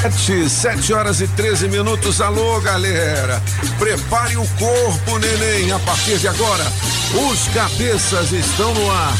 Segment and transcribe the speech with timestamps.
[0.00, 2.20] Sete, sete horas e 13 minutos.
[2.20, 3.42] Alô, galera.
[3.80, 5.72] Prepare o corpo, neném.
[5.72, 6.64] A partir de agora,
[7.28, 9.12] os cabeças estão no ar.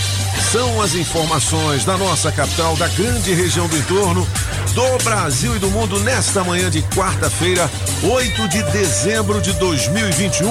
[0.52, 4.26] São as informações da nossa capital, da grande região do entorno,
[4.72, 7.68] do Brasil e do mundo nesta manhã de quarta-feira,
[8.04, 10.48] 8 de dezembro de 2021.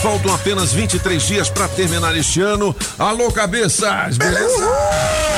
[0.00, 2.74] Faltam apenas 23 dias para terminar este ano.
[2.96, 4.64] Alô, cabeças, beleza?
[4.64, 5.35] Ah,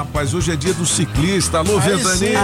[0.00, 1.58] rapaz, hoje é dia do ciclista.
[1.58, 2.40] Alô, Ventania.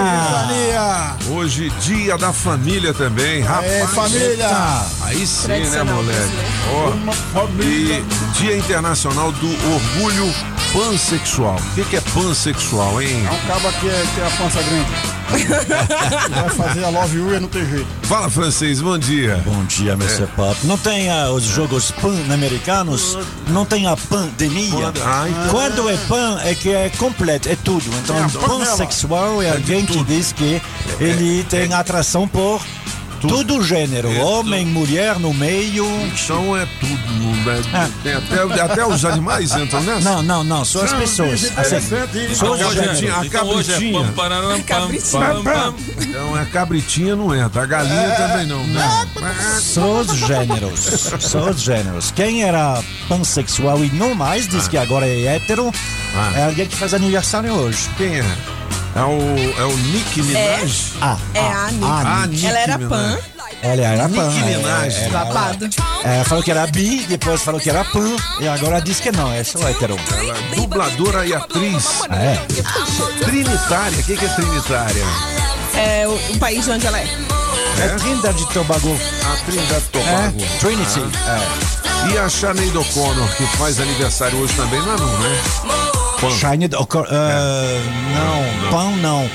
[1.30, 3.72] Hoje, dia da família também, rapaz.
[3.72, 4.48] É, família.
[5.02, 6.32] Aí sim, né, moleque?
[6.74, 8.04] Ó, e
[8.38, 11.56] Dia Internacional do Orgulho Pansexual.
[11.56, 13.24] O que, que é pansexual, hein?
[13.26, 14.90] É um cabo aqui é, tem a pança grande.
[16.30, 17.86] Vai fazer a Love You e não tem jeito.
[18.02, 19.42] Fala, francês, bom dia.
[19.44, 20.26] Bom dia, Mr.
[20.36, 20.56] Pop.
[20.64, 23.18] Não tem ah, os jogos pan-americanos?
[23.48, 24.92] Não tem a pandemia?
[25.04, 25.48] Ah, então.
[25.50, 27.84] Quando é pan, é que é completo, é tudo.
[28.02, 30.60] Então, É, pansexual é alguém que diz que
[31.00, 32.60] ele tem atração por
[33.20, 34.10] todo gênero.
[34.12, 35.86] É, Homem, mulher no meio.
[36.06, 37.16] Então é tudo.
[37.46, 37.62] Né?
[37.72, 37.88] Ah.
[38.02, 40.00] Tem até, até os animais entram nessa?
[40.00, 41.52] Não, não, não, só as pessoas.
[41.56, 41.80] Assim,
[42.34, 43.18] só os a cabritinha, gêneros.
[43.18, 44.04] a Então hoje é cabritinha.
[44.04, 45.74] pam, pararam, pam, pam, pam.
[46.00, 48.66] Então a cabritinha não entra, a galinha também não.
[48.66, 49.06] Não.
[49.60, 50.80] Só os gêneros.
[51.20, 52.10] Só os gêneros.
[52.10, 55.72] Quem era pansexual e não mais diz que agora é hétero,
[56.14, 56.32] Ah.
[56.38, 57.88] é alguém que faz aniversário hoje.
[57.96, 58.24] Quem é?
[58.96, 60.92] É o, é o Nick Minaj?
[61.02, 61.86] Ah, É a Anitta.
[61.86, 62.88] Ah, Nick Ela era Minaj.
[62.88, 63.18] pan,
[63.62, 64.28] ela era pan.
[64.28, 64.96] Nicki é, Minaj.
[65.04, 65.68] é, babado.
[66.04, 69.30] é, falou que era bi, depois falou que era pan, e agora diz que não,
[69.32, 69.96] é só hétero.
[70.16, 72.00] Ela é dubladora e atriz.
[72.10, 72.36] É.
[73.24, 73.98] Trinitária.
[73.98, 75.04] O que, que é trinitária?
[75.74, 77.06] É o, o país de onde ela é.
[77.78, 78.98] É Trinidad de Tobago.
[79.30, 80.58] A Trinidad É, Tobago.
[80.60, 81.00] Trinity.
[81.28, 81.76] É.
[82.14, 85.42] E a Sinead O'Connor, que faz aniversário hoje também, não é não, né?
[86.20, 86.30] Pan.
[86.30, 86.64] Shiny.
[86.66, 87.80] É.
[88.14, 89.30] Não, pan não.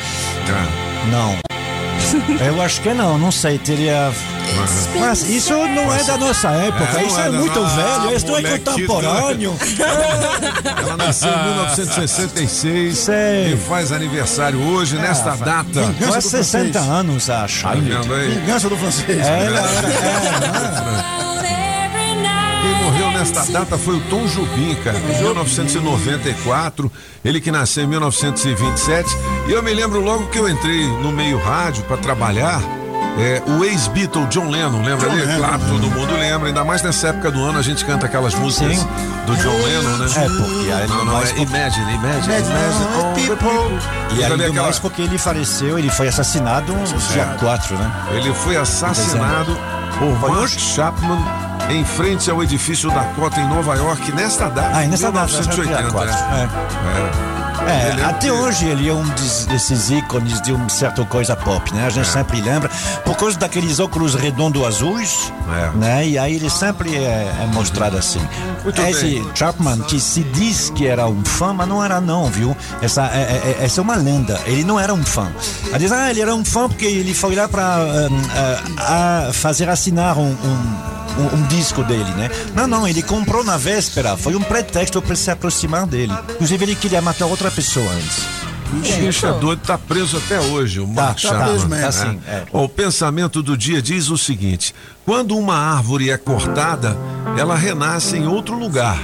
[0.49, 1.07] Ah.
[1.11, 1.37] Não.
[2.45, 4.11] Eu acho que não, não sei, teria.
[4.99, 7.67] Mas isso não é da nossa época, É, isso é, é muito Ah,
[8.03, 9.55] velho, isso não é contemporâneo.
[10.77, 13.53] Ela nasceu em 1966 Sei.
[13.53, 15.95] e faz aniversário hoje, nesta data.
[16.05, 17.81] Quase 60 anos, a Tá aí?
[18.35, 19.25] Vingança do francês.
[19.25, 19.59] Ela era.
[21.39, 21.70] é, Quem
[22.83, 26.91] morreu nesta data foi o Tom Jobim, cara, em 1994.
[27.23, 29.09] Ele que nasceu em 1927.
[29.47, 32.61] E eu me lembro logo que eu entrei no meio rádio para trabalhar.
[33.19, 35.25] é, o ex-Beatle John Lennon, lembra John dele?
[35.25, 35.39] Lennon.
[35.39, 38.77] Claro, todo mundo lembra, ainda mais nessa época do ano a gente canta aquelas músicas
[38.77, 38.87] Sim.
[39.27, 40.05] do John Lennon, né?
[40.15, 44.17] É, porque aí Não, não, é Imagine, Imagine, Imagine all the people.
[44.17, 47.91] E ali ainda aquela- mais porque ele faleceu, ele foi assassinado no dia 4, né?
[48.13, 49.57] Ele foi assassinado
[50.01, 51.19] por Mark Chapman
[51.69, 54.79] em frente ao edifício Dakota em Nova York nesta data.
[54.79, 55.81] Ah, nessa data, 1980.
[55.83, 56.11] dia 4.
[56.11, 56.49] né?
[56.49, 57.37] É.
[57.37, 57.40] É.
[57.67, 61.35] É, Ele é até hoje ele é um des- desses ícones de uma certa coisa
[61.35, 61.83] pop, né?
[61.83, 61.89] A É.
[61.89, 62.69] gente sempre lembra,
[63.05, 65.31] por causa daqueles óculos redondos azuis,
[65.73, 65.77] É.
[65.77, 66.07] né?
[66.07, 68.19] E aí ele sempre é, é mostrado assim.
[68.63, 69.31] Muito Esse bem.
[69.35, 72.55] Chapman, que se diz que era um fã, mas não era não, viu?
[72.81, 75.31] Essa é, é- essa é uma lenda, ele não era um fã.
[75.73, 80.31] A dizer, ah, ele era um fã porque ele foi lá para fazer assinar um-
[80.31, 82.29] um um, um disco dele, né?
[82.55, 86.13] Não, não, ele comprou na véspera, foi um pretexto para se aproximar dele.
[86.31, 88.23] Inclusive, ele queria matar outra pessoa antes.
[88.73, 91.43] O Xixa é doido tá preso até hoje, o Mark tá Chapman.
[91.49, 91.75] preso mesmo.
[91.81, 91.87] né?
[91.87, 92.43] Assim, é.
[92.53, 94.73] Ó, O pensamento do dia diz o seguinte:
[95.05, 96.95] quando uma árvore é cortada,
[97.37, 98.97] ela renasce em outro lugar.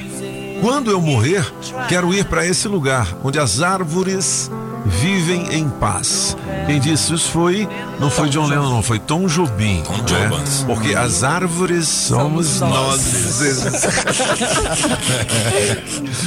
[0.61, 1.45] Quando eu morrer,
[1.89, 4.49] quero ir para esse lugar onde as árvores
[4.87, 6.35] vivem em paz.
[6.65, 7.67] Quem disse isso foi,
[7.99, 9.83] não foi John Lennon, não, foi Tom Jobim.
[9.83, 10.03] né?
[10.05, 10.43] Jobim.
[10.65, 13.41] Porque as árvores somos nós.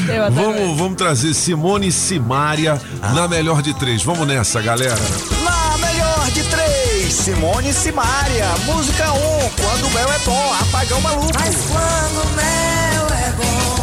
[0.09, 2.81] Eu até Vamos, vamos trazer Simone e Simária
[3.15, 4.03] na melhor de três.
[4.03, 4.97] Vamos nessa, galera.
[5.43, 8.47] Na melhor de três, Simone e Simária.
[8.67, 11.31] Música 1, um, quando o mel é bom, apagão maluco.
[11.35, 13.80] Mas quando o mel é bom,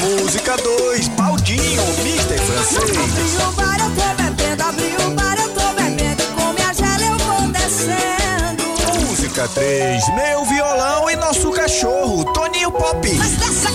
[0.00, 2.90] Música 2, Baldinho, Mister Francês.
[2.90, 6.24] Abri o bar, eu tô bebendo, abri o bar, eu tô bebendo.
[6.34, 9.06] Com minha gela eu vou descendo.
[9.06, 13.14] Música 3, Meu Violão e nosso cachorro, Toninho Pop.
[13.14, 13.70] Mas dessa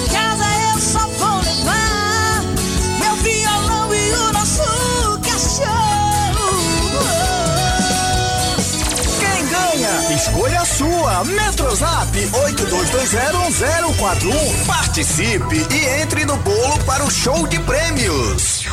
[11.11, 11.25] Escolha a sua.
[11.25, 14.65] Metrozap 82201041.
[14.65, 18.65] Participe e entre no bolo para o show de prêmios.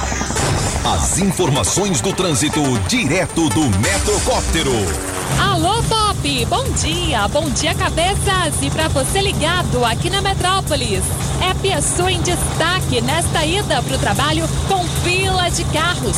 [0.85, 4.73] As informações do trânsito direto do Metrocóptero.
[5.41, 6.47] Alô, Pop!
[6.47, 7.27] Bom dia!
[7.29, 8.55] Bom dia, cabeças!
[8.63, 11.03] E para você ligado aqui na Metrópolis,
[11.43, 16.17] é Piaçu em destaque nesta ida para o trabalho com fila de carros.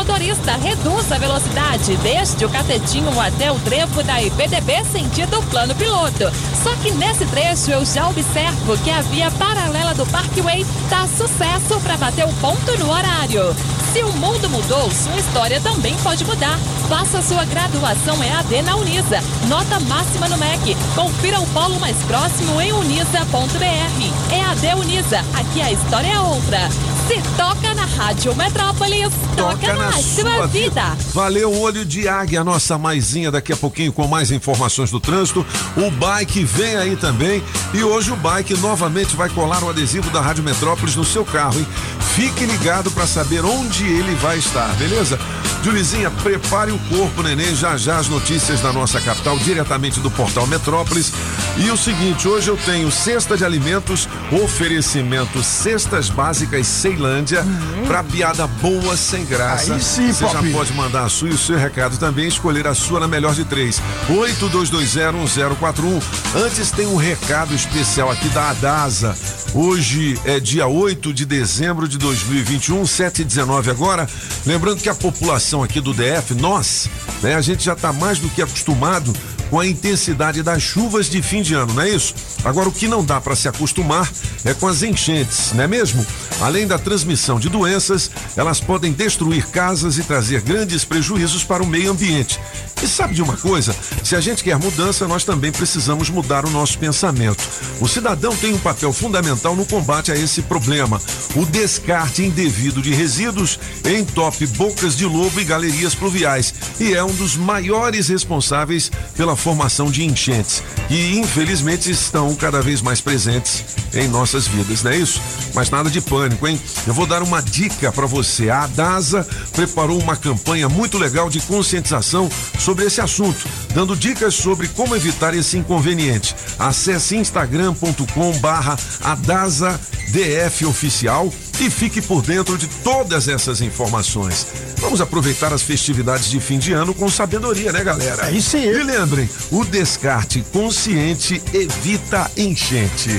[0.00, 6.32] Motorista reduz a velocidade desde o catetinho até o trevo da IPDB sentido plano piloto.
[6.62, 11.78] Só que nesse trecho eu já observo que a via paralela do Parkway dá sucesso
[11.82, 13.54] para bater o ponto no horário.
[13.92, 16.58] Se o mundo mudou, sua história também pode mudar.
[16.88, 19.20] Faça sua graduação EAD na Unisa.
[19.48, 20.78] Nota máxima no MEC.
[20.94, 24.32] Confira o polo mais próximo em unisa.br.
[24.32, 25.18] EAD Unisa.
[25.34, 26.70] Aqui a história é outra.
[27.10, 30.96] Se toca na Rádio Metrópolis, toca, na, sua vida.
[31.12, 35.44] Valeu, olho de águia, a nossa maisinha daqui a pouquinho com mais informações do trânsito.
[35.76, 37.42] O bike vem aí também
[37.74, 41.58] e hoje o bike novamente vai colar o adesivo da Rádio Metrópolis no seu carro,
[41.58, 41.66] hein?
[42.14, 45.18] Fique ligado para saber onde ele vai estar, beleza?
[45.62, 50.46] Julizinha, prepare o corpo, neném, já já as notícias da nossa capital, diretamente do portal
[50.46, 51.12] Metrópolis.
[51.58, 56.66] E o seguinte, hoje eu tenho cesta de alimentos, oferecimento cestas básicas
[57.00, 57.42] Ceilândia,
[57.86, 59.72] pra piada boa sem graça.
[59.72, 62.74] Aí sim, Você já pode mandar a sua e o seu recado também, escolher a
[62.74, 63.80] sua na melhor de três.
[64.10, 66.02] 82201041.
[66.34, 69.16] Antes tem um recado especial aqui da Adasa.
[69.54, 74.06] Hoje é dia 8 de dezembro de 2021, 7 e 19 agora.
[74.44, 76.90] Lembrando que a população aqui do DF, nós,
[77.22, 79.10] né, a gente já está mais do que acostumado
[79.50, 82.14] com a intensidade das chuvas de fim de ano, não é isso?
[82.44, 84.10] Agora, o que não dá para se acostumar
[84.44, 86.06] é com as enchentes, não é mesmo?
[86.40, 91.66] Além da transmissão de doenças, elas podem destruir casas e trazer grandes prejuízos para o
[91.66, 92.38] meio ambiente.
[92.82, 93.76] E sabe de uma coisa?
[94.02, 97.46] Se a gente quer mudança, nós também precisamos mudar o nosso pensamento.
[97.78, 101.00] O cidadão tem um papel fundamental no combate a esse problema.
[101.36, 107.12] O descarte indevido de resíduos entope bocas de lobo e galerias pluviais e é um
[107.12, 113.64] dos maiores responsáveis pela formação de enchentes que infelizmente estão cada vez mais presentes
[113.94, 115.20] em nossas vidas, não é isso?
[115.54, 116.60] Mas nada de pânico, hein?
[116.86, 118.50] Eu vou dar uma dica para você.
[118.50, 124.68] A Adasa preparou uma campanha muito legal de conscientização sobre esse assunto, dando dicas sobre
[124.68, 126.34] como evitar esse inconveniente.
[126.58, 134.46] Acesse instagram.com barra AdasaDF oficial e fique por dentro de todas essas informações.
[134.78, 138.28] Vamos aproveitar as festividades de fim de ano com sabedoria, né, galera?
[138.28, 138.66] É isso aí.
[138.66, 143.10] E lembrem, o descarte consciente evita enchente.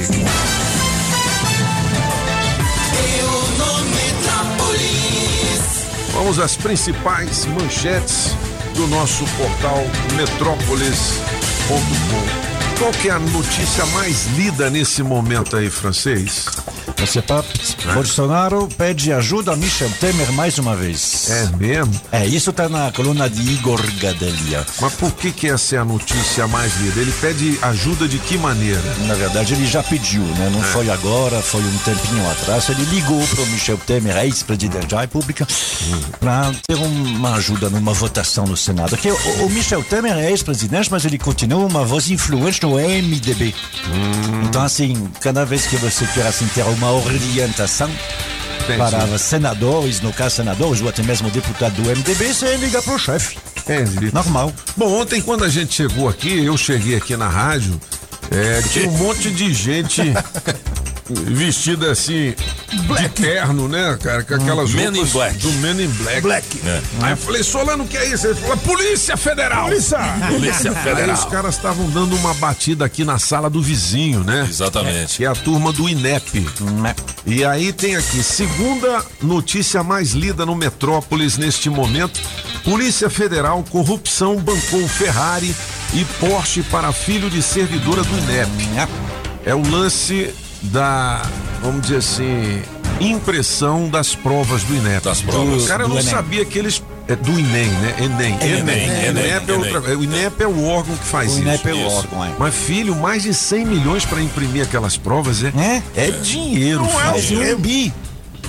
[6.14, 8.36] Vamos às principais manchetes
[8.76, 9.84] do nosso portal
[10.16, 12.80] metrópolis.com.
[12.80, 16.46] Qual que é a notícia mais lida nesse momento aí, francês?
[17.02, 17.44] Você pá,
[17.96, 21.32] Bolsonaro pede ajuda a Michel Temer mais uma vez.
[21.32, 22.00] É mesmo?
[22.12, 24.64] É, isso tá na coluna de Igor Gadelia.
[24.80, 27.02] Mas por que que essa é a notícia mais lida?
[27.02, 28.82] Ele pede ajuda de que maneira?
[29.08, 30.52] Na verdade, ele já pediu, né?
[30.54, 32.70] Não foi agora, foi um tempinho atrás.
[32.70, 35.48] Ele ligou para o Michel Temer, ex-presidente da República,
[36.20, 38.92] para ter uma ajuda numa votação no Senado.
[38.92, 43.56] Porque o, o Michel Temer é ex-presidente, mas ele continua uma voz influente no MDB.
[44.46, 47.90] Então, assim, cada vez que você quer assim, ter uma orientação
[48.64, 48.78] Entendi.
[48.78, 53.38] para senadores, no caso senadores, ou até mesmo deputado do MDB, você liga pro chefe.
[53.58, 54.14] Entendi.
[54.14, 54.54] Normal.
[54.76, 57.80] Bom, ontem quando a gente chegou aqui, eu cheguei aqui na rádio,
[58.32, 60.02] é, tinha um monte de gente
[61.14, 62.34] vestida assim,
[62.70, 64.24] de terno, né, cara?
[64.24, 65.38] Com aquelas Men roupas in Black.
[65.40, 66.22] do Men in Black.
[66.22, 66.48] Black.
[67.02, 68.28] Aí eu falei, Solano, o que é isso?
[68.28, 69.66] Ele falou, Polícia Federal!
[69.66, 69.98] Polícia!
[70.30, 71.16] Polícia Aí Federal.
[71.16, 74.46] os caras estavam dando uma batida aqui na sala do vizinho, né?
[74.50, 75.18] Exatamente.
[75.18, 76.46] Que é a turma do INEP.
[77.26, 82.20] E aí tem aqui, segunda notícia mais lida no Metrópolis neste momento.
[82.64, 85.56] Polícia Federal, corrupção bancou Ferrari
[85.94, 88.52] e Porsche para filho de servidora do INEP.
[89.46, 91.22] É o lance da,
[91.62, 92.62] vamos dizer assim,
[93.00, 95.04] impressão das provas do INEP.
[95.04, 95.66] Das provas.
[95.68, 96.12] Cara, eu Do não Enem.
[96.12, 96.84] sabia que eles.
[97.08, 97.96] É do INEM, né?
[98.00, 98.36] Enem.
[98.42, 99.96] Enem, O Enem, INEP é outra- Enem.
[99.98, 101.42] o INEP é o órgão que faz O isso.
[101.42, 102.30] INEP é o órgão, é.
[102.40, 106.08] Mas, filho, mais de 100 milhões para imprimir aquelas provas é, É?
[106.08, 107.44] é dinheiro, Não é filho.
[107.44, 107.94] É um bi.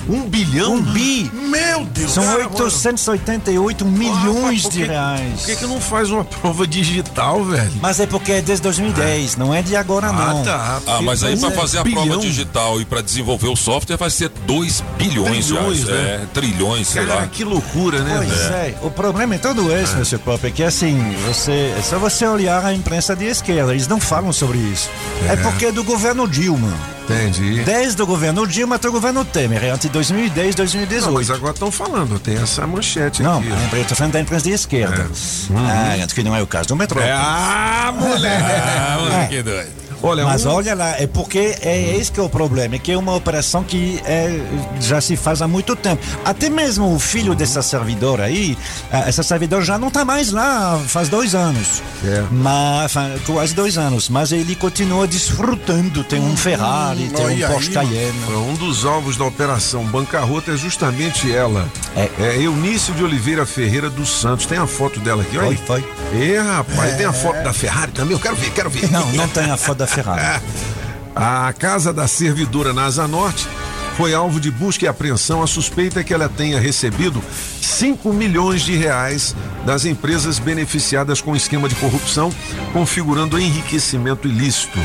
[0.09, 0.75] Um bilhão?
[0.75, 1.31] Um bi.
[1.33, 2.11] Meu Deus.
[2.11, 5.39] São cara, 888 milhões por de reais.
[5.41, 7.71] Por que, que não faz uma prova digital, velho?
[7.81, 10.43] Mas é porque é desde 2010, não é de agora não.
[10.43, 10.81] tá.
[10.87, 12.05] Ah, mas aí pra fazer a bilhão.
[12.05, 15.85] prova digital e pra desenvolver o software vai ser 2 bilhões, Trilhões, reais.
[15.85, 16.13] né?
[16.23, 17.27] É, trilhões, sei Cara, lá.
[17.27, 18.15] que loucura, né?
[18.17, 18.53] Pois velho?
[18.53, 18.75] é.
[18.81, 20.17] o problema é todo esse, Mr.
[20.19, 23.99] Pop, é que assim, você, é só você olhar a imprensa de esquerda, eles não
[23.99, 24.89] falam sobre isso.
[25.27, 26.71] É, porque é do governo Dilma.
[27.03, 27.63] Entendi.
[27.65, 31.05] Desde o governo Dilma até o governo Temer, é entre 2010 e 2018.
[31.05, 33.49] Não, mas agora estão falando, tem essa manchete Não, aqui.
[33.77, 35.07] eu tô falando da imprensa de esquerda.
[35.55, 36.99] Ah, que não é o caso do metrô.
[36.99, 38.43] É, ah, moleque!
[38.43, 39.82] Ah, moleque doido.
[40.03, 42.91] Olha, Mas um- olha lá, é porque é esse que é o problema, é que
[42.91, 44.37] é uma operação que é,
[44.81, 46.03] já se faz há muito tempo.
[46.25, 48.57] Até mesmo o filho dessa servidora aí,
[48.91, 51.81] ah, essa servidora já não está mais lá faz dois anos.
[52.03, 52.21] É.
[52.31, 54.09] Mas, fa- quase dois anos.
[54.09, 57.87] Mas ele continua desfrutando, tem um Ferrari, tem olha um aí, Porsche mano.
[57.89, 58.19] Cayenne.
[58.51, 61.67] Um dos alvos da operação bancarrota é justamente ela.
[61.95, 62.09] É.
[62.19, 64.45] É Eunício de Oliveira Ferreira dos Santos.
[64.45, 65.57] Tem a foto dela aqui, olha.
[65.57, 65.83] Foi, aí.
[66.11, 66.33] foi.
[66.33, 68.11] É, rapaz, tem a foto da Ferrari também.
[68.13, 68.91] Eu quero ver, quero ver.
[68.91, 69.87] Não, não tem a foto da
[71.15, 73.47] A casa da servidora na Asa Norte
[73.95, 75.43] foi alvo de busca e apreensão.
[75.43, 77.21] A suspeita é que ela tenha recebido
[77.61, 79.35] 5 milhões de reais
[79.65, 82.33] das empresas beneficiadas com esquema de corrupção,
[82.71, 84.79] configurando enriquecimento ilícito.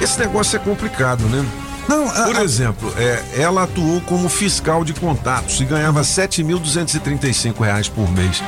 [0.00, 1.44] Esse negócio é complicado, né?
[1.90, 7.88] Não, a- Por exemplo, é, ela atuou como fiscal de contatos e ganhava 7.235 reais
[7.88, 8.42] por mês.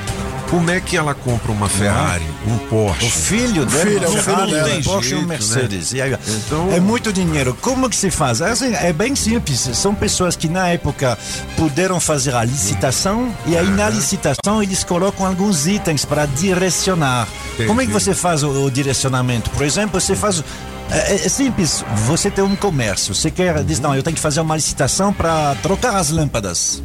[0.49, 3.11] Como é que ela compra uma Ferrari, um O Porsche?
[3.11, 4.69] filho dela, filho, é o um filho Ferrari, dela.
[4.77, 5.93] um Porsche e um Jeito, Mercedes.
[5.95, 7.57] E aí, Então- É muito dinheiro.
[7.63, 8.43] Como que se faz?
[8.43, 9.61] Assim, é bem simples.
[9.73, 11.19] São pessoas que na época
[11.57, 17.27] puderam fazer a licitação e aí na licitação eles colocam alguns itens para direcionar.
[17.67, 18.05] Como é que Entendi.
[18.05, 19.49] você faz o, o direcionamento?
[19.51, 20.45] Por exemplo, você faz
[20.93, 24.41] é, é simples, você tem um comércio, você quer, diz, não, eu tenho que fazer
[24.41, 26.83] uma licitação para trocar as lâmpadas.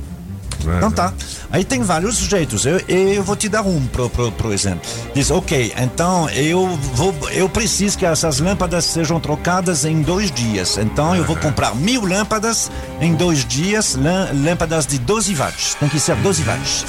[0.78, 1.14] Então tá.
[1.52, 2.66] Aí tem vários jeitos.
[2.66, 4.82] Eu, eu vou te dar um, pro exemplo.
[5.14, 10.78] Diz, ok, então eu vou, eu preciso que essas lâmpadas sejam trocadas em dois dias.
[10.78, 15.76] Então eu vou comprar mil lâmpadas em dois dias, lã- lâmpadas de 12 watts.
[15.76, 16.86] Tem que ser 12 watts.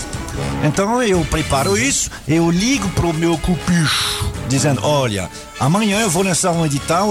[0.62, 6.52] Então eu preparo isso, eu ligo pro meu cupicho, dizendo, olha, amanhã eu vou lançar
[6.52, 7.10] um edital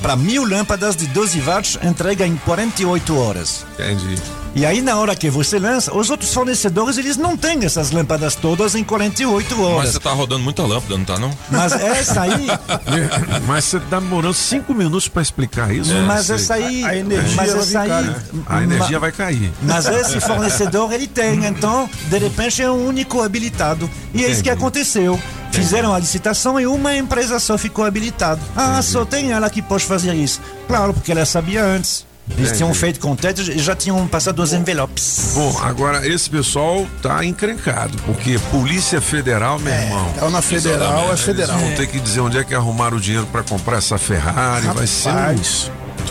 [0.00, 3.66] para mil lâmpadas de 12 watts, entrega em 48 horas.
[3.74, 4.14] Entendi.
[4.54, 8.34] E aí, na hora que você lança, os outros fornecedores, eles não têm essas lâmpadas
[8.34, 9.90] todas em 48 Mas horas.
[9.92, 11.30] você tá rodando muita lâmpada, não tá não?
[11.50, 12.46] Mas essa aí,
[13.48, 15.92] Mas você tá demorando cinco minutos para explicar isso?
[16.06, 16.36] mas Sei.
[16.36, 18.22] essa aí, A- a energia mas vai essa aí, né?
[18.46, 19.52] A energia vai cair.
[19.62, 23.88] Mas esse fornecedor ele tem, então, de repente é o único habilitado.
[24.12, 24.62] E é isso que Entendi.
[24.62, 25.18] aconteceu.
[25.50, 28.40] Fizeram a licitação e uma empresa só ficou habilitada.
[28.56, 30.40] Ah, só tem ela que pode fazer isso.
[30.68, 32.06] Claro, porque ela sabia antes.
[32.32, 32.56] Eles Entendi.
[32.56, 35.32] tinham feito contato e já tinham passado os envelopes.
[35.34, 40.12] Bom, agora esse pessoal tá encrencado, porque Polícia Federal, meu irmão.
[40.18, 41.58] Caiu na federal, é federal.
[41.58, 44.66] Vão ter que dizer onde é que arrumaram o dinheiro para comprar essa Ferrari.
[44.66, 45.70] Vai ser um, Rapaz.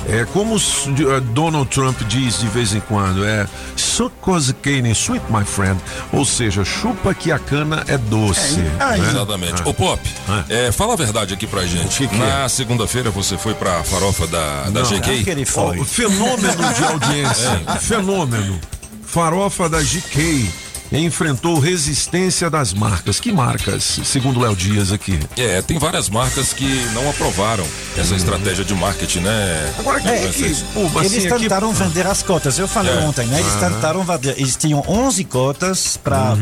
[0.10, 5.46] É como eh, Donald Trump diz de vez em quando, é sucos cane sweet, my
[5.46, 5.80] friend.
[6.12, 8.60] Ou seja, chupa que a cana é doce.
[8.80, 9.00] aí.
[9.00, 9.10] né?
[9.10, 9.62] Exatamente.
[9.64, 10.02] Ô Pop,
[10.50, 11.98] é, fala a verdade aqui pra gente.
[11.98, 15.30] que que Na segunda-feira você foi pra farofa da, da Claro que GK?
[15.32, 15.80] ele foi.
[15.80, 17.62] o fenômeno de audiência.
[17.80, 18.60] Fenômeno.
[19.06, 20.50] Farofa da GK
[20.92, 23.20] enfrentou resistência das marcas.
[23.20, 25.20] Que marcas, segundo Léo Dias aqui?
[25.38, 27.66] É, tem várias marcas que não aprovaram
[27.98, 29.74] essa estratégia de marketing, né?
[29.80, 32.60] Agora que, É, que pô, Eles assim, aqui- tentaram vender as cotas.
[32.60, 32.98] Eu falei É.
[33.00, 33.40] ontem, né?
[33.40, 34.36] Eles tentaram vender.
[34.38, 36.34] Eles tinham 11 cotas para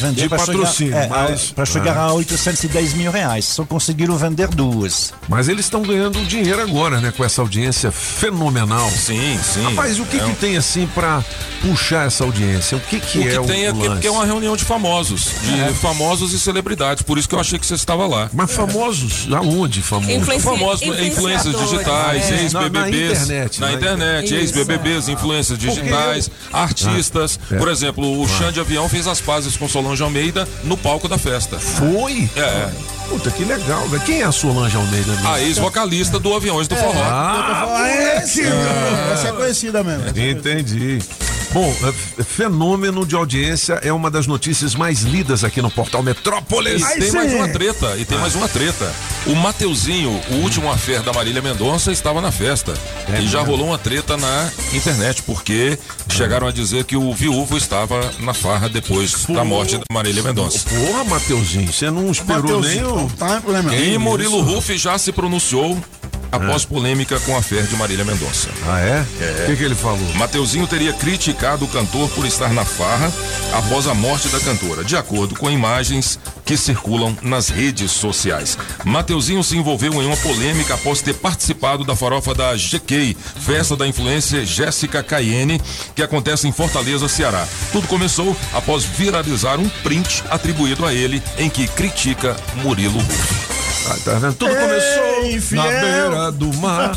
[0.00, 0.22] vender.
[0.22, 3.44] De pra patrocínio, chegar, é, mas- a- pra chegar a 810 mil reais.
[3.44, 5.12] Só conseguiram vender duas.
[5.28, 7.12] Mas eles estão ganhando dinheiro agora, né?
[7.16, 8.90] Com essa audiência fenomenal.
[8.90, 9.62] Sim, sim.
[9.64, 11.22] Rapaz, o que, é que tem assim pra
[11.62, 12.76] puxar essa audiência?
[12.76, 13.89] O que, que O que é tem o é?
[13.94, 17.02] Porque é uma reunião de famosos, de famosos e celebridades.
[17.02, 18.30] Por isso que eu achei que você estava lá.
[18.32, 20.14] Mas famosos, aonde famosos?
[20.14, 22.42] Influenci- Famosos influências digitais, é.
[22.42, 22.50] ex-BBBs.
[22.72, 27.38] Na- na internet, Na na internet, ex-BBBs, influências digitais, artistas.
[27.50, 27.56] é.
[27.56, 31.18] Por exemplo, o Xande de Avião fez as pazes com Solange Almeida no palco da
[31.18, 31.58] festa.
[31.58, 32.28] Foi?
[32.36, 32.68] É,
[33.08, 34.02] Puta, que legal, velho.
[34.04, 35.10] Quem é a Solange Almeida?
[35.10, 35.28] mesmo?
[35.28, 37.02] a ex-vocalista do Aviões do Forró.
[37.02, 38.42] Ah, Esse,
[39.12, 40.04] essa é conhecida mesmo.
[40.10, 41.00] Entendi.
[41.52, 46.00] Bom, é, f- fenômeno de audiência é uma das notícias mais lidas aqui no portal
[46.02, 46.80] Metrópolis.
[46.82, 48.92] E tem mais uma treta, e tem mais uma treta.
[49.26, 52.72] O Mateuzinho, o último affair da Marília Mendonça, estava na festa.
[53.20, 55.76] e já rolou uma treta na internet, porque
[56.08, 60.60] chegaram a dizer que o viúvo estava na farra depois da morte da Marília Mendonça.
[60.68, 63.10] Porra, Mateuzinho, você não esperou nem o.
[63.18, 63.80] Tá, né?
[63.80, 65.76] E Murilo Ruff já se pronunciou
[66.32, 68.48] após polêmica com a fé de Marília Mendonça.
[68.66, 69.00] Ah, é?
[69.42, 70.14] O que, que ele falou?
[70.14, 73.12] Mateuzinho teria criticado o cantor por estar na farra
[73.52, 78.56] após a morte da cantora, de acordo com imagens que circulam nas redes sociais.
[78.84, 83.86] Mateuzinho se envolveu em uma polêmica após ter participado da farofa da GK, festa da
[83.86, 85.60] influência Jéssica Cayenne,
[85.94, 87.46] que acontece em Fortaleza, Ceará.
[87.72, 93.50] Tudo começou após viralizar um print atribuído a ele em que critica Murilo Ruff.
[93.88, 94.34] Ah, tá vendo?
[94.34, 95.09] Tudo começou
[95.52, 96.96] na beira do mar.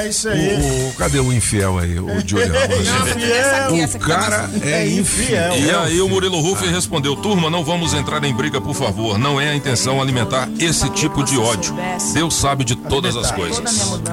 [0.00, 0.54] É isso aí.
[0.54, 1.98] O, o- cadê o infiel aí?
[1.98, 3.94] O Johnny Ramos.
[3.94, 5.54] O cara é infiel.
[5.56, 9.18] E aí o Murilo Ruff respondeu: Turma, não vamos entrar em briga, por favor.
[9.18, 11.74] Não é a intenção alimentar esse tipo de ódio.
[12.14, 13.62] Deus sabe de todas as coisas.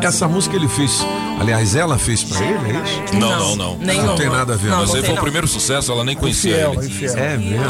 [0.01, 0.99] Essa música ele fez,
[1.39, 3.15] aliás, ela fez pra ele, é isso?
[3.15, 3.77] Não, não, não.
[3.77, 4.05] Nenhum.
[4.07, 4.69] Não tem nada a ver.
[4.69, 5.21] Não, Mas não tem, foi o não.
[5.23, 6.87] primeiro sucesso, ela nem conhecia Infiel, ele.
[6.87, 7.17] infiel.
[7.17, 7.65] É mesmo?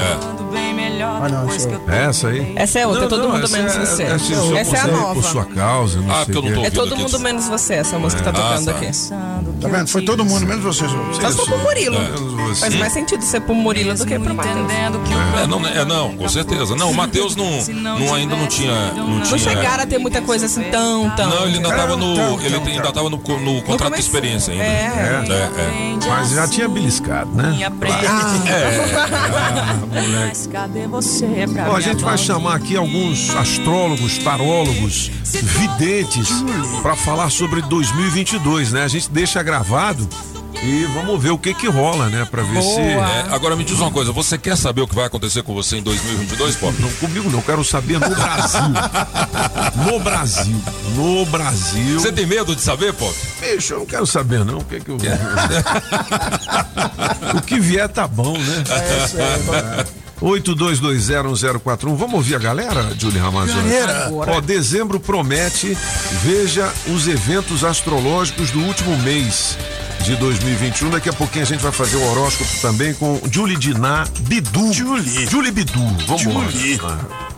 [1.02, 2.54] Ah, não, é- É essa aí?
[2.56, 4.04] Essa é outra, Não, todo não, mundo menos é- você.
[4.34, 5.14] É só Essa é a você nova.
[5.14, 6.68] Por sua causa, não Ah, sei porque eu não tô.
[6.68, 8.72] É todo mundo menos você, essa música que tá Ah, tocando tá.
[8.72, 8.90] aqui.
[9.62, 9.88] Tá vendo?
[9.88, 10.76] Foi todo mundo, menos.
[10.76, 11.98] Só se for pro Murilo.
[12.48, 12.62] Você.
[12.62, 14.56] Faz mais sentido ser pro Murilo do que pro Matheus.
[15.42, 16.76] É, não, é, não, com certeza.
[16.76, 17.50] Não, o Matheus não,
[18.00, 18.94] não, ainda não tinha.
[18.94, 21.30] Não, Não tinha chegaram a ter muita coisa assim tão, tão.
[21.30, 22.40] Não, ele ainda tava no.
[22.42, 23.22] Ele ainda tava no, no
[23.62, 24.00] contrato de começo.
[24.00, 24.64] experiência ainda.
[24.64, 25.26] É.
[25.30, 25.98] É, é.
[26.08, 27.58] Mas já tinha beliscado, né?
[30.52, 36.30] Cadê você pra Ó, a gente vai chamar aqui alguns astrólogos, tarólogos, videntes
[36.82, 38.84] para falar sobre 2022, né?
[38.84, 40.08] A gente deixa gravado
[40.62, 42.26] e vamos ver o que que rola, né?
[42.30, 45.06] Para ver se É, agora me diz uma coisa, você quer saber o que vai
[45.06, 46.76] acontecer com você em 2022, Pop?
[46.82, 48.62] não comigo não, quero saber no Brasil.
[49.86, 50.62] no Brasil,
[50.96, 52.00] no Brasil.
[52.00, 53.16] Você tem medo de saber, Pop?
[53.40, 54.98] Bicho, eu não quero saber não, o que que eu
[57.36, 58.64] O que vier tá bom, né?
[58.70, 59.99] É isso aí.
[60.22, 61.96] 82201041.
[61.96, 63.60] Vamos ouvir a galera, Julie Ramazzotti?
[64.28, 65.78] Ó, dezembro promete.
[66.24, 69.58] Veja os eventos astrológicos do último mês
[70.04, 70.90] de 2021.
[70.90, 74.74] Daqui a pouquinho a gente vai fazer o horóscopo também com Julie Diná Bidu.
[74.74, 75.28] Julie.
[75.28, 75.80] Julie Bidu.
[76.06, 76.78] Vamos Julie.
[76.78, 77.29] lá.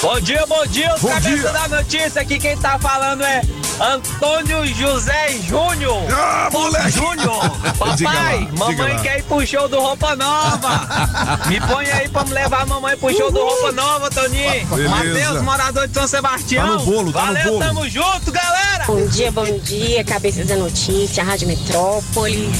[0.00, 1.52] Bom dia, bom dia, os Bom cabeça dia.
[1.52, 2.22] da notícia.
[2.22, 3.42] Aqui quem tá falando é
[3.80, 6.04] Antônio José Júnior.
[6.12, 6.90] Ah, moleque.
[6.90, 7.36] Júnior.
[7.64, 9.00] Lá, Papai, diga mamãe lá.
[9.00, 10.88] quer ir pro show do Roupa Nova.
[11.46, 14.66] Me põe aí pra me levar a mamãe pro show do Roupa Nova, Toninho.
[14.88, 16.66] Matheus, morador de São Sebastião.
[16.66, 17.58] Tá no bolo, tá no Valeu, bolo.
[17.58, 18.84] tamo junto, galera.
[18.86, 22.56] Bom dia, bom dia, cabeças da notícia, Rádio Metrópolis.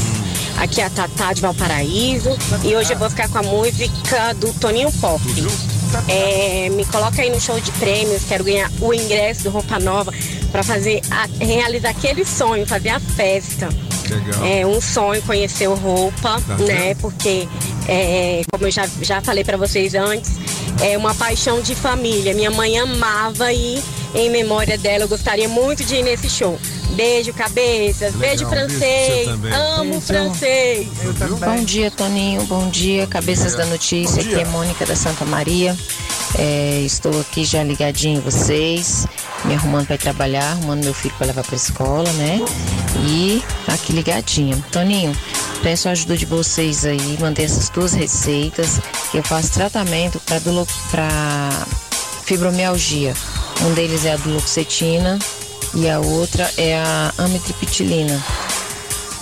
[0.57, 2.31] Aqui é a Tatá de Valparaíso
[2.65, 5.23] e hoje eu vou ficar com a música do Toninho Pop.
[6.09, 10.13] É, me coloca aí no show de prêmios, quero ganhar o ingresso do Roupa Nova
[10.53, 13.69] para fazer a- realizar aquele sonho, fazer a festa.
[14.09, 14.47] Legal.
[14.47, 16.89] É um sonho conhecer o Roupa, Tá né?
[16.95, 16.99] vendo?
[17.01, 17.47] Porque,
[17.87, 20.33] é, como eu já, já falei para vocês antes,
[20.81, 22.33] é uma paixão de família.
[22.35, 23.83] Minha mãe amava ir
[24.15, 25.05] em memória dela.
[25.05, 26.59] Eu gostaria muito de ir nesse show.
[26.99, 28.13] Beijo, cabeças.
[28.13, 29.29] Legal, beijo, beijo francês.
[29.29, 29.53] também.
[29.53, 30.89] Amo francês.
[31.39, 32.43] Bom dia, Toninho.
[32.47, 34.21] Bom dia, Cabeças da Notícia.
[34.21, 35.79] Aqui é Mônica da Santa Maria.
[36.37, 39.07] É, estou aqui já ligadinho em vocês,
[39.45, 42.41] me arrumando para ir trabalhar, arrumando meu filho para levar para escola, né?
[43.07, 44.59] E aqui ligadinha.
[44.73, 45.17] Toninho,
[45.63, 48.81] peço a ajuda de vocês aí, mandei essas duas receitas
[49.13, 50.21] que eu faço tratamento
[50.91, 51.51] para
[52.25, 53.15] fibromialgia.
[53.65, 55.17] Um deles é a duloxetina
[55.79, 58.23] e a outra é a amitriptilina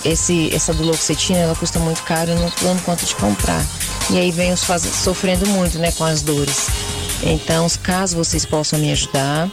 [0.07, 3.63] esse, essa duloxetina ela custa muito caro, eu não tô dando conta de comprar.
[4.09, 6.67] E aí venho sofrendo muito, né, com as dores.
[7.23, 9.49] Então, caso vocês possam me ajudar,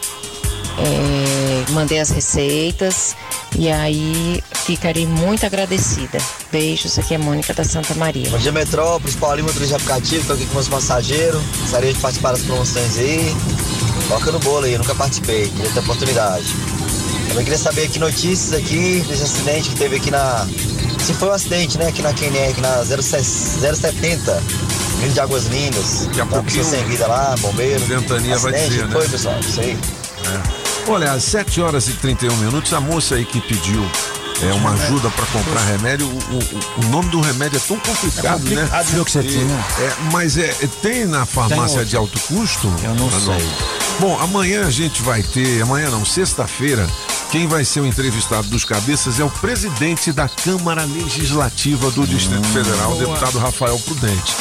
[0.79, 3.17] é, mandei as receitas
[3.57, 6.19] e aí ficarei muito agradecida.
[6.53, 8.29] Beijos, aqui é Mônica da Santa Maria.
[8.31, 11.43] Bom dia, Metrópolis, Paulinho, motorista de aplicativo, estou aqui com meus passageiros.
[11.61, 13.35] Gostaria de participar das promoções aí.
[14.09, 16.47] Toca no bolo aí, eu nunca participei, queria ter oportunidade.
[17.29, 20.47] Também queria saber aqui notícias aqui desse acidente que teve aqui na.
[21.01, 21.89] Se foi um acidente, né?
[21.89, 24.43] Aqui na QNR, aqui na 070,
[25.01, 26.07] Rio de Águas Lindas.
[26.07, 27.85] Daqui a Tá pouquinho sem vida lá, bombeiro.
[27.87, 29.09] Ventania vai dizer, que Foi, né?
[29.11, 29.77] pessoal, isso aí.
[30.87, 33.83] Olha, às 7 horas e 31 minutos, a moça aí que pediu
[34.43, 38.27] é, uma ajuda para comprar remédio, o, o- o nome do remédio é tão complicado,
[38.27, 38.85] É complicado, né?
[38.85, 39.65] Fluoxetina.
[39.79, 41.85] E, é, mas é, é- tem na farmácia outro.
[41.87, 42.73] de alto custo?
[42.83, 43.49] Eu não Ah, sei.
[44.01, 46.87] Bom, amanhã a gente vai ter, amanhã não, sexta-feira,
[47.31, 52.47] quem vai ser o entrevistado dos cabeças é o presidente da Câmara Legislativa do Distrito
[52.49, 54.35] Federal, o deputado Rafael Prudente.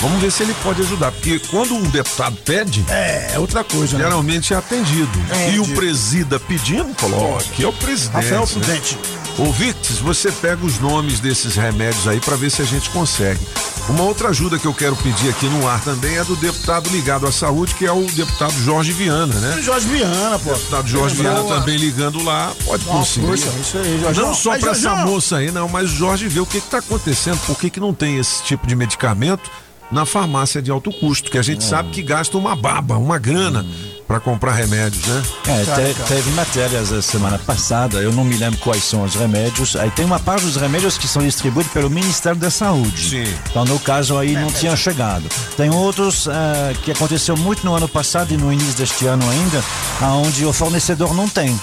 [0.00, 3.96] Vamos ver se ele pode ajudar, porque quando um deputado pede, É, é outra coisa,
[3.96, 4.04] né?
[4.04, 5.10] geralmente é atendido.
[5.30, 8.12] É, e o presida pedindo, falou, ó, aqui é o presidente.
[8.14, 8.46] Rafael né?
[8.46, 8.98] Prudente.
[8.98, 13.40] Ô, Victis, você pega os nomes desses remédios aí para ver se a gente consegue.
[13.88, 17.26] Uma outra ajuda que eu quero pedir aqui no ar também é do deputado ligado
[17.26, 19.60] à saúde, que é o deputado Jorge Viana, né?
[19.60, 20.52] Jorge Viana, pô.
[20.52, 21.16] Deputado Jorge.
[21.16, 23.26] Viana também ligando lá, pode Ó, conseguir.
[23.26, 24.26] puxa, isso aí, Jorjão.
[24.26, 27.38] Não só para essa moça aí, não, mas o Jorge vê o que está acontecendo,
[27.46, 29.50] por que, que não tem esse tipo de medicamento
[29.90, 33.66] na farmácia de alto custo, que a gente sabe que gasta uma baba, uma grana
[34.06, 35.22] para comprar remédios, né?
[35.48, 39.76] É, te- teve matérias a semana passada, eu não me lembro quais são os remédios.
[39.76, 43.10] Aí tem uma parte dos remédios que são distribuídos pelo Ministério da Saúde.
[43.10, 43.34] Sim.
[43.50, 45.24] Então, no caso aí, não tinha chegado.
[45.56, 49.62] Tem outros ah, que aconteceu muito no ano passado e no início deste ano ainda,
[50.00, 51.58] aonde o fornecedor não tem.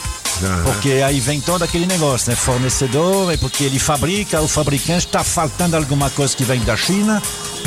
[0.63, 2.35] Porque aí vem todo aquele negócio, né?
[2.35, 7.21] Fornecedor, é porque ele fabrica, o fabricante está faltando alguma coisa que vem da China,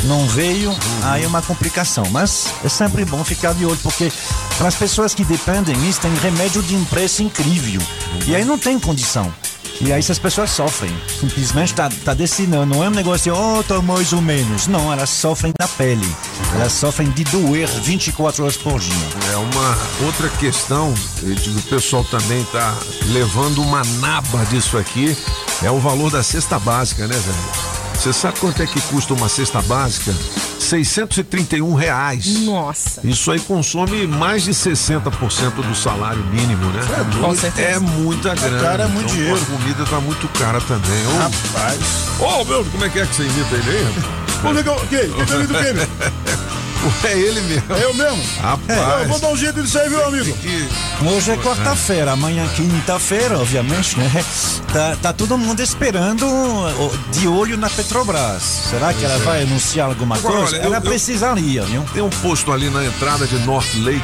[0.05, 2.05] não veio, aí é uma complicação.
[2.11, 4.11] Mas é sempre bom ficar de olho, porque
[4.57, 7.81] para as pessoas que dependem disso, tem remédio de um preço incrível.
[8.25, 9.33] E aí não tem condição.
[9.81, 10.95] E aí essas pessoas sofrem.
[11.19, 12.65] Simplesmente tá, tá decidindo.
[12.65, 14.67] Não é um negócio de, oh, tá mais ou menos.
[14.67, 16.15] Não, elas sofrem na pele.
[16.53, 18.95] Elas sofrem de doer 24 horas por dia.
[19.33, 22.73] É uma outra questão, o pessoal também está
[23.07, 25.15] levando uma naba disso aqui,
[25.61, 27.84] é o valor da cesta básica, né, Zé?
[27.97, 30.13] Você sabe quanto é que custa uma cesta básica?
[30.59, 32.25] 631 reais.
[32.41, 33.01] Nossa.
[33.03, 36.81] Isso aí consome mais de 60% do salário mínimo, né?
[36.83, 37.19] É doido.
[37.19, 37.67] Com certeza.
[37.69, 38.61] É muita grana.
[38.61, 39.41] cara, é muito Então, dinheiro.
[39.41, 41.07] A comida tá muito cara também.
[41.07, 41.79] Ô, Rapaz.
[42.19, 43.95] Ô, meu, como é que é que você imita ele aí?
[44.41, 45.09] Pô, legal, o quê?
[45.15, 45.87] Quem tá indo quem, meu?
[47.03, 47.75] É ele mesmo.
[47.75, 48.23] É eu mesmo?
[48.41, 49.01] Rapaz.
[49.01, 50.37] Eu vou dar um jeito disso aí, meu amigo.
[51.15, 54.09] Hoje é quarta-feira, amanhã quinta-feira, obviamente, né?
[54.71, 56.25] Tá, tá todo mundo esperando,
[57.11, 58.41] de olho na Petrobras.
[58.69, 59.19] Será que ela é.
[59.19, 60.55] vai anunciar alguma Agora, coisa?
[60.57, 61.83] olha, ela eu- eu- precisaria, viu?
[61.93, 64.01] Tem um posto ali na entrada de North Lake,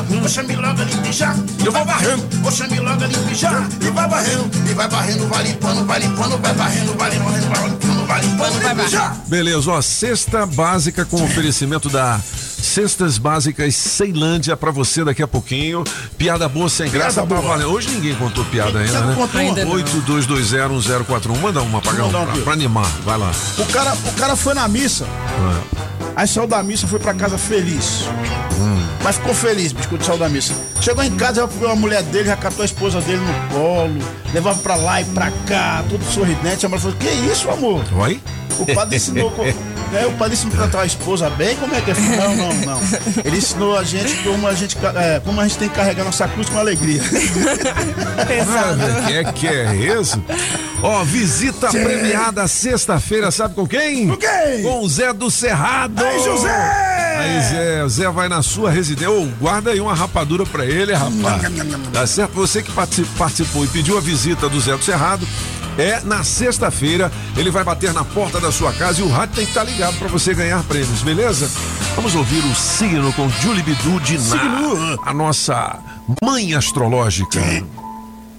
[0.10, 1.36] Vou chamar logo ali já.
[1.63, 2.28] Eu vou barrendo.
[2.41, 3.63] Vou chamar logo ali já.
[3.82, 4.50] E vai barrendo.
[4.69, 8.76] E vai barrendo, vai limpando, vai limpando, vai barrendo, vai limpando, vai limpando, vai limpando,
[8.76, 9.15] vai já.
[9.28, 12.19] Beleza, ó, cesta básica com oferecimento da
[12.62, 15.84] Cestas Básicas Ceilândia pra você daqui a pouquinho.
[16.17, 17.67] Piada boa sem graça Piada tá.
[17.67, 19.15] Hoje ninguém contou piada ainda, Você não né?
[19.15, 19.41] contou?
[19.41, 19.72] Ainda não.
[19.72, 21.38] 82201041.
[21.39, 22.89] Manda uma, Pagão, mandar pra, pra animar.
[23.04, 23.32] Vai lá.
[23.58, 25.06] O cara, o cara foi na missa.
[26.19, 28.03] Aí saiu da missa, foi pra casa feliz.
[29.01, 30.53] Mas ficou feliz, bicho, quando saiu da missa.
[30.82, 33.97] Chegou em casa, já pegou a mulher dele, já catou a esposa dele no colo,
[34.34, 36.65] levava pra lá e pra cá, tudo sorridente.
[36.65, 37.86] A mulher falou: Que isso, amor?
[37.95, 38.21] Oi?
[38.60, 39.32] O padre ensinou.
[39.89, 41.56] co- né, o padre ensinou a tratar a esposa bem?
[41.58, 41.93] Como é que é?
[41.93, 42.82] Não, não, não.
[43.25, 46.28] Ele ensinou a gente como a gente, é, como a gente tem que carregar nossa
[46.28, 47.02] cruz com alegria.
[48.19, 50.21] Ah, que é que é isso?
[50.82, 54.08] Ó, visita premiada sexta-feira, sabe com quem?
[54.10, 54.62] Com quem?
[54.63, 56.04] Com o Zé do Cerrado.
[56.04, 57.15] Aí, José!
[57.19, 59.12] Aí, Zé, o Zé vai na sua residência.
[59.12, 61.41] Ô, guarda aí uma rapadura pra ele, rapaz.
[61.91, 62.34] Tá certo?
[62.34, 65.28] Você que partici- participou e pediu a visita do Zé do Cerrado.
[65.79, 69.45] É na sexta-feira, ele vai bater na porta da sua casa e o rádio tem
[69.45, 71.49] que estar ligado pra você ganhar prêmios, beleza?
[71.95, 75.79] Vamos ouvir o signo com Julie Bidu de Ná, a nossa
[76.21, 77.39] mãe astrológica.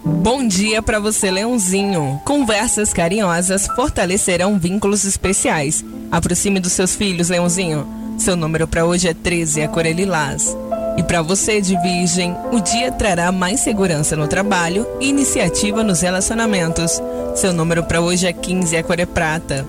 [0.05, 2.21] Bom dia pra você, Leãozinho.
[2.27, 5.83] Conversas carinhosas fortalecerão vínculos especiais.
[6.13, 7.89] Aproxime dos seus filhos, Leãozinho.
[8.19, 10.55] Seu número pra hoje é 13, a cor é lilás.
[11.01, 16.03] E pra você de Virgem, o dia trará mais segurança no trabalho e iniciativa nos
[16.03, 17.01] relacionamentos.
[17.35, 19.67] Seu número pra hoje é 15, a cor é prata.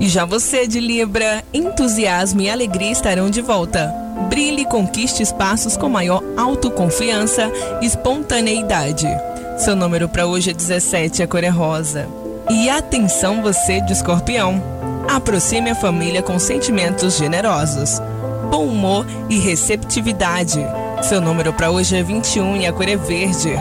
[0.00, 3.92] E já você de Libra, entusiasmo e alegria estarão de volta.
[4.30, 9.06] Brilhe e conquiste espaços com maior autoconfiança e espontaneidade.
[9.58, 12.08] Seu número para hoje é 17, a cor é rosa.
[12.48, 14.62] E atenção você de Escorpião.
[15.06, 18.00] Aproxime a família com sentimentos generosos,
[18.52, 20.60] bom humor e receptividade.
[21.02, 23.54] Seu número para hoje é 21 e a cor é verde.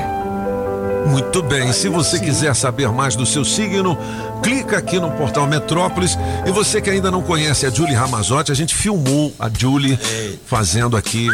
[1.07, 3.97] Muito bem, se você quiser saber mais do seu signo,
[4.43, 6.17] clica aqui no portal Metrópolis.
[6.45, 9.97] E você que ainda não conhece a Julie Ramazotti, a gente filmou a Julie
[10.45, 11.29] fazendo aqui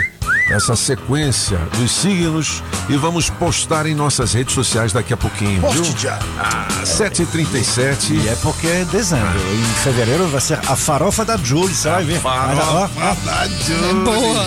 [0.50, 5.82] essa sequência dos signos e vamos postar em nossas redes sociais daqui a pouquinho, Poste
[5.82, 5.98] viu?
[5.98, 6.20] já.
[6.40, 8.12] Ah, 7h37.
[8.12, 9.28] E é porque é dezembro.
[9.54, 12.22] Em fevereiro vai ser a farofa da Julie, você vai ver.
[12.24, 12.90] Mas, ó,
[13.26, 14.04] da Julie.
[14.06, 14.46] Boa.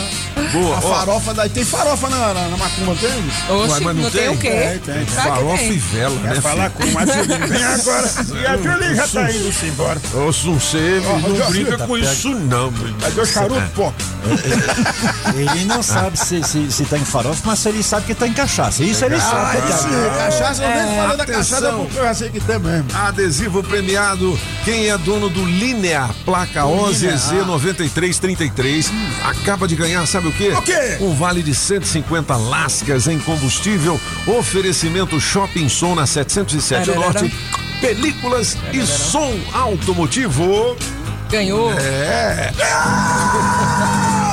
[0.53, 1.49] Boa, A farofa daí.
[1.49, 3.11] Tem farofa na, na, na macumba, tem?
[3.11, 4.29] Oxe, Ué, mas não não tem tem?
[4.31, 4.51] o quê?
[4.51, 5.05] Tem, tem.
[5.07, 5.73] Claro que Farofa tem.
[5.73, 6.41] e vela, né?
[6.41, 7.47] falar com a Julie.
[7.49, 8.11] Vem agora.
[8.41, 10.01] E a Julie já tá indo-se embora.
[10.15, 12.97] Ô, Ó, não brinca tá com isso não, menino.
[13.01, 13.93] Cadê o charuto, pô?
[15.35, 18.83] ele não sabe se, se, se tem farofa, mas ele sabe que tem cachaça.
[18.83, 19.37] Isso ele sabe.
[19.37, 19.73] Ah, coitado.
[19.73, 21.59] esse cachaça, eu nem falei da atenção.
[21.61, 22.87] cachaça porque eu já sei que tem mesmo.
[22.95, 24.39] Adesivo premiado.
[24.65, 28.93] Quem é dono do Linea, placa OZZ 9333,
[29.25, 30.49] acaba de ganhar, sabe o quê?
[30.57, 30.97] O quê?
[31.01, 34.01] Um vale de 150 lascas em combustível.
[34.27, 37.13] Oferecimento Shopping Som na 707 Tararara.
[37.13, 37.35] Norte.
[37.81, 40.77] Películas e som automotivo.
[41.31, 41.73] Ganhou.
[41.79, 42.51] É.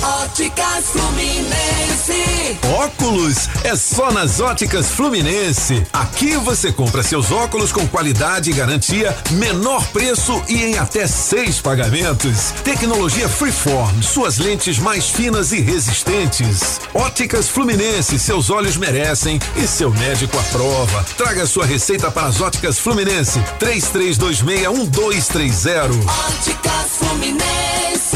[0.03, 2.59] Óticas Fluminense.
[2.79, 5.83] Óculos é só nas óticas Fluminense.
[5.93, 11.61] Aqui você compra seus óculos com qualidade e garantia, menor preço e em até seis
[11.61, 12.53] pagamentos.
[12.65, 16.81] Tecnologia Freeform, suas lentes mais finas e resistentes.
[16.95, 21.05] Óticas Fluminense, seus olhos merecem e seu médico aprova.
[21.17, 23.39] Traga sua receita para as óticas Fluminense.
[23.59, 25.91] 33261230.
[26.29, 28.10] Óticas Fluminense.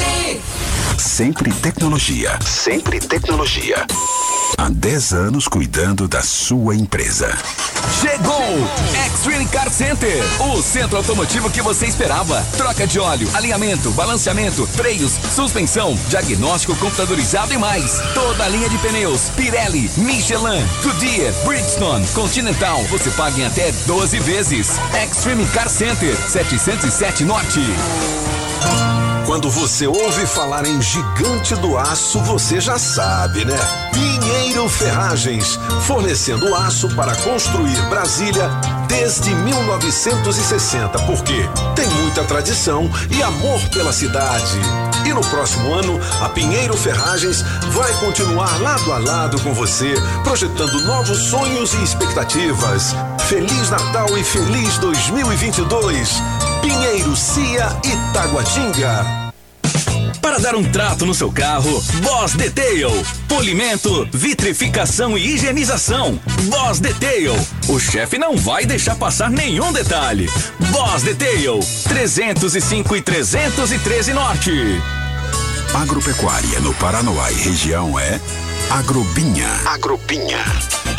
[0.98, 2.38] Sempre tecnologia.
[2.44, 3.86] Sempre tecnologia.
[4.56, 7.36] Há 10 anos cuidando da sua empresa.
[8.00, 8.42] Chegou!
[9.06, 12.44] Extreme Car Center, o centro automotivo que você esperava.
[12.56, 18.00] Troca de óleo, alinhamento, balanceamento, freios, suspensão, diagnóstico computadorizado e mais.
[18.14, 22.82] Toda a linha de pneus, Pirelli, Michelin, Goodyear, Bridgestone, Continental.
[22.84, 24.78] Você paga em até 12 vezes.
[25.04, 27.60] Extreme Car Center, 707 Norte.
[29.26, 33.58] Quando você ouve falar em gigante do aço, você já sabe, né?
[33.90, 38.50] Pinheiro Ferragens, fornecendo aço para construir Brasília
[38.86, 44.58] desde 1960, porque tem muita tradição e amor pela cidade.
[45.06, 50.80] E no próximo ano, a Pinheiro Ferragens vai continuar lado a lado com você, projetando
[50.82, 52.94] novos sonhos e expectativas.
[53.26, 56.22] Feliz Natal e feliz 2022.
[56.64, 59.04] Pinheiro, Cia e Taguatinga.
[60.22, 62.90] Para dar um trato no seu carro, Boss Detail.
[63.28, 66.18] Polimento, vitrificação e higienização.
[66.44, 67.34] Boss Detail.
[67.68, 70.26] O chefe não vai deixar passar nenhum detalhe.
[70.70, 71.60] Boss Detail.
[71.86, 74.50] 305 e 313 Norte.
[75.74, 78.18] Agropecuária no Paranoá e região é
[78.70, 79.48] Agrobinha.
[79.66, 80.42] Agrobinha.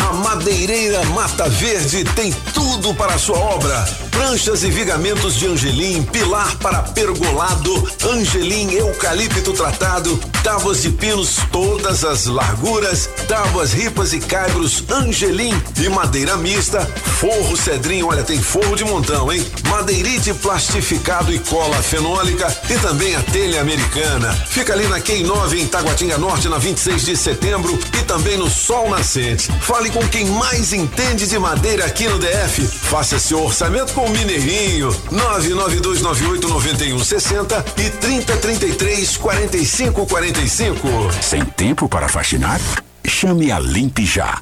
[0.05, 3.83] A Madeireira Mata Verde tem tudo para a sua obra.
[4.11, 12.05] Pranchas e vigamentos de angelim, pilar para pergolado, angelim eucalipto tratado, tábuas de pinos todas
[12.05, 16.85] as larguras, tábuas ripas e caibros angelim e madeira mista,
[17.19, 19.43] forro cedrinho, olha, tem forro de montão, hein?
[19.69, 24.31] Madeirite plastificado e cola fenólica e também a telha americana.
[24.47, 28.49] Fica ali na Quem 9 em Taguatinga Norte, na 26 de setembro e também no
[28.49, 29.51] Sol Nascente.
[29.61, 32.67] Fale com quem mais entende de madeira aqui no DF.
[32.67, 34.89] Faça seu orçamento com o Mineirinho.
[35.09, 40.85] 992989160 e 3033 4545.
[41.21, 42.59] Sem tempo para faxinar?
[43.07, 44.41] Chame a Limpe Já.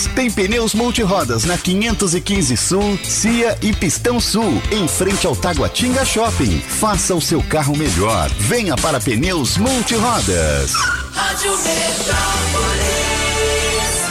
[0.07, 6.59] Tem Pneus Multirodas na 515 Sul, Cia e Pistão Sul, em frente ao Taguatinga Shopping.
[6.59, 8.29] Faça o seu carro melhor.
[8.39, 10.73] Venha para Pneus Multirodas.
[11.13, 13.01] Rádio Metrópolis.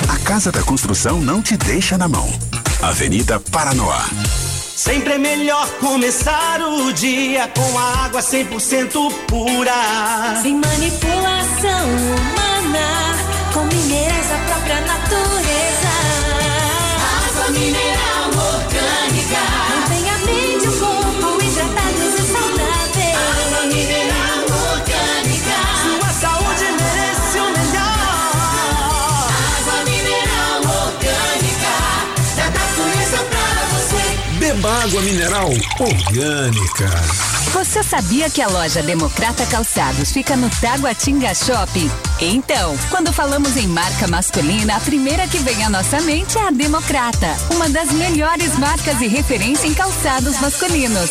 [0.08, 2.32] A Casa da Construção não te deixa na mão.
[2.82, 4.06] Avenida Paranoá.
[4.74, 10.40] Sempre é melhor começar o dia com a água 100% pura.
[10.40, 13.14] Sem manipulação humana,
[13.52, 15.39] com minerais da própria natureza.
[35.20, 36.88] Mineral orgânica.
[37.52, 41.90] Você sabia que a loja Democrata Calçados fica no Taguatinga Shopping?
[42.22, 46.50] Então, quando falamos em marca masculina, a primeira que vem à nossa mente é a
[46.50, 51.10] Democrata, uma das melhores marcas e referência em calçados masculinos.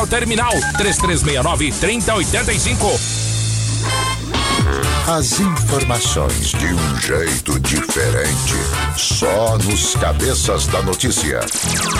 [0.07, 2.99] terminal 3369 3085.
[5.07, 8.55] As informações de um jeito diferente.
[8.95, 11.39] Só nos cabeças da notícia.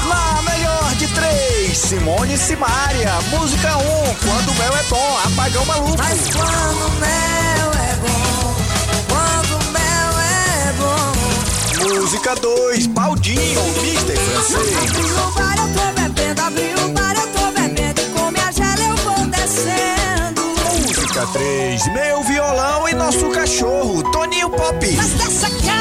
[0.07, 3.11] Na melhor de três, Simone e Simaria.
[3.31, 5.97] Música 1, um, quando o mel é bom, apagão maluco.
[5.97, 8.55] Mas quando o mel é bom,
[9.09, 11.99] quando o mel é bom.
[11.99, 14.77] Música 2, Baldinho, Mister Francês.
[14.77, 17.40] Abri o bar, eu tô bebendo, abri o bar, eu tô
[21.21, 24.95] Música 3, Meu Violão e Nosso Cachorro, Toninho Pop.
[24.95, 25.80] Mas dessa casa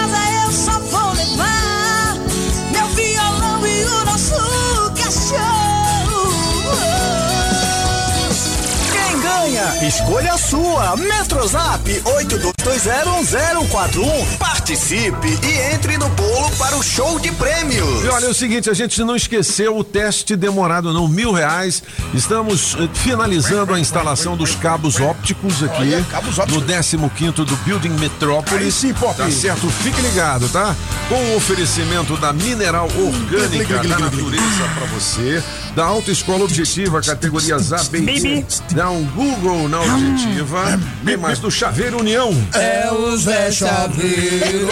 [9.83, 10.95] Escolha a sua.
[10.99, 14.37] Metrozap 82201041.
[14.39, 18.05] Participe e entre no bolo para o show de prêmios.
[18.05, 21.83] E olha, é o seguinte, a gente não esqueceu o teste demorado não, mil reais.
[22.13, 26.63] Estamos eh, finalizando a instalação dos cabos ópticos aqui Olha, cabos ópticos.
[26.99, 28.75] no 15 do Building Metrópolis.
[28.75, 29.17] Sim, Pop.
[29.17, 29.67] Tá certo?
[29.71, 30.77] Fique ligado, tá?
[31.09, 35.43] Com o oferecimento da Mineral Orgânica da Natureza pra você,
[35.75, 38.47] da Autoescola Objetiva, categorias A, B e C.
[38.73, 40.79] Dá um Google na Objetiva.
[41.05, 42.31] Tem mais do Chaveiro União.
[42.55, 44.69] É o Zé Chaveiro.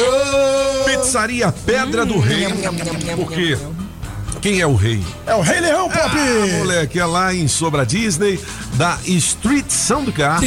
[0.84, 2.46] Pizzaria Pedra do Rei.
[3.16, 3.56] Por quê?
[4.40, 5.02] Quem é o rei?
[5.26, 6.00] É o Rei Leão, Pop!
[6.00, 8.38] Ah, moleque, é lá em Sobra Disney,
[8.74, 10.40] da Street Soundcar,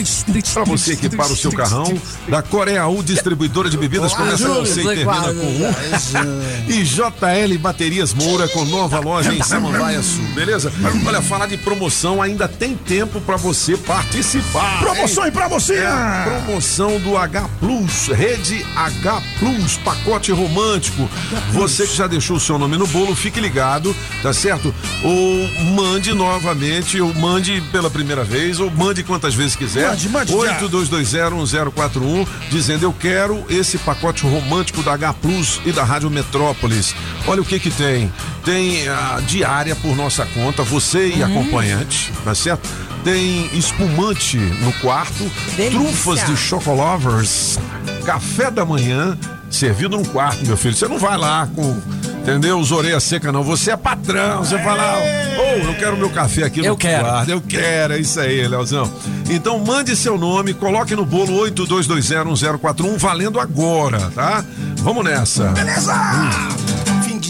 [0.54, 1.94] pra você equipar o seu carrão,
[2.30, 6.72] da Coreia U, distribuidora de bebidas, começa com C e termina com um.
[6.72, 10.72] E JL Baterias Moura, com nova loja em Samambaia Sul, beleza?
[11.06, 14.80] Olha, falar de promoção, ainda tem tempo pra você participar.
[14.80, 15.76] Promoção e pra você!
[15.76, 21.10] É, promoção do H Plus, Rede H Plus, pacote romântico.
[21.52, 23.81] Você que já deixou o seu nome no bolo, fique ligado,
[24.22, 24.74] tá certo?
[25.04, 29.90] Ou mande novamente, ou mande pela primeira vez, ou mande quantas vezes quiser.
[29.90, 30.60] Mande, mande já.
[30.60, 36.96] 82201041, dizendo eu quero esse pacote romântico da H Plus e da Rádio Metrópolis.
[37.28, 38.12] Olha o que que tem.
[38.44, 42.68] Tem a diária por nossa conta, você e acompanhante, tá certo?
[43.04, 45.30] Tem espumante no quarto,
[45.72, 47.60] trufas de chocolovers,
[48.06, 49.18] café da manhã,
[49.52, 50.74] servido no quarto, meu filho.
[50.76, 51.78] Você não vai lá com,
[52.22, 52.58] entendeu?
[52.60, 53.44] Os orelhas secas, não.
[53.44, 54.40] Você é patrão.
[54.44, 57.04] Você vai lá, ô, eu quero meu café aqui no Eu quero.
[57.06, 57.30] quarto.
[57.30, 58.92] Eu quero, é isso aí, Leozão.
[59.30, 64.44] Então mande seu nome, coloque no bolo 82201041, valendo agora, tá?
[64.78, 65.46] Vamos nessa.
[65.50, 65.94] Beleza!
[65.94, 66.61] Hum.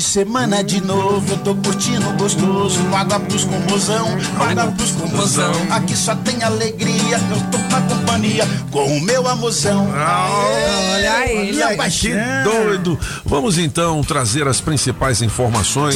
[0.01, 2.79] De semana de novo, eu tô curtindo gostoso.
[2.91, 5.53] Água Plus com mozão, no Água Plus com mozão.
[5.69, 9.87] Aqui só tem alegria, eu tô na companhia com o meu amorzão.
[9.87, 12.97] Olha aí, minha Que doido!
[13.23, 15.95] Vamos então trazer as principais informações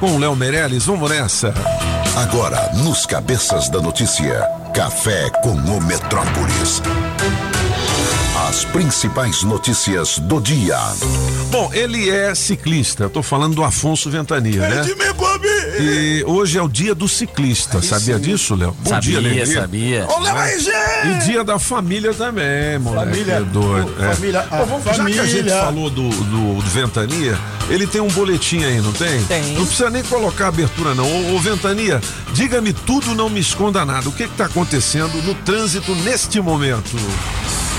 [0.00, 0.86] com o Léo Meirelles.
[0.86, 1.54] Vamos nessa.
[2.16, 6.82] Agora, nos Cabeças da Notícia, Café com o Metrópolis.
[8.54, 10.78] As principais notícias do dia.
[11.50, 13.02] Bom, ele é ciclista.
[13.02, 14.86] Eu tô falando do Afonso Ventania, né?
[15.80, 17.82] E hoje é o dia do ciclista.
[17.82, 18.70] Sabia disso, Léo?
[18.78, 19.46] Bom Sabia, dia, Lelê.
[19.46, 20.06] sabia.
[20.08, 20.76] Ô, Léo aí, gente!
[21.08, 23.10] E dia da família também, moleque.
[23.10, 23.92] Família, é doido.
[23.98, 24.14] ô, é.
[24.14, 25.26] família, vamos, Já que a família.
[25.26, 27.36] gente falou do, do, do Ventania,
[27.68, 29.20] ele tem um boletim aí, não tem?
[29.24, 29.42] Tem.
[29.54, 31.04] Não precisa nem colocar abertura, não.
[31.04, 32.00] Ô, ô, Ventania,
[32.32, 34.08] diga-me tudo, não me esconda nada.
[34.08, 36.96] O que está acontecendo no trânsito neste momento?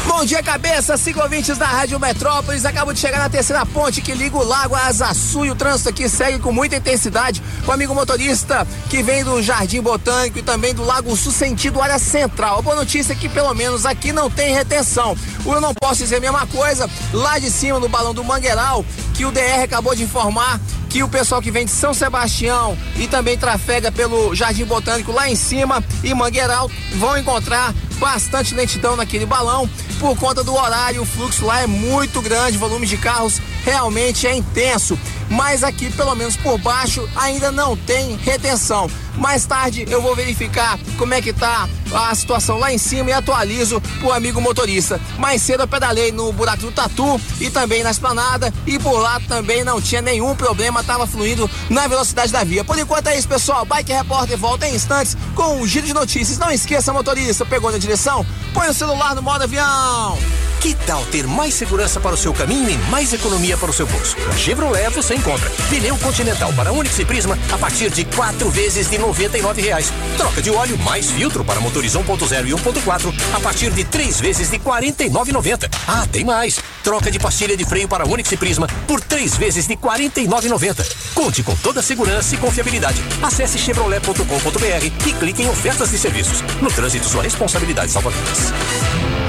[0.08, 2.64] Bom dia, cabeça, ciclovintes da Rádio Metrópolis.
[2.64, 5.90] Acabo de chegar na terceira ponte que liga o Lago a Azaçu e o trânsito
[5.90, 7.42] aqui segue com muita intensidade.
[7.68, 11.98] O amigo motorista que vem do Jardim Botânico e também do Lago Sul sentido área
[11.98, 12.60] central.
[12.60, 15.18] A boa notícia é que pelo menos aqui não tem retenção.
[15.44, 18.86] Eu não posso dizer a mesma coisa lá de cima no Balão do Mangueiral,
[19.16, 23.06] que o DR acabou de informar que o pessoal que vem de São Sebastião e
[23.06, 29.26] também trafega pelo Jardim Botânico lá em cima e Mangueiral vão encontrar bastante lentidão naquele
[29.26, 31.02] balão por conta do horário.
[31.02, 34.98] O fluxo lá é muito grande, o volume de carros realmente é intenso.
[35.30, 38.90] Mas aqui, pelo menos por baixo, ainda não tem retenção.
[39.18, 43.14] Mais tarde eu vou verificar como é que tá a situação lá em cima e
[43.14, 45.00] atualizo pro amigo motorista.
[45.18, 49.20] Mais cedo eu pedalei no buraco do Tatu e também na esplanada e por lá
[49.28, 52.64] também não tinha nenhum problema, tava fluindo na velocidade da via.
[52.64, 53.66] Por enquanto é isso, pessoal.
[53.66, 56.38] Bike Repórter volta em instantes com um giro de notícias.
[56.38, 58.26] Não esqueça, motorista, pegou na direção?
[58.54, 60.18] Põe o celular no modo avião.
[60.60, 63.86] Que tal ter mais segurança para o seu caminho e mais economia para o seu
[63.86, 64.16] bolso?
[64.28, 68.90] Na Chevrolet você encontra pneu Continental para Onix e Prisma a partir de quatro vezes
[68.90, 69.92] de 99 reais.
[70.18, 74.50] Troca de óleo mais filtro para motores 1.0 e 1.4 a partir de três vezes
[74.50, 75.70] de R$ 49,90.
[75.88, 76.60] Ah, tem mais!
[76.84, 80.86] Troca de pastilha de freio para Onix e Prisma por três vezes de R$ 49,90.
[81.14, 83.02] Conte com toda a segurança e confiabilidade.
[83.22, 86.42] Acesse chevrolet.com.br e clique em ofertas de serviços.
[86.62, 88.54] No trânsito, sua responsabilidade salva vidas.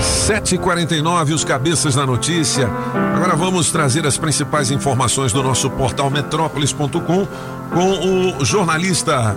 [0.00, 2.68] 7h49, os cabeças da notícia.
[3.14, 7.26] Agora vamos trazer as principais informações do nosso portal metrópolis.com
[7.70, 9.36] com o jornalista.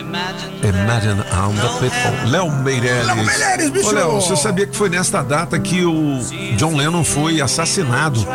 [0.00, 2.30] Imagine I'm the people.
[2.30, 3.06] Léo Meirelles.
[3.06, 3.88] Léo Meirelles, bicho!
[3.88, 6.20] Ô, Léo, você sabia que foi nesta data que o
[6.56, 8.26] John Lennon foi assassinado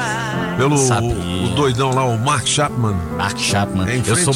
[0.58, 2.96] pelo o doidão lá, o Mark Chapman?
[3.18, 3.90] Mark Chapman.
[3.90, 4.34] Em Eu sou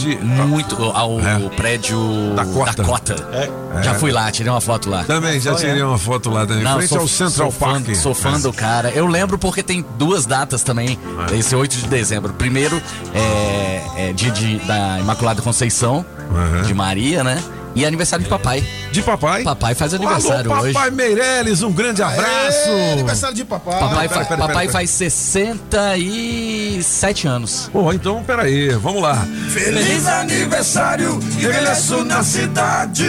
[0.47, 1.39] muito ao É.
[1.55, 1.97] prédio
[2.35, 2.83] Dakota.
[2.83, 3.15] Dakota.
[3.83, 5.03] Já fui lá, tirei uma foto lá.
[5.03, 6.63] Também, já tirei uma foto lá também.
[6.63, 7.95] Não, frente sou, ao Central sou fã, Park.
[7.95, 8.89] Sou fã do cara.
[8.89, 10.97] Eu lembro porque tem duas datas também.
[11.37, 12.33] Esse 8 de dezembro.
[12.33, 12.81] Primeiro
[13.13, 16.05] é, é dia de, da Imaculada Conceição
[16.65, 17.41] de Maria, né?
[17.75, 18.63] E aniversário de papai.
[18.91, 19.43] De papai?
[19.43, 20.73] Papai faz aniversário Alô, hoje.
[20.73, 22.69] Papai Meirelles, um grande abraço.
[22.69, 23.79] É, aniversário de papai.
[23.79, 27.69] Papai, Não, fa- pera, pera, papai pera, faz 67 anos.
[27.71, 29.27] Pô, então peraí, vamos lá.
[29.49, 33.05] Feliz aniversário, regresso na cidade.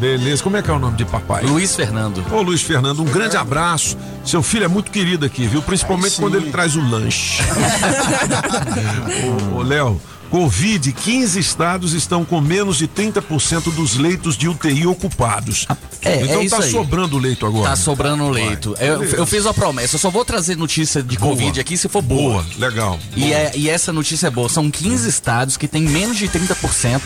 [0.00, 1.44] Beleza, como é que é o nome de papai?
[1.44, 2.24] Luiz Fernando.
[2.32, 3.96] Ô Luiz Fernando, um grande abraço.
[4.24, 5.62] Seu filho é muito querido aqui, viu?
[5.62, 7.40] Principalmente quando ele traz o lanche.
[9.54, 10.00] ô, ô, Léo,
[10.30, 15.66] Covid, 15 estados estão com menos de 30% dos leitos de UTI ocupados.
[16.02, 16.70] É, então é tá aí.
[16.70, 17.70] sobrando leito agora.
[17.70, 18.74] Tá sobrando leito.
[18.78, 21.32] Eu, eu fiz uma promessa, eu só vou trazer notícia de Boa.
[21.32, 22.42] Covid aqui se for boa.
[22.42, 22.98] Boa, legal.
[23.16, 24.48] E, é- e essa notícia é boa.
[24.48, 27.00] São 15 estados que têm menos de 30%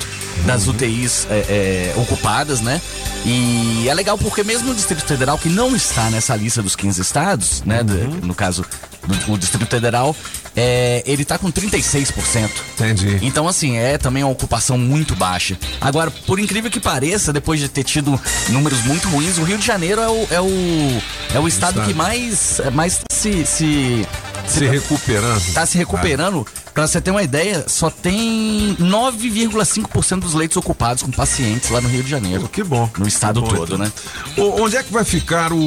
[0.44, 0.72] das Uhum.
[0.74, 2.80] UTIs é, é, ocupadas, né?
[3.24, 7.00] E é legal porque mesmo o Distrito Federal, que não está nessa lista dos 15
[7.00, 7.80] estados, né?
[7.82, 8.20] Uhum.
[8.26, 8.64] no caso
[9.06, 10.14] do o Distrito Federal,
[10.56, 12.50] é, ele tá com 36%.
[12.74, 13.18] Entendi.
[13.22, 15.58] Então, assim, é também uma ocupação muito baixa.
[15.80, 19.66] Agora, por incrível que pareça, depois de ter tido números muito ruins, o Rio de
[19.66, 21.02] Janeiro é o, é o,
[21.34, 21.86] é o estado, estado.
[21.86, 24.06] que mais, mais se, se,
[24.46, 25.54] Se recuperando.
[25.54, 26.46] Tá se recuperando.
[26.74, 31.88] Pra você ter uma ideia, só tem 9,5% dos leitos ocupados com pacientes lá no
[31.88, 32.48] Rio de Janeiro.
[32.48, 32.88] que bom.
[32.98, 33.78] No estado bom, todo, então.
[33.78, 33.92] né?
[34.38, 35.58] Ô, onde é que vai ficar o.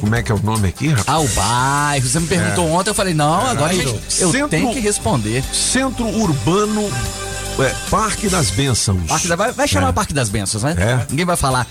[0.00, 1.06] Como é que é o nome aqui, rapaz?
[1.08, 2.08] Ah, o bairro.
[2.08, 2.72] Você me perguntou É.
[2.72, 3.86] ontem, eu falei, não, agora a gente,
[4.20, 5.42] eu Centro- tenho que responder.
[5.52, 6.88] Centro Urbano
[7.58, 9.06] é, Parque das Bênçãos.
[9.08, 9.92] Parque da- vai, vai chamar É.
[9.92, 10.74] Parque das Bênçãos, né?
[10.78, 11.06] É.
[11.10, 11.66] Ninguém vai falar.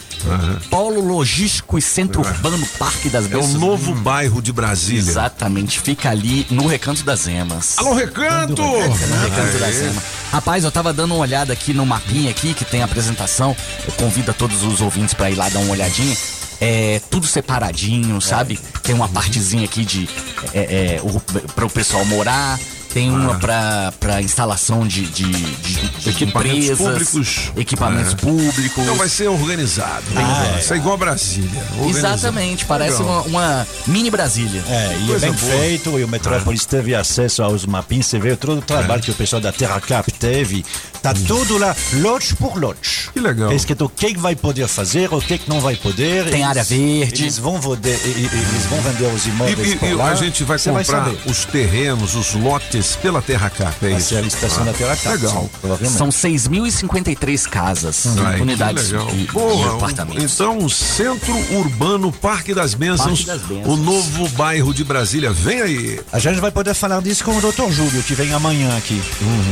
[0.70, 3.56] Polo Logístico e Centro Urbano Parque das É Bênçãos.
[3.56, 5.00] o novo bairro de Brasília.
[5.10, 7.76] Exatamente, fica ali no Recanto das Emas.
[7.78, 8.62] Alô, Recanto!
[8.62, 9.76] No Recanto das.
[9.78, 10.04] Emas.
[10.32, 13.56] Rapaz, eu tava dando uma olhada aqui no mapinha aqui, que tem a apresentação.
[13.86, 16.16] Eu convido a todos os ouvintes pra ir lá dar uma olhadinha.
[16.60, 18.60] É tudo separadinho, sabe?
[18.82, 20.10] Tem uma partezinha aqui de
[20.54, 21.20] é, é, o,
[21.52, 22.60] para o pessoal morar.
[22.98, 23.94] Tem uma Ah.
[24.00, 27.52] pra instalação de, de, de- de Equipamentos empresas, públicos.
[27.56, 28.16] Equipamentos É.
[28.16, 28.84] públicos.
[28.84, 30.04] Então vai ser organizado.
[30.16, 30.60] Ah, é.
[30.60, 31.64] Isso é igual a Brasília.
[31.78, 32.16] organizado.
[32.16, 34.64] Exatamente, parece uma, uma mini Brasília.
[34.68, 35.52] É, e é Coisa bem boa.
[35.60, 39.14] feito, e o Metrópolis teve acesso aos mapinhas, você vê todo o trabalho que o
[39.16, 40.66] pessoal da TerraCap teve,
[41.02, 43.10] tá tudo lá, lote por lote.
[43.14, 43.52] Que legal.
[43.52, 46.30] É escrito o que que vai poder fazer, o que não vai poder.
[46.30, 47.24] Tem área verde.
[47.24, 50.10] Eles vão, vender, e- e- eles vão vender os E, imóveis e- por e lá.
[50.12, 51.18] a gente vai Você comprar saber.
[51.26, 54.10] os terrenos, os lotes pela Terra Cap, é Vai isso?
[54.10, 55.16] ser a licitação da TerraCap.
[55.18, 55.50] Legal.
[55.80, 55.98] sim.
[55.98, 59.08] São 6.053 casas, Ai, que unidades legal.
[59.08, 60.34] de, de Porra, apartamentos.
[60.34, 63.74] Então, Centro Urbano Parque das Bênçãos, Parque das Bênçãos.
[63.74, 65.32] o novo bairro de Brasília.
[65.32, 66.00] Vem aí.
[66.12, 67.72] A gente vai poder falar disso com o Dr.
[67.72, 69.02] Júlio, que vem amanhã aqui,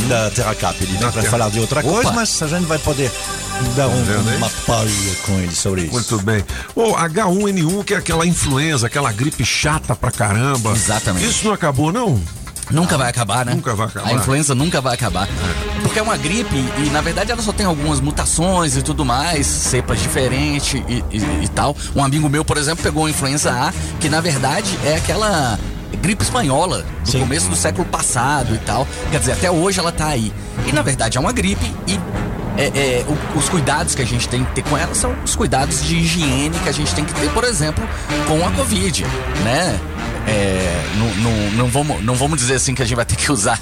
[0.07, 0.75] da TerraCap.
[0.83, 1.89] Ele vem Terra- falar de outra Opa.
[1.89, 3.11] coisa, mas a gente vai poder
[3.75, 3.91] dar um-
[4.29, 4.37] aí?
[4.37, 4.89] uma palha
[5.25, 5.91] com ele sobre isso.
[5.93, 6.43] Muito bem.
[6.73, 10.71] O H1N1, que é aquela influenza, aquela gripe chata pra caramba.
[10.71, 11.25] Exatamente.
[11.25, 12.19] Isso não acabou, não?
[12.71, 13.53] Nunca vai acabar, né?
[13.53, 14.09] Nunca vai acabar.
[14.09, 15.27] A influenza nunca vai acabar.
[15.83, 19.45] Porque é uma gripe e, na verdade, ela só tem algumas mutações e tudo mais,
[19.45, 21.75] cepas diferentes e, e- e tal.
[21.95, 25.59] Um amigo meu, por exemplo, pegou a influenza A, que na verdade é aquela
[26.01, 28.87] gripe espanhola do começo do século passado e tal.
[29.11, 30.33] Quer dizer, até hoje ela tá aí.
[30.67, 31.99] E na verdade é uma gripe e.
[32.57, 35.35] é, é, o- os cuidados que a gente tem que ter com ela são os
[35.35, 37.87] cuidados de higiene que a gente tem que ter, por exemplo,
[38.27, 39.03] com a Covid,
[39.43, 39.79] né?
[40.27, 43.31] É, não, não, não, vamos, não vamos dizer assim que a gente vai ter que
[43.31, 43.59] usar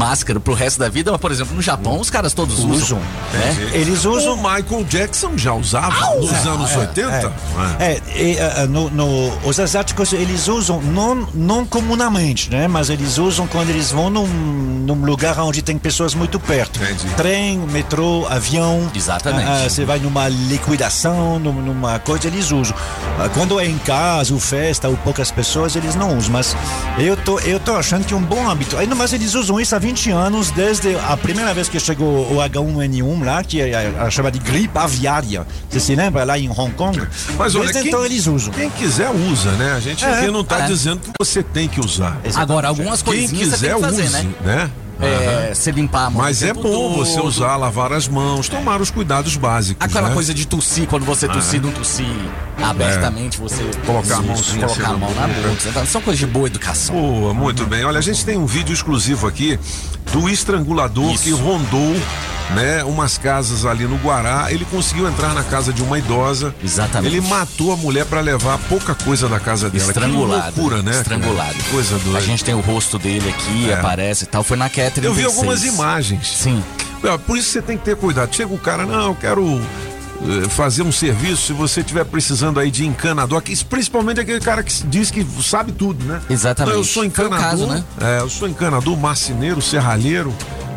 [0.00, 2.70] máscara pro resto da vida, mas, por exemplo, no Japão os caras todos usam.
[2.70, 2.98] Usam.
[3.34, 3.70] né?
[3.74, 4.34] Eles usam.
[4.34, 7.32] O Michael Jackson já usava nos anos 80?
[7.78, 12.66] É, e, ah, no- no- os asiáticos eles usam não, não comumente, né?
[12.66, 16.80] Mas eles usam quando eles vão num, num lugar onde tem pessoas muito perto.
[17.16, 18.90] Trem, metrô, avião.
[18.94, 19.46] Exatamente.
[19.48, 22.74] Ah, ah, você vai numa liquidação, num- numa coisa, eles usam.
[23.18, 26.32] Ah, quando é em casa, ou festa, ou poucas pessoas, eles não usam.
[26.32, 26.56] Mas
[26.98, 28.76] eu tô, eu tô achando que é um bom hábito.
[28.78, 32.36] Ainda mais eles usam isso há 20 anos, desde a primeira vez que chegou o
[32.36, 35.44] H1N1 lá, que é a, a chama de gripe aviária.
[35.68, 36.96] Você se lembra lá em Hong Kong?
[37.36, 38.54] Mas olha, Desde quem, então eles usam.
[38.54, 39.72] Quem quiser usa, né?
[39.72, 40.66] A gente É, aqui não tá é.
[40.66, 42.20] dizendo que você tem que usar.
[42.36, 44.34] Agora, algumas Quem coisinhas você quiser tem que fazer, use, né?
[44.44, 44.70] né?
[45.54, 46.96] se é, limpar Mas é bom todo.
[46.96, 49.84] você usar, lavar as mãos, tomar os cuidados básicos.
[49.84, 50.14] Aquela né?
[50.14, 51.30] coisa de tossir, quando você ah.
[51.30, 52.06] tossir, não tossir
[52.62, 53.40] abertamente, é.
[53.40, 55.72] você colocar a mão, assim, assim, colocar a mão na boca.
[55.72, 56.94] Tá- são coisas de boa educação.
[56.94, 57.84] Boa, muito bem.
[57.84, 59.58] Olha, a gente tem um vídeo exclusivo aqui
[60.12, 61.24] do estrangulador Isso.
[61.24, 61.96] que rondou
[62.54, 64.48] né, umas casas ali no Guará.
[64.50, 66.54] Ele conseguiu entrar na casa de uma idosa.
[66.62, 67.14] Exatamente.
[67.14, 69.84] Ele matou a mulher para levar pouca coisa da casa dela.
[69.84, 70.52] Estrangulado.
[70.52, 70.92] Que loucura, né?
[70.92, 71.54] Estrangulado.
[71.54, 72.18] Que coisa doida.
[72.18, 73.74] A gente tem o rosto dele aqui, é.
[73.74, 74.42] aparece e tal.
[74.42, 76.26] Foi naquela eu vi algumas imagens.
[76.28, 76.62] Sim.
[77.26, 78.34] Por isso você tem que ter cuidado.
[78.34, 79.60] Chega o cara, não, eu quero
[80.22, 84.72] eh, fazer um serviço, se você tiver precisando aí de encanador, principalmente aquele cara que
[84.86, 86.20] diz que sabe tudo, né?
[86.28, 86.72] Exatamente.
[86.72, 87.84] Então, eu sou encanador, caso, né?
[88.00, 90.34] É, eu sou encanador, marceneiro, serralheiro,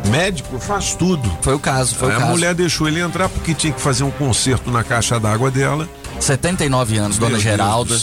[0.08, 1.30] médico, faz tudo.
[1.42, 2.30] Foi o caso, foi é, o caso.
[2.30, 5.86] A mulher deixou ele entrar porque tinha que fazer um conserto na caixa d'água dela.
[6.20, 7.94] 79 anos, Meu dona Deus Geralda.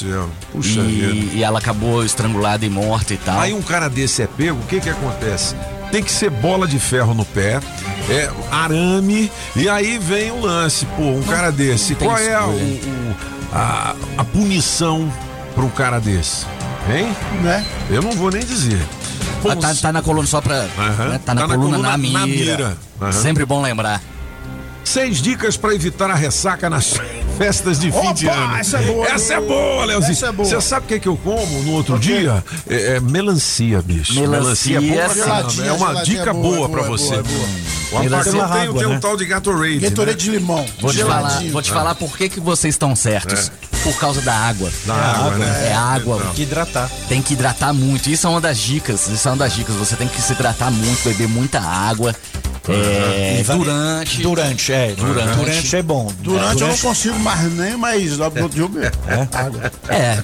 [0.52, 1.36] Puxa e, vida.
[1.38, 3.40] e ela acabou estrangulada e morta e tal.
[3.40, 5.56] Aí um cara desse é pego, o que que acontece?
[5.92, 7.60] Tem que ser bola de ferro no pé,
[8.10, 12.52] é arame, e aí vem o lance, pô, um cara desse, qual é a, o-
[12.56, 13.16] o-
[13.54, 15.12] a, a punição
[15.54, 16.46] para um cara desse?
[16.90, 17.14] Hein?
[17.44, 17.66] Né?
[17.90, 18.80] Eu não vou nem dizer.
[19.50, 20.66] Ah, tá, tá na coluna só pra.
[20.78, 21.08] Aham.
[21.10, 22.20] né, Tá na coluna, na mira.
[22.20, 22.78] na mira.
[23.02, 23.12] Aham.
[23.12, 24.02] Sempre bom lembrar.
[24.84, 26.94] Seis dicas para evitar a ressaca nas
[27.42, 28.58] festas de fim de Opa, ano.
[28.58, 29.08] essa é boa.
[29.08, 30.12] Essa é boa, Leozinho.
[30.12, 30.48] Essa é boa.
[30.48, 32.44] Você sabe o que, que eu como no outro dia?
[32.70, 34.14] É, é melancia, bicho.
[34.14, 37.16] Melancia, é boa É uma dica é boa, boa, é pra boa, você.
[37.92, 38.10] É é.
[38.10, 39.00] O Apagão é tem, água, tem um né?
[39.00, 39.80] tal de Gatorade.
[39.80, 40.24] Gatorade né?
[40.24, 40.66] de limão.
[40.80, 43.52] Vou te falar, vou te falar por que, que vocês estão certos.
[43.84, 44.72] Por causa da água.
[44.86, 45.70] Da água, né?
[45.70, 46.18] É água.
[46.18, 46.34] Então.
[46.34, 46.90] Que hidratar.
[47.10, 48.10] Tem que hidratar muito.
[48.10, 49.08] Isso é uma das dicas.
[49.08, 49.76] Isso é uma das dicas.
[49.76, 52.16] Você tem que se hidratar muito, beber muita água.
[52.70, 54.22] É, durante.
[54.22, 54.94] Durante, é.
[54.94, 55.36] Durante.
[55.36, 56.12] Durante, é bom.
[56.20, 58.50] Durante eu não consigo mais nem, mas lá bebo.
[59.34, 59.72] Água.
[59.90, 60.22] É.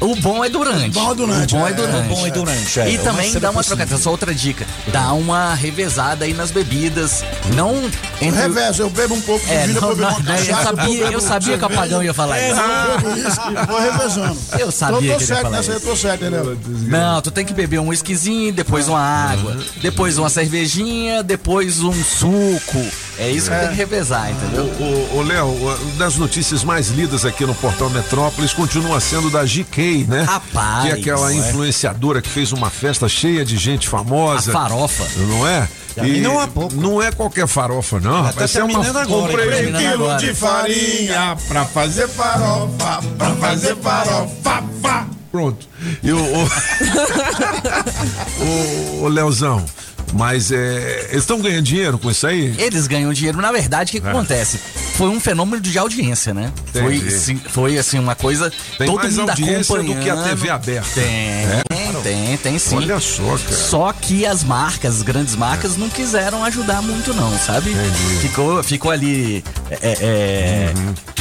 [0.00, 0.96] O bom é durante.
[0.96, 1.74] O bom é durante, O bom é é.
[1.74, 2.12] durante.
[2.12, 2.90] O bom é durante, é.
[2.90, 3.76] E também dá uma possível.
[3.76, 3.94] trocada.
[4.00, 4.66] Essa outra dica.
[4.92, 7.24] Dá uma revezada aí nas bebidas.
[7.54, 7.90] Não Eu
[8.28, 8.40] entre.
[8.42, 11.64] revezo, eu bebo um pouco de É, não, não, né, eu sabia, eu sabia que
[11.64, 12.60] o apagão ia falar É, isso.
[12.60, 14.38] eu bebo uísque, vou revezando.
[14.58, 15.86] Eu sabia Tô, que tô certo falar nessa, eu isso.
[15.86, 16.58] tô certo, entendeu?
[16.66, 21.92] Não, tu tem que beber um whiskyzinho, depois uma água, depois uma cervejinha, depois um
[21.92, 22.86] suco.
[23.20, 24.64] É isso que tem que revezar, entendeu?
[25.12, 29.87] O Léo, uma das notícias mais lidas aqui no portal Metrópolis continua sendo da GK,
[30.06, 30.22] né?
[30.22, 31.34] Rapaz, Que é aquela não é?
[31.48, 34.50] influenciadora que fez uma festa cheia de gente famosa.
[34.50, 35.06] A farofa.
[35.16, 35.68] Não é?
[36.02, 36.74] E não há pouco.
[36.76, 38.22] Não é qualquer farofa, não.
[38.22, 38.54] tá rapaz.
[38.54, 38.86] É uma...
[38.86, 40.18] agora, Comprei um quilo agora.
[40.18, 44.62] de farinha pra fazer farofa, pra fazer farofa.
[44.82, 45.06] Fá.
[45.30, 45.66] Pronto.
[46.02, 46.48] E o, o,
[49.02, 49.64] o, o Leozão,
[50.12, 52.54] mas é, eles estão ganhando dinheiro com isso aí?
[52.58, 53.40] Eles ganham dinheiro.
[53.40, 54.10] Na verdade, o que, que É.
[54.10, 54.58] acontece?
[54.94, 56.52] Foi um fenômeno de audiência, né?
[56.72, 57.10] Foi, Entendi.
[57.18, 58.52] sim, foi assim, uma coisa.
[58.76, 60.88] Tem todo mais mundo audiência do que a TV aberta.
[60.94, 61.62] Tem, É?
[62.02, 62.76] tem, tem sim.
[62.76, 63.56] Olha só, cara.
[63.56, 67.74] Só que as marcas, as grandes marcas, não quiseram ajudar muito, não, sabe?
[68.20, 69.44] Ficou, ficou ali.
[69.70, 70.74] É, é,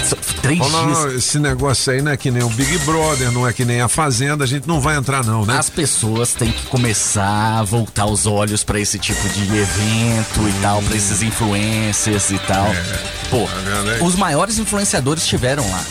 [0.03, 1.15] só- Três Não, não, dias.
[1.25, 3.87] esse negócio aí não é que nem o Big Brother, não é que nem a
[3.87, 5.57] Fazenda, a gente não vai entrar não, né?
[5.57, 10.61] As pessoas têm que começar a voltar os olhos pra esse tipo de evento e
[10.61, 12.67] tal, pra esses influencers e tal.
[13.29, 14.01] Pô, vendo aí?
[14.03, 15.83] os maiores influenciadores estiveram lá.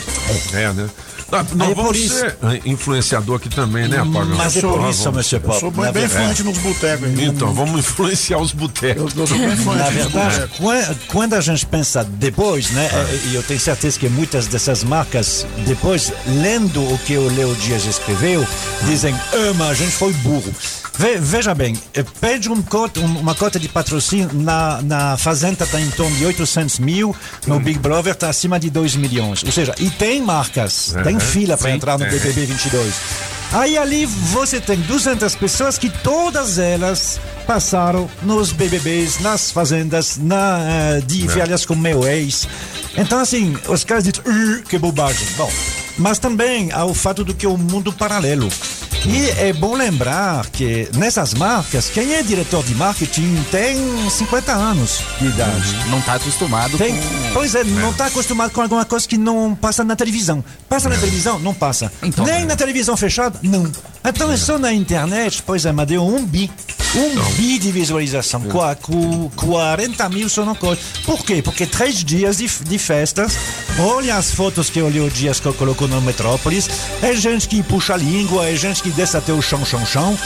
[0.53, 0.89] É, né?
[1.29, 4.37] Não, não é vamos por isso- ser influenciador aqui também, né, Apagão?
[4.37, 5.55] Mas é por Vamos- isso, Monsieur Pop.
[5.57, 7.09] Eu sou bem, influente nos botecos.
[7.19, 9.13] Então, vamos influenciar os botecos.
[9.17, 10.49] Eu sou bem influente Na verdade,
[11.09, 12.89] quando a gente pensa depois, né?
[13.33, 17.85] E eu tenho certeza que muitas dessas marcas, depois, lendo o que o Leo Dias
[17.85, 18.47] escreveu,
[18.85, 20.55] dizem: ah, mas a gente foi burro.
[20.99, 25.65] Ve- veja bem, eh, pede um cota- um- uma cota de patrocínio na, na Fazenda
[25.65, 27.15] está em torno de 800 mil,
[27.47, 29.43] no Big Brother está acima de 2 milhões.
[29.45, 31.21] Ou seja, e tem marcas, tem Uhum.
[31.21, 32.09] fila para entrar no É.
[32.09, 32.95] BBB 22.
[33.53, 40.59] Aí ali você tem 200 pessoas que todas elas passaram nos BBBs, nas fazendas, na,
[40.97, 42.49] eh, de velhas com meu ex.
[42.97, 45.27] Então assim, os caras dizem, "Uh, que bobagem.
[45.37, 45.51] Bom,
[45.99, 48.49] mas também há o fato do que é o mundo paralelo.
[49.05, 55.01] E é bom lembrar que nessas marcas, quem é diretor de marketing tem 50 anos
[55.21, 55.77] de idade.
[55.89, 57.01] Não tá acostumado Tem, com.
[57.33, 60.45] pois é, não está acostumado com alguma coisa que não passa na televisão.
[60.69, 61.39] Passa na televisão?
[61.39, 61.93] Não passa.
[62.03, 63.39] Então, Nem na televisão fechada?
[63.43, 63.71] Não.
[64.05, 66.51] Então é só na internet, pois é, mas deu um bi.
[66.97, 68.43] Um bi de visualização.
[68.83, 70.81] Com 40 mil só no coisa.
[71.05, 71.43] Por quê?
[71.43, 73.37] Porque três dias de, de festas.
[73.79, 76.67] Olha as fotos que o Leo Dias co- colocou no Metrópolis.
[77.03, 80.19] É gente que puxa a língua, é gente que desce até o chão, chão, chão.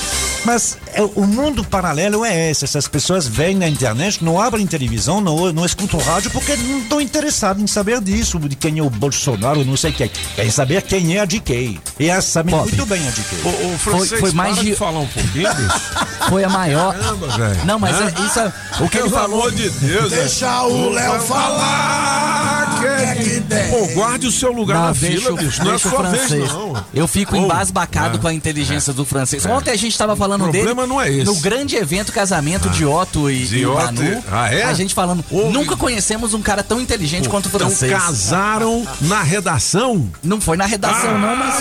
[0.45, 2.65] Mas é, o mundo paralelo é esse.
[2.65, 7.01] Essas pessoas vêm na internet, não abrem televisão, não, não escutam rádio, porque não estão
[7.01, 10.09] interessados em saber disso, de quem é o Bolsonaro, não sei quem.
[10.37, 11.81] Querem saber quem é a DK.
[11.99, 12.69] E elas sabem Pop.
[12.69, 13.35] muito bem a DK.
[13.45, 15.81] O, o francês, foi mais para de- de falar um pouquinho, bicho.
[16.31, 16.95] Foi a maior.
[16.95, 17.65] Caramba, velho.
[17.65, 19.39] Não, mas é, isso é, o que ele Pelo falou.
[19.41, 20.11] amor de Deus.
[20.13, 22.40] Deixa o Léo falar.
[22.81, 23.71] Que é que tem?
[23.71, 25.65] Pô, guarde o seu lugar Não, na deixa, fila, o- bicho.
[25.65, 26.31] Não é o sua francês.
[26.31, 26.85] vez, não.
[26.95, 28.21] Eu fico Ô, embasbacado é.
[28.21, 29.45] com a inteligência do francês.
[29.47, 30.65] Ontem a gente estava falando O dele.
[30.65, 31.25] problema não é esse.
[31.25, 34.25] No grande evento casamento de Otto e, De Otto Manu.
[34.31, 34.65] Ah, é?
[34.65, 35.25] A gente falando.
[35.31, 37.93] Ô, nunca conhecemos um cara tão inteligente quanto o Então francês.
[37.93, 40.09] casaram na redação.
[40.23, 41.55] Não foi na redação, não, mas.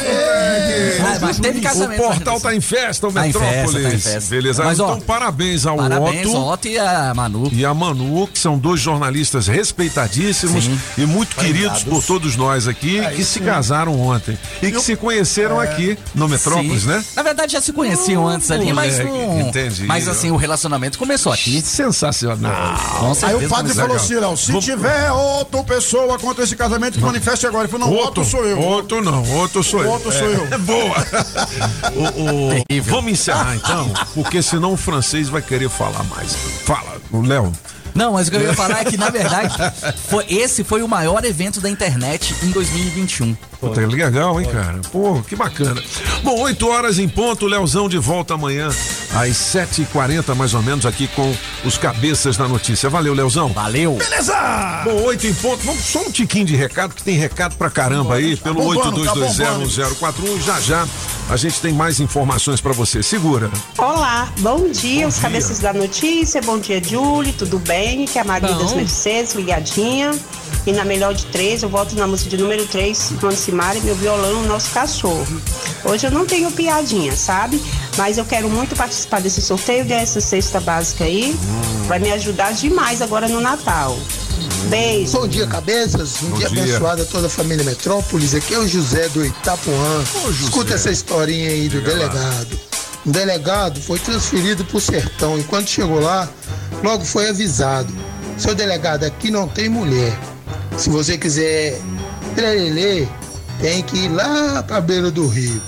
[1.01, 2.01] Ah, mas teve casamento.
[2.01, 4.03] O portal tá em festa, o Tá Metrópolis.
[4.03, 4.30] tá festa.
[4.30, 4.72] Beleza?
[4.72, 6.38] Então, parabéns ao Parabéns, Otto.
[6.38, 7.49] ao Otto e a Manu.
[7.51, 10.80] E a Manu, que são dois jornalistas respeitadíssimos Sim.
[10.97, 15.60] e muito queridos por todos nós aqui, que se casaram ontem e que se conheceram
[15.60, 16.88] aqui no Metrópolis, Sim.
[16.89, 17.03] né?
[17.16, 19.39] Na verdade já se conheciam antes ali, mas moleque, não.
[19.41, 19.84] entendi.
[19.86, 21.62] Mas assim, o relacionamento começou aqui.
[21.62, 22.78] Sensacional.
[22.99, 23.88] Com Aí o padre legal.
[23.88, 27.64] falou assim, Léo, se Vamos- tiver outra pessoa contra esse casamento, que manifeste agora.
[27.66, 28.60] Ele falou, não, outro sou eu.
[28.60, 29.89] Outro não, outro sou eu.
[29.89, 30.47] Outro sou eu.
[30.51, 30.95] É boa.
[31.95, 32.24] O-
[32.57, 32.93] o- Terrível.
[32.95, 36.36] vamos encerrar então, porque senão o francês vai querer falar mais.
[36.66, 37.51] Fala, o Léo.
[37.96, 39.56] Não, mas o que eu ia falar é que, na verdade,
[40.08, 43.36] foi- esse foi o maior evento da internet em 2021.
[43.60, 44.80] Puta, legal, hein, cara?
[44.89, 45.84] Pô, que bacana.
[46.24, 48.70] Bom, 8 horas em ponto, Leozão de volta amanhã,
[49.14, 51.36] às 7h40 mais ou menos, aqui com
[51.66, 52.89] os cabeças da notícia.
[52.89, 53.49] Valeu, Leozão.
[53.49, 53.95] Valeu.
[53.95, 54.34] Beleza!
[54.86, 55.66] Bom, 8 em ponto.
[55.66, 60.41] Vamos só um tiquinho de recado, que tem recado pra caramba aí, pelo tá 82201041.
[60.41, 60.88] Já já
[61.30, 63.03] a gente tem mais informações pra você.
[63.03, 63.51] Segura.
[63.78, 65.22] Olá, bom dia, os dia.
[65.22, 68.05] cabeças da notícia, bom dia, Julie, tudo bem?
[68.05, 68.64] Que é a Maria Bom.
[68.64, 70.12] das Mercedes, ligadinha.
[70.66, 73.14] E na melhor de três, eu volto na música de número 3,
[73.50, 75.26] Simária, meu violão, nosso cachorro.
[75.84, 77.60] Hoje eu não tenho piadinha, sabe?
[77.97, 81.36] Mas eu quero muito participar desse sorteio dessa cesta básica aí.
[81.88, 83.97] Vai me ajudar demais agora no Natal.
[84.70, 85.14] Beijo.
[85.14, 86.22] Bom dia, cabeças.
[86.22, 86.62] Um Bom dia, dia.
[86.64, 88.36] abençoado a toda a família Metrópolis.
[88.36, 90.04] Aqui é o José do Itapuã.
[90.28, 90.43] José.
[90.43, 92.08] Escuta essa historinha aí do Diga lá.
[92.08, 92.60] delegado.
[93.04, 96.30] Um delegado foi transferido para o sertão e quando chegou lá,
[96.84, 97.91] logo foi avisado.
[98.38, 100.16] Seu delegado, aqui não tem mulher.
[100.78, 101.82] Se você quiser
[102.36, 103.08] trelelê,
[103.60, 105.62] tem que ir lá para a beira do rio.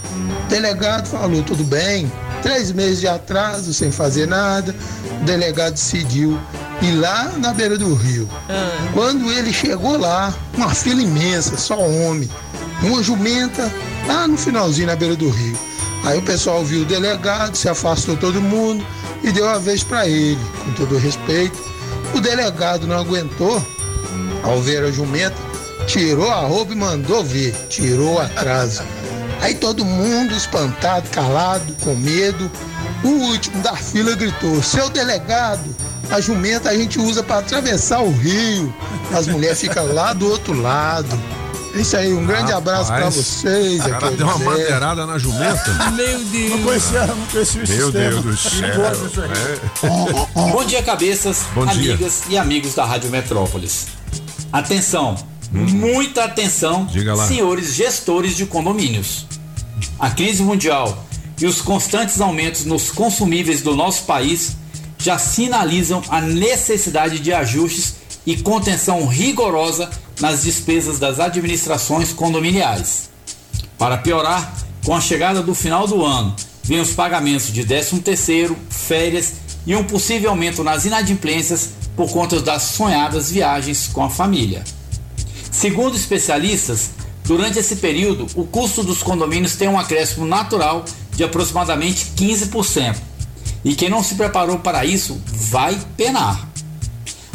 [0.46, 2.12] O delegado falou, tudo bem.
[2.42, 4.76] Três meses de atraso, sem fazer nada.
[5.22, 6.40] O delegado decidiu
[6.82, 8.28] ir lá na beira do rio.
[8.94, 12.30] Quando ele chegou lá, uma fila imensa, só homem,
[12.82, 13.72] uma jumenta
[14.08, 15.58] lá no finalzinho na beira do rio.
[16.04, 18.84] Aí o pessoal viu o delegado, se afastou todo mundo
[19.24, 21.58] e deu a vez para ele, com todo respeito.
[22.16, 23.64] O delegado não aguentou,
[24.44, 25.36] ao ver a jumenta,
[25.88, 28.84] tirou a roupa e mandou ver, tirou o atraso.
[29.42, 32.50] Aí todo mundo espantado, calado, com medo.
[33.04, 35.76] O último da fila gritou: Seu delegado,
[36.12, 38.74] a jumenta a gente usa para atravessar o rio.
[39.14, 41.20] As mulheres ficam lá do outro lado.
[41.74, 43.80] É isso aí, um grande abraço para Rapaz, vocês.
[43.80, 45.72] O cara aquele deu uma madeirada na jumenta.
[45.96, 46.50] Meu Deus.
[46.52, 48.10] Não conhecia, não conhecia o Meu sistema.
[48.12, 49.24] Deus do céu.
[50.44, 50.52] Aí.
[50.52, 51.94] Bom dia, cabeças, Bom dia.
[51.94, 53.88] amigas e amigos da Rádio Metrópolis.
[54.52, 55.16] Atenção,
[55.52, 56.88] muita atenção,
[57.28, 59.28] senhores gestores de condomínios.
[60.00, 61.06] A crise mundial
[61.40, 64.56] e os constantes aumentos nos consumíveis do nosso país
[64.98, 67.96] já sinalizam a necessidade de ajustes
[68.26, 69.90] e contenção rigorosa
[70.20, 73.10] nas despesas das administrações condominiais.
[73.78, 74.54] Para piorar,
[74.86, 79.34] com a chegada do final do ano, vem os pagamentos de 13º, férias
[79.66, 84.64] e um possível aumento nas inadimplências por conta das sonhadas viagens com a família.
[85.52, 86.92] Segundo especialistas,
[87.26, 92.96] durante esse período, o custo dos condomínios tem um acréscimo natural de aproximadamente 15%.
[93.64, 96.50] E quem não se preparou para isso vai penar.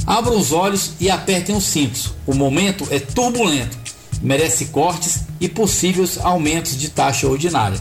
[0.07, 2.15] Abram os olhos e apertem os cintos.
[2.27, 3.77] O momento é turbulento,
[4.23, 7.79] merece cortes e possíveis aumentos de taxa ordinária.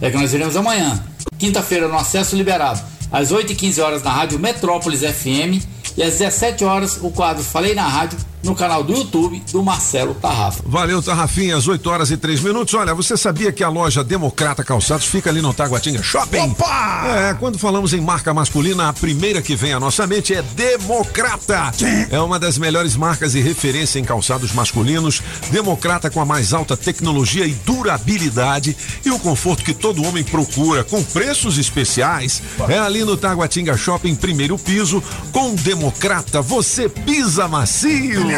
[0.00, 1.02] É que nós veremos amanhã,
[1.38, 5.64] quinta-feira, no acesso liberado, às 8h15 horas na Rádio Metrópolis FM
[5.96, 10.14] e às 17 horas o quadro Falei na Rádio no canal do YouTube do Marcelo
[10.14, 10.62] Tarrafa.
[10.66, 12.74] Valeu, Tarrafinha, às 8 horas e 3 minutos.
[12.74, 16.38] Olha, você sabia que a loja Democrata Calçados fica ali no Taguatinga Shopping?
[16.38, 17.02] Opa!
[17.06, 21.72] É, quando falamos em marca masculina, a primeira que vem à nossa mente é Democrata.
[22.10, 25.22] É uma das melhores marcas e referência em calçados masculinos.
[25.50, 30.84] Democrata com a mais alta tecnologia e durabilidade e o conforto que todo homem procura,
[30.84, 32.42] com preços especiais.
[32.68, 38.29] É ali no Taguatinga Shopping, primeiro piso, com Democrata, você pisa macio.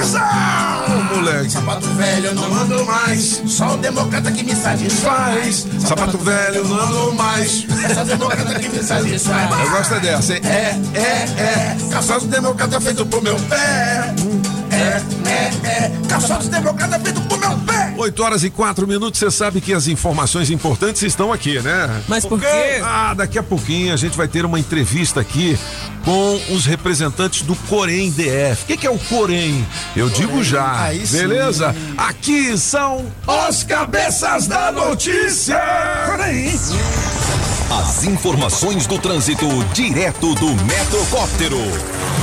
[1.15, 1.51] Moleque.
[1.51, 5.67] Sapato velho eu não ando mais, só o democrata que me satisfaz.
[5.81, 7.67] Sapato velho, não ando mais.
[7.85, 9.61] É só o democrata que me satisfaz.
[9.61, 10.41] Eu gosto é dessa, hein?
[10.45, 14.15] É, é, é, calçados democrata feito pro meu pé.
[14.71, 17.62] É, é, é, calçados democrata feito pro meu pé.
[17.97, 22.03] 8 horas e 4 minutos, você sabe que as informações importantes estão aqui, né?
[22.09, 22.81] Mas por quê?
[22.83, 25.59] Ah, daqui a pouquinho a gente vai ter uma entrevista aqui
[26.05, 28.65] com os representantes do Corém DF.
[28.65, 29.67] O que, que é o Corém?
[29.95, 31.19] Eu digo já, aí sim.
[31.19, 31.75] beleza?
[31.97, 33.07] Aqui são
[33.49, 35.61] os cabeças da notícia!
[36.07, 36.53] Corém.
[37.79, 41.57] As informações do trânsito direto do Metrocóptero.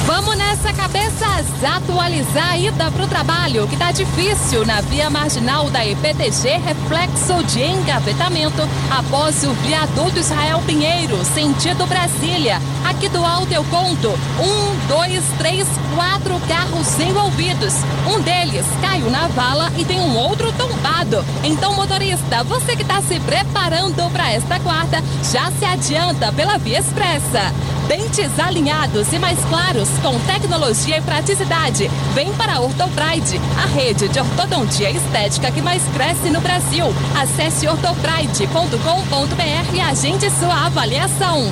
[0.05, 1.47] Vamos nessa, cabeças!
[1.63, 7.63] Atualizar a ida pro trabalho, que tá difícil na via marginal da EPTG, reflexo de
[7.63, 12.61] engavetamento após o viaduto Israel Pinheiro, sentido Brasília.
[12.87, 17.73] Aqui do alto eu conto: um, dois, três, quatro carros envolvidos.
[18.07, 21.25] Um deles caiu na vala e tem um outro tombado.
[21.43, 25.03] Então, motorista, você que está se preparando para esta quarta,
[25.39, 27.53] já se adianta pela via expressa.
[27.87, 31.89] Dentes alinhados e mais claros com tecnologia e praticidade.
[32.13, 36.87] Vem para a Ortopride, a rede de ortodontia estética que mais cresce no Brasil.
[37.17, 41.49] Acesse ortopride.com.br e agende sua avaliação.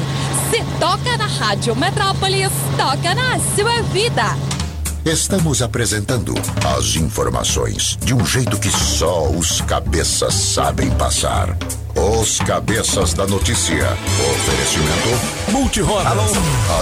[0.51, 4.66] Se toca na Rádio Metrópolis, toca na sua vida.
[5.07, 6.33] Estamos apresentando
[6.77, 11.57] as informações de um jeito que só os cabeças sabem passar.
[11.95, 13.87] Os cabeças da notícia.
[14.33, 16.31] Oferecimento Multirodas.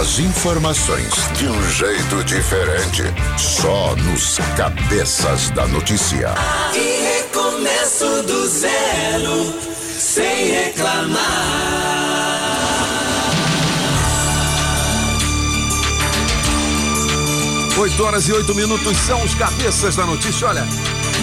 [0.00, 3.04] As informações de um jeito diferente.
[3.38, 6.34] Só nos cabeças da notícia.
[6.74, 9.54] E recomeço do zero,
[10.00, 11.65] sem reclamar.
[17.86, 20.48] 8 horas e 8 minutos são os cabeças da notícia.
[20.48, 20.66] Olha,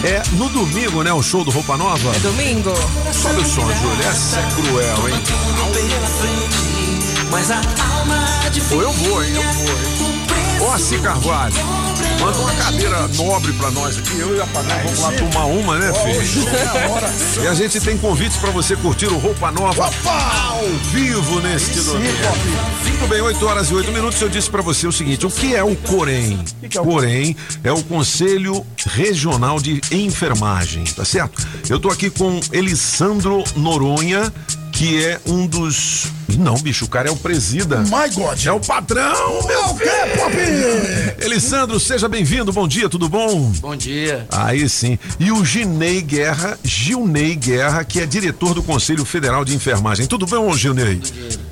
[0.02, 1.12] é no domingo, né?
[1.12, 2.16] O show do Roupa Nova.
[2.16, 2.74] É domingo?
[3.12, 4.08] Sobe o som, Júlia.
[4.08, 5.16] Essa é cruel, hein?
[8.72, 9.34] Ou eu vou, hein?
[9.36, 9.68] Eu vou,
[10.08, 10.13] hein?
[10.78, 11.54] Ci Carvalho.
[12.20, 14.20] Manda uma cadeira nobre pra nós aqui.
[14.20, 17.44] Eu e a Pagar vamos lá tomar uma, né, filho?
[17.44, 22.18] E a gente tem convites pra você curtir o Roupa Nova ao vivo neste domingo.
[22.84, 24.22] Muito bem, 8 horas e 8 minutos.
[24.22, 26.44] Eu disse pra você o seguinte: o que é o Corém?
[26.82, 31.46] Corém é o Conselho Regional de Enfermagem, tá certo?
[31.70, 34.32] Eu tô aqui com Elisandro Noronha
[34.74, 36.08] que é um dos.
[36.38, 37.82] Não, bicho, o cara é o presida.
[37.82, 38.44] My God.
[38.44, 39.86] É o patrão, meu O quê,
[40.18, 41.24] Pop?
[41.24, 42.52] Elisandro, seja bem-vindo.
[42.52, 43.52] Bom dia, tudo bom?
[43.62, 44.26] Bom dia.
[44.32, 44.98] Aí sim.
[45.20, 50.08] E o Ginei Guerra, Gilney Guerra, que é diretor do Conselho Federal de Enfermagem.
[50.08, 51.00] Tudo bom, Gilney?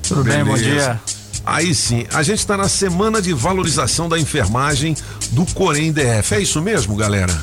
[0.01, 0.99] Tudo bem, bom dia.
[1.45, 4.95] Aí sim, a gente está na semana de valorização da enfermagem
[5.31, 6.35] do Corém DF.
[6.35, 7.33] É isso mesmo, galera?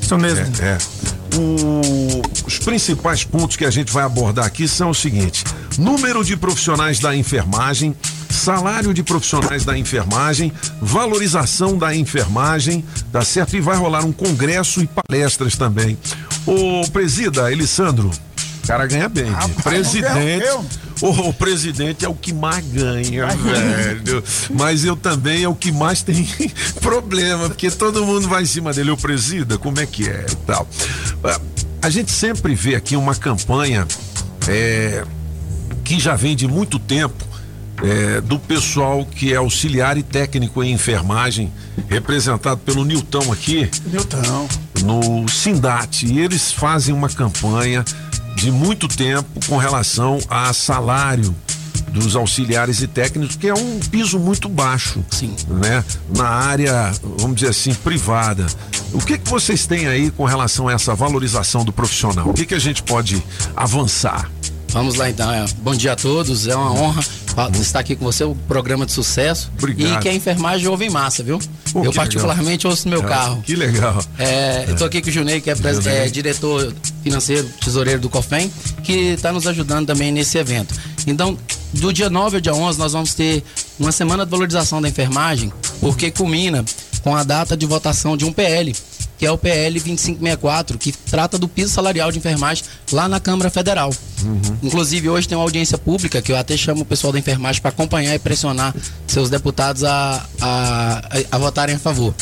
[0.00, 0.46] Isso mesmo.
[0.60, 0.66] É.
[0.66, 1.21] é.
[1.38, 5.44] O- os principais pontos que a gente vai abordar aqui são o seguinte:
[5.78, 7.94] número de profissionais da enfermagem,
[8.30, 13.56] salário de profissionais da enfermagem, valorização da enfermagem, tá certo?
[13.56, 15.96] E vai rolar um congresso e palestras também.
[16.46, 18.10] Ô, presida, Elisandro,
[18.62, 19.30] o cara ganha bem.
[19.30, 19.36] né?
[19.62, 20.44] presidente.
[21.02, 24.22] O, o presidente é o que mais ganha, velho.
[24.54, 26.26] Mas eu também é o que mais tem
[26.80, 28.92] problema, porque todo mundo vai em cima dele.
[28.92, 30.66] O presida, como é que é e tal.
[31.82, 33.86] A gente sempre vê aqui uma campanha
[34.48, 35.04] é,
[35.82, 37.32] que já vem de muito tempo
[37.82, 41.52] é, do pessoal que é auxiliar e técnico em enfermagem,
[41.88, 43.68] representado pelo Nilton aqui.
[43.86, 44.48] Nilton.
[44.84, 46.06] No Sindate.
[46.06, 47.84] E eles fazem uma campanha
[48.42, 51.32] de muito tempo com relação a salário
[51.92, 55.36] dos auxiliares e técnicos, que é um piso muito baixo, Sim.
[55.48, 55.84] né?
[56.16, 58.44] Na área, vamos dizer assim, privada.
[58.92, 62.30] O que que vocês têm aí com relação a essa valorização do profissional?
[62.30, 63.22] O que que a gente pode
[63.54, 64.28] avançar?
[64.70, 65.30] Vamos lá então.
[65.30, 65.44] é.
[65.58, 66.48] Bom dia a todos.
[66.48, 67.04] É uma honra
[67.60, 69.50] estar aqui com você, o programa de sucesso.
[69.58, 69.98] Obrigado.
[69.98, 71.38] E que a enfermagem ouve em massa, viu?
[71.72, 73.42] Pô, eu particularmente ouço no meu Ah, carro.
[73.42, 74.02] Que legal.
[74.18, 75.54] É, eu tô aqui com o Junei, que é,
[75.86, 76.72] é diretor
[77.02, 78.50] financeiro, tesoureiro do COFEM,
[78.82, 80.74] que está nos ajudando também nesse evento.
[81.06, 81.36] Então,
[81.72, 83.42] do dia 9 ao dia 11, nós vamos ter
[83.78, 86.64] uma semana de valorização da enfermagem, porque culmina
[87.02, 88.74] com a data de votação de um PL,
[89.22, 93.50] que é o PL 2564, que trata do piso salarial de enfermagem lá na Câmara
[93.50, 93.94] Federal.
[94.60, 97.68] Inclusive, hoje tem uma audiência pública que eu até chamo o pessoal da enfermagem para
[97.68, 98.74] acompanhar e pressionar
[99.06, 102.12] seus deputados a, a, a votarem a favor.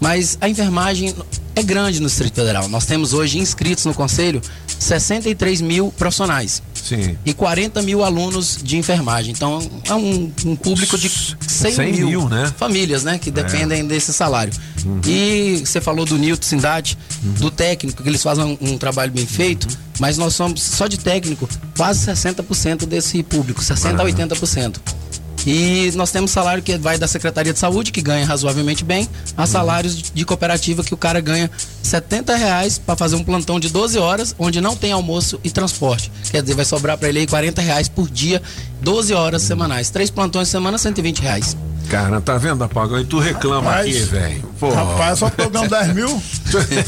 [0.00, 1.12] Mas a enfermagem
[1.56, 2.68] é grande no Distrito Federal.
[2.68, 4.40] Nós temos hoje inscritos no Conselho
[4.78, 6.62] 63 mil profissionais.
[6.84, 7.16] Sim.
[7.24, 9.32] E 40 mil alunos de enfermagem.
[9.32, 9.58] Então,
[9.88, 12.52] é um, um público de 100, 100 mil, mil, né?
[12.58, 13.18] famílias, né?
[13.18, 14.52] Que dependem desse salário.
[14.84, 15.00] Uhum.
[15.06, 16.98] E você falou do Nilton Sindade,
[17.38, 19.66] do técnico, que eles fazem um, um trabalho bem feito,
[19.98, 24.76] mas nós somos, só de técnico, quase 60% desse público, 60% a 80%.
[25.46, 29.46] E nós temos salário que vai da Secretaria de Saúde, que ganha razoavelmente bem, a
[29.46, 31.50] salários de- cooperativa que o cara ganha
[31.82, 36.10] 70 reais para fazer um plantão de 12 horas, onde não tem almoço e transporte.
[36.30, 38.40] Quer dizer, vai sobrar para ele aí 40 reais por dia,
[38.80, 39.90] 12 horas semanais.
[39.90, 41.54] Três plantões semana, 120 reais.
[41.88, 42.98] Cara, tá vendo, Apagão?
[43.00, 44.54] E tu reclama Rapaz, aqui, velho.
[44.74, 46.22] Rapaz, só pagando 10 mil.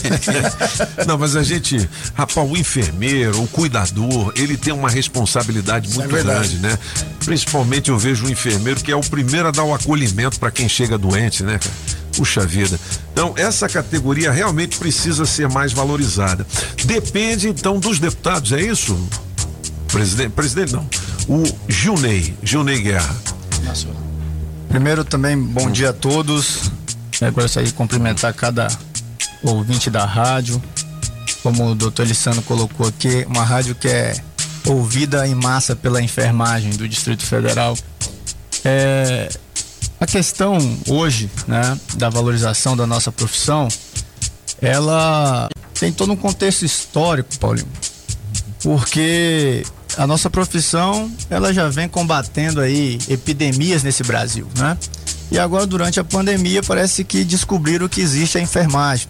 [1.07, 6.23] Não, mas a gente, rapaz, o enfermeiro, o cuidador, ele tem uma responsabilidade muito é
[6.23, 6.79] grande, né?
[7.25, 10.69] Principalmente eu vejo o enfermeiro que é o primeiro a dar o acolhimento para quem
[10.69, 11.75] chega doente, né, cara?
[12.17, 12.79] Puxa vida.
[13.13, 16.47] Então, essa categoria realmente precisa ser mais valorizada.
[16.85, 18.99] Depende, então, dos deputados, é isso?
[19.89, 20.89] Presidente, presidente não.
[21.29, 23.15] O Gilney, Gilney Guerra.
[24.69, 26.71] Primeiro também, bom dia a todos.
[27.21, 28.69] Eu gostaria de cumprimentar cada
[29.43, 30.63] ouvinte da rádio.
[31.43, 34.15] Como o doutor Lissano colocou aqui, uma rádio que é
[34.67, 37.77] ouvida em massa pela enfermagem do Distrito Federal.
[38.65, 39.29] É,
[40.01, 40.59] a questão
[40.89, 43.69] hoje, né, da valorização da nossa profissão,
[44.61, 45.49] ela
[45.79, 47.69] tem todo um contexto histórico, Paulinho.
[48.63, 49.65] Porque
[49.97, 54.77] a nossa profissão, ela já vem combatendo aí epidemias nesse Brasil, né?
[55.31, 59.09] E agora durante a pandemia parece que descobriram que existe a enfermagem,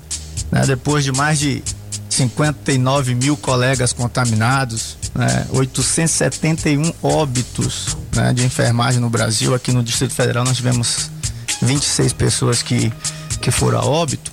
[0.51, 0.65] né?
[0.67, 1.63] Depois de mais de
[2.09, 5.47] 59 mil colegas contaminados, né?
[5.51, 9.55] 871 óbitos né, de enfermagem no Brasil.
[9.55, 11.11] Aqui no Distrito Federal nós tivemos
[11.63, 12.93] 26 pessoas que,
[13.41, 14.31] que foram a óbito.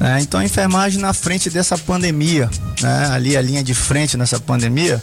[0.00, 0.20] né?
[0.20, 2.50] Então a enfermagem na frente dessa pandemia,
[2.82, 3.08] né?
[3.12, 5.02] ali a linha de frente nessa pandemia,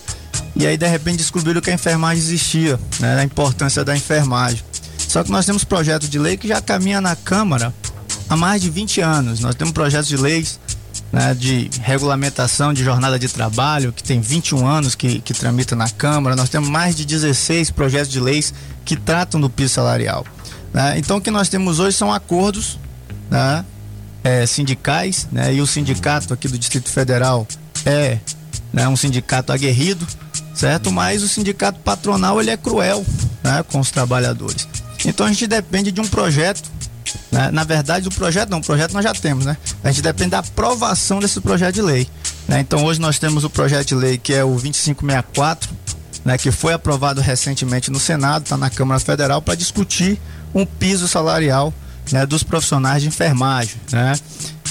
[0.55, 3.19] e aí de repente descobriram que a enfermagem existia, né?
[3.19, 4.63] a importância da enfermagem.
[4.97, 7.73] Só que nós temos projeto de lei que já caminha na Câmara
[8.29, 9.39] há mais de 20 anos.
[9.41, 10.59] Nós temos projetos de leis
[11.11, 15.89] né, de regulamentação de jornada de trabalho, que tem 21 anos que, que tramita na
[15.89, 16.35] Câmara.
[16.35, 18.53] Nós temos mais de 16 projetos de leis
[18.85, 20.25] que tratam do piso salarial.
[20.73, 20.97] né?
[20.97, 22.79] Então, o que nós temos hoje são acordos
[23.29, 23.65] né,
[24.23, 27.45] é, sindicais, né, e o sindicato aqui do Distrito Federal
[27.85, 28.19] é
[28.71, 30.07] né, um sindicato aguerrido,
[30.53, 30.91] certo?
[30.91, 33.05] Mas o sindicato patronal ele é cruel
[33.43, 34.67] né, com os trabalhadores.
[35.05, 36.69] Então, a gente depende de um projeto
[37.31, 37.49] né?
[37.51, 39.57] Na verdade, o projeto não, o projeto nós já temos, né?
[39.83, 42.07] A gente depende da aprovação desse projeto de lei.
[42.47, 42.59] né?
[42.59, 45.69] Então hoje nós temos o projeto de lei que é o 2564,
[46.23, 46.37] né?
[46.37, 50.19] que foi aprovado recentemente no Senado, está na Câmara Federal, para discutir
[50.53, 51.73] um piso salarial
[52.11, 52.25] né?
[52.25, 53.75] dos profissionais de enfermagem.
[53.91, 54.13] Né?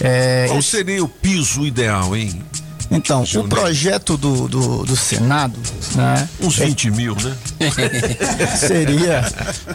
[0.00, 2.42] É, Qual seria o piso ideal, hein?
[2.90, 5.56] Então, o projeto do, do, do Senado,
[5.94, 6.28] né?
[6.40, 7.36] Uns 20 mil, né?
[8.58, 9.24] seria,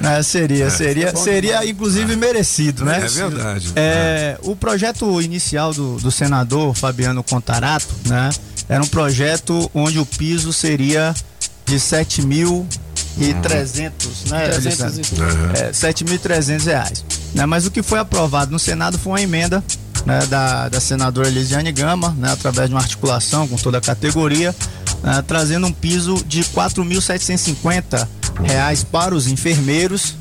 [0.01, 2.97] né, seria, seria, seria inclusive merecido, né?
[3.05, 3.71] É verdade.
[3.75, 8.29] É, o projeto inicial do, do senador Fabiano Contarato, né?
[8.67, 11.13] Era um projeto onde o piso seria
[11.65, 12.67] de 7 mil
[13.17, 15.23] e 300, né, 300 Alessandro?
[15.23, 15.51] Uhum.
[15.53, 17.05] É, 7.300 reais.
[17.33, 17.45] Né?
[17.45, 19.63] Mas o que foi aprovado no Senado foi uma emenda
[20.05, 24.55] né, da, da senadora Elisiane Gama, né, através de uma articulação com toda a categoria,
[25.03, 28.07] né, trazendo um piso de 4.750
[28.43, 30.15] reais para os enfermeiros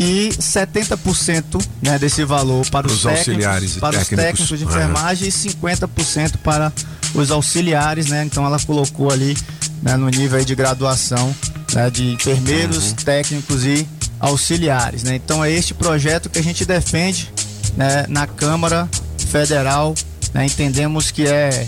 [0.00, 4.24] e 70% né, desse valor para os, Os técnicos, auxiliares e para os técnicos.
[4.24, 6.72] técnicos de enfermagem e 50% para
[7.14, 8.24] os auxiliares, né?
[8.24, 9.36] Então ela colocou ali
[9.82, 11.34] né, no nível de graduação
[11.74, 13.88] né, de enfermeiros, técnicos e
[14.20, 15.16] auxiliares, né?
[15.16, 17.32] Então é este projeto que a gente defende
[17.76, 18.88] né, na Câmara
[19.28, 19.94] Federal,
[20.34, 20.46] né?
[20.46, 21.66] Entendemos que é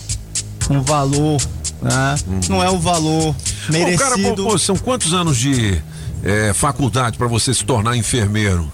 [0.70, 1.40] um valor,
[1.82, 2.14] né?
[2.48, 3.98] Não é o valor Ô, merecido.
[4.02, 5.80] cara, pô, pô, são quantos anos de
[6.24, 8.70] é, faculdade para você se tornar enfermeiro?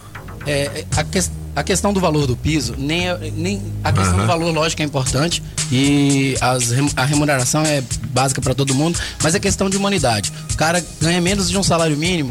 [0.47, 4.23] É, a, ques- a questão do valor do piso, nem, é- nem a questão Aham.
[4.23, 9.35] do valor, lógico, é importante e as a remuneração é básica para todo mundo, mas
[9.35, 10.33] é questão de humanidade.
[10.53, 12.31] O cara ganha menos de um salário mínimo,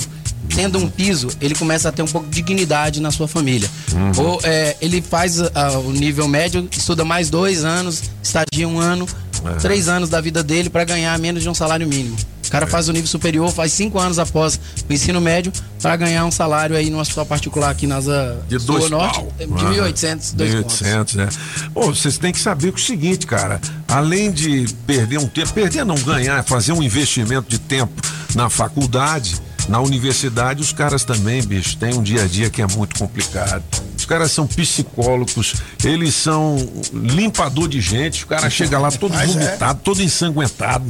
[0.49, 3.69] tendo um piso, ele começa a ter um pouco de dignidade na sua família.
[3.93, 4.23] Uhum.
[4.25, 9.07] Ou é, ele faz ah, o nível médio, estuda mais dois anos, estadia um ano,
[9.45, 9.57] Aham.
[9.57, 12.15] três anos da vida dele para ganhar menos de um salário mínimo.
[12.45, 16.23] O cara faz o nível superior, faz cinco anos após o ensino médio para ganhar
[16.25, 19.33] um salário aí num hospital particular aqui na Asa De Sul dois Norte, pau.
[19.37, 20.81] de Ah, 1.800, dois pontos.
[20.81, 21.29] 1.800, né?
[21.73, 23.59] Pô, vocês têm que saber que é o seguinte, cara.
[23.87, 27.99] Além de perder um tempo, perder não ganhar, fazer um investimento de tempo
[28.35, 29.35] na faculdade,
[29.67, 33.63] na universidade, os caras também, bicho, têm um dia a dia que é muito complicado.
[33.97, 36.57] Os caras são psicólogos, eles são
[36.93, 39.39] limpador de gente, o cara chega lá todo Mas é.
[39.39, 40.85] vomitado, todo ensanguentado,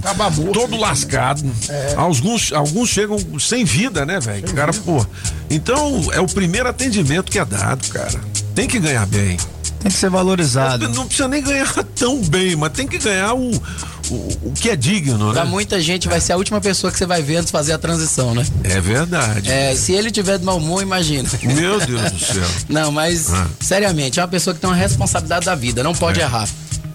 [0.51, 1.43] todo lascado.
[1.95, 4.51] Alguns, alguns chegam sem vida, né, velho?
[4.53, 5.05] Cara, pô.
[5.49, 8.19] Então, é o primeiro atendimento que é dado, cara.
[8.53, 9.37] Tem que ganhar bem.
[9.85, 10.89] Tem que ser valorizado.
[10.89, 13.51] Não precisa nem ganhar tão bem, mas tem que ganhar o,
[14.09, 14.15] o,
[14.45, 15.33] o que é digno, né?
[15.33, 17.73] Pra muita gente vai ser a última pessoa que você vai ver antes de fazer
[17.73, 18.43] a transição, né?
[18.63, 19.47] É verdade.
[19.47, 21.29] É, se ele tiver de mau humor, imagina.
[21.43, 22.43] Meu Deus do céu.
[22.67, 23.45] Não, mas Ah.
[23.61, 26.49] seriamente, é uma pessoa que tem uma responsabilidade da vida, não pode errar.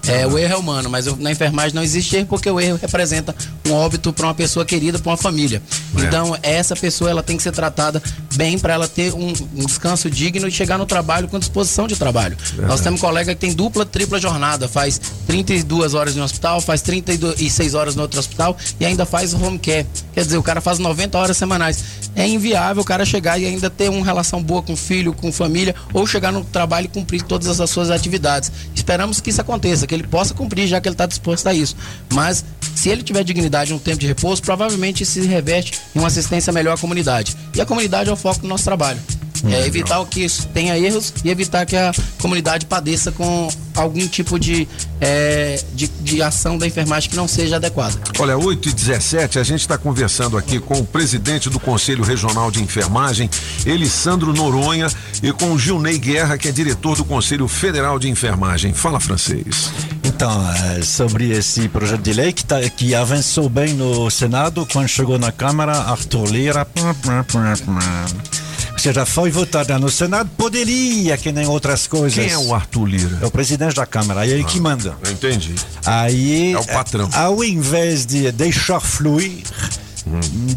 [0.07, 3.35] É, o erro é humano, mas na enfermagem não existe erro porque o erro representa
[3.67, 5.61] um óbito para uma pessoa querida, para uma família.
[5.95, 6.01] É.
[6.01, 8.01] Então, essa pessoa ela tem que ser tratada
[8.35, 11.95] bem para ela ter um, um descanso digno e chegar no trabalho com disposição de
[11.95, 12.37] trabalho.
[12.57, 16.81] Nós temos um colega que tem dupla, tripla jornada, faz 32 horas no hospital, faz
[16.81, 19.85] 36 horas no outro hospital e ainda faz home care.
[20.13, 21.83] Quer dizer, o cara faz 90 horas semanais.
[22.15, 25.31] É inviável o cara chegar e ainda ter uma relação boa com o filho, com
[25.31, 28.51] família, ou chegar no trabalho e cumprir todas as suas atividades.
[28.75, 31.75] Esperamos que isso aconteça, que ele possa cumprir, já que ele está disposto a isso.
[32.13, 36.53] Mas se ele tiver dignidade no tempo de repouso, provavelmente se reveste em uma assistência
[36.53, 37.35] melhor à comunidade.
[37.53, 38.99] E a comunidade é o foco do nosso trabalho.
[39.45, 44.39] É evitar que isso tenha erros e evitar que a comunidade padeça com algum tipo
[44.39, 44.67] de,
[44.99, 47.97] é, de, de ação da enfermagem que não seja adequada.
[48.19, 52.51] Olha, 8 e 17 a gente está conversando aqui com o presidente do Conselho Regional
[52.51, 53.29] de Enfermagem,
[53.65, 54.87] Elisandro Noronha,
[55.23, 58.73] e com o Gilney Guerra, que é diretor do Conselho Federal de Enfermagem.
[58.73, 59.71] Fala, francês.
[60.03, 64.87] Então, eh, sobre esse projeto de lei que, tá, que avançou bem no Senado, quando
[64.87, 66.65] chegou na Câmara, Arthur Lira.
[66.65, 68.50] pum, pum, pum,
[68.81, 72.15] Ou seja, foi votada no Senado, poderia, que nem outras coisas.
[72.15, 73.19] Quem é o Arthur Lira?
[73.21, 74.97] É o presidente da Câmara, é ele que manda.
[75.07, 75.53] Entendi.
[75.85, 77.07] Aí, É o patrão.
[77.13, 79.43] eh, ao invés de deixar fluir,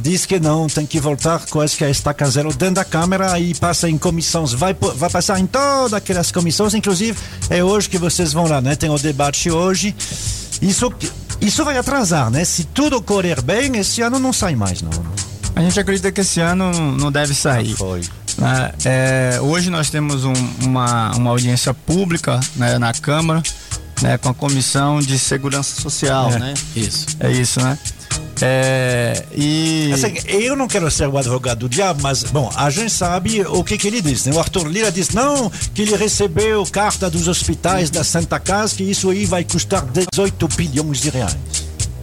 [0.00, 3.54] diz que não, tem que voltar coisa que é estaca zero dentro da Câmara e
[3.54, 7.18] passa em comissões, vai, vai passar em todas aquelas comissões, inclusive
[7.50, 8.74] é hoje que vocês vão lá, né?
[8.74, 9.94] Tem o debate hoje.
[10.62, 10.90] Isso,
[11.42, 12.42] isso vai atrasar, né?
[12.46, 14.90] Se tudo correr bem, esse ano não sai mais, não.
[15.56, 17.74] A gente acredita que esse ano não deve sair.
[17.76, 18.00] foi.
[18.36, 18.72] Né?
[18.84, 20.32] É, hoje nós temos um-
[20.64, 23.40] uma, uma audiência pública né, na Câmara
[24.02, 26.54] né, com a Comissão de Segurança Social, É, né?
[26.74, 27.06] Isso.
[27.20, 27.78] É isso, né?
[28.42, 32.90] É, e Assim, eu não quero ser o advogado do diabo, mas, bom, a gente
[32.90, 34.24] sabe o que, que ele diz.
[34.24, 34.32] Né?
[34.34, 38.82] O Arthur Lira diz não, que ele recebeu carta dos hospitais da Santa Casa, que
[38.82, 41.36] isso aí vai custar 18 bilhões de reais.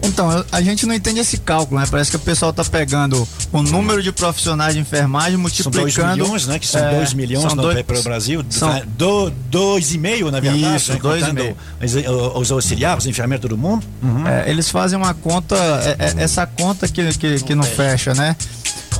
[0.04, 1.86] Então, a gente não entende esse cálculo, né?
[1.90, 5.80] Parece que o pessoal tá pegando o número de profissionais de enfermagem, São multiplicando.
[6.16, 6.58] 2 milhões, né?
[6.58, 8.44] Que são É, 2 milhões são no, dois- para o Brasil.
[8.50, 10.76] são- Do, dois e meio, na verdade.
[10.76, 10.98] Isso, né?
[11.00, 11.56] dois e Contando meio.
[12.34, 13.86] Os, os auxiliares, os enfermeiros, todo mundo.
[14.26, 18.34] É, eles fazem uma conta, é- é- essa conta que, que, que não fecha, né?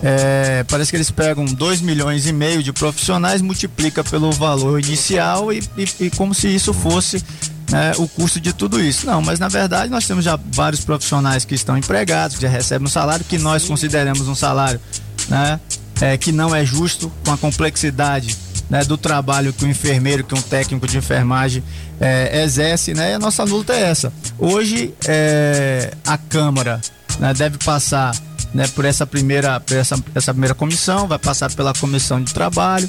[0.05, 5.53] É, parece que eles pegam 2 milhões e meio de profissionais, multiplica pelo valor inicial
[5.53, 7.23] e, e- e como se isso fosse
[7.73, 9.07] né, o custo de tudo isso.
[9.07, 12.87] Não, mas na verdade nós temos já vários profissionais que estão empregados, que já recebem
[12.87, 14.79] um salário que nós consideramos um salário
[15.29, 15.59] né,
[16.01, 18.37] é, que não é justo com a complexidade
[18.69, 21.65] né, do trabalho que um enfermeiro, que um técnico de enfermagem
[22.01, 23.13] é, exerce, né?
[23.13, 24.13] E a nossa luta é essa.
[24.39, 26.81] Hoje é, a Câmara
[27.19, 28.15] né, deve passar
[28.55, 32.89] né, por essa primeira, por essa, essa primeira comissão, vai passar pela comissão de trabalho,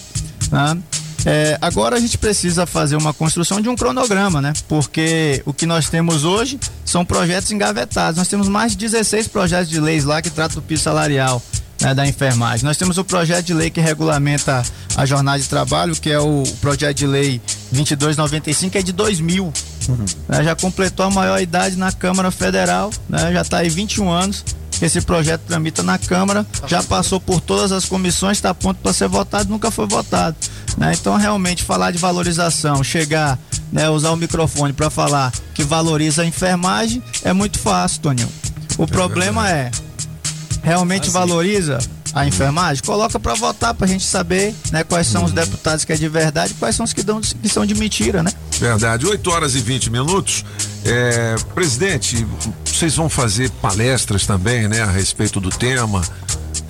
[0.51, 0.77] né?
[1.25, 4.53] É, agora a gente precisa fazer uma construção de um cronograma, né?
[4.67, 8.17] Porque o que nós temos hoje são projetos engavetados.
[8.17, 11.41] Nós temos mais de 16 projetos de leis lá que tratam do piso salarial
[11.83, 12.65] né, da enfermagem.
[12.65, 14.63] Nós temos o projeto de lei que regulamenta
[14.95, 19.43] a jornada de trabalho, que é o projeto de lei 2295, que é de 2000.
[19.89, 20.05] Uhum.
[20.29, 24.43] Né, já completou a maior idade na Câmara Federal, né, já está aí 21 anos.
[24.83, 28.91] Esse projeto tramita na Câmara, já passou por todas as comissões, está a ponto para
[28.91, 30.35] ser votado, nunca foi votado.
[30.77, 30.91] né?
[30.93, 33.39] Então, realmente, falar de valorização, chegar,
[33.71, 38.27] né, usar o microfone para falar que valoriza a enfermagem é muito fácil, Toninho.
[38.77, 39.71] O problema é,
[40.61, 41.77] realmente valoriza
[42.13, 42.83] a enfermagem?
[42.83, 46.07] Coloca para votar para a gente saber né, quais são os deputados que é de
[46.07, 48.31] verdade e quais são os que, dão, que são de mentira, né?
[48.59, 49.05] Verdade.
[49.05, 50.45] 8 horas e 20 minutos.
[50.85, 52.25] É, presidente,
[52.65, 56.01] vocês vão fazer palestras também, né, a respeito do tema.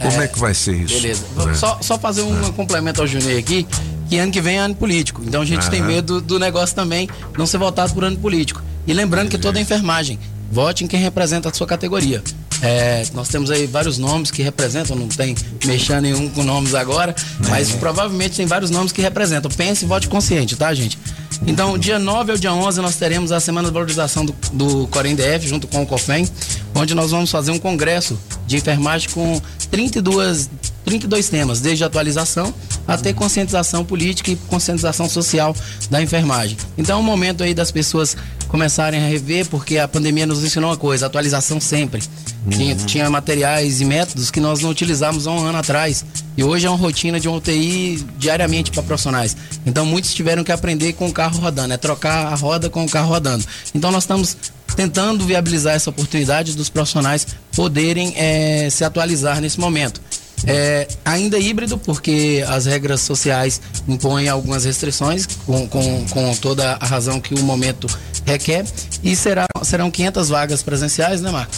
[0.01, 0.95] Como é, que vai ser isso?
[0.95, 1.23] Beleza.
[1.49, 1.53] É.
[1.53, 3.67] Só, só fazer um complemento ao Junei aqui,
[4.09, 5.21] que ano que vem é ano político.
[5.25, 5.87] Então a gente tem Aham.
[5.87, 8.61] medo do negócio também não ser votado por ano político.
[8.85, 10.19] E lembrando que toda a enfermagem,
[10.51, 12.21] vote em quem representa a sua categoria.
[12.63, 15.35] É, nós temos aí vários nomes que representam, não tem
[15.65, 17.13] mexendo nenhum com nomes agora,
[17.49, 19.51] mas provavelmente tem vários nomes que representam.
[19.51, 20.97] Pense e vote consciente, tá, gente?
[21.45, 25.13] Então, dia 9 ao dia 11, nós teremos a Semana de Valorização do, do Corém
[25.13, 26.25] DF, junto com o COFEM,
[26.73, 30.49] onde nós vamos fazer um congresso de enfermagem com 32,
[30.85, 32.53] 32 temas, desde atualização
[32.87, 35.55] até conscientização política e conscientização social
[35.89, 36.57] da enfermagem.
[36.77, 38.15] Então é um momento aí das pessoas
[38.47, 42.03] começarem a rever, porque a pandemia nos ensinou uma coisa, atualização sempre.
[42.49, 46.05] Tinha, tinha materiais e métodos que nós não utilizávamos há um ano atrás.
[46.37, 49.35] E hoje é uma rotina de uma UTI diariamente para profissionais.
[49.65, 52.89] Então muitos tiveram que aprender com o carro rodando, é trocar a roda com o
[52.89, 53.43] carro rodando.
[53.73, 54.37] Então nós estamos
[54.75, 57.25] tentando viabilizar essa oportunidade dos profissionais
[57.55, 60.01] poderem eh, se atualizar nesse momento.
[60.45, 66.85] É, ainda híbrido, porque as regras sociais impõem algumas restrições, com, com, com toda a
[66.85, 67.87] razão que o momento
[68.25, 68.65] requer.
[69.03, 71.53] E será, serão 500 vagas presenciais, né, Marco?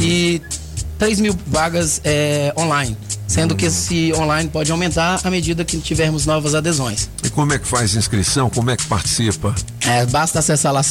[0.00, 0.42] E
[0.98, 2.96] 3 mil vagas é, online.
[3.26, 7.10] Sendo que esse online pode aumentar à medida que tivermos novas adesões.
[7.22, 8.48] E como é que faz inscrição?
[8.48, 9.54] Como é que participa?
[9.82, 10.82] É, basta acessar lá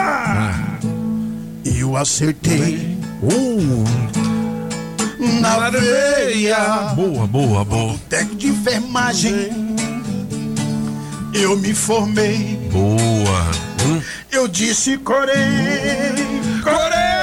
[1.65, 2.97] Eu acertei.
[3.23, 3.85] Uh,
[5.41, 6.93] na veia.
[6.95, 7.97] Boa, boa, boa.
[8.09, 9.77] Técnico de enfermagem.
[11.33, 12.59] Eu me formei.
[12.73, 13.51] Boa.
[13.85, 14.01] Hum.
[14.31, 15.35] Eu disse corei.
[16.63, 17.16] Corei.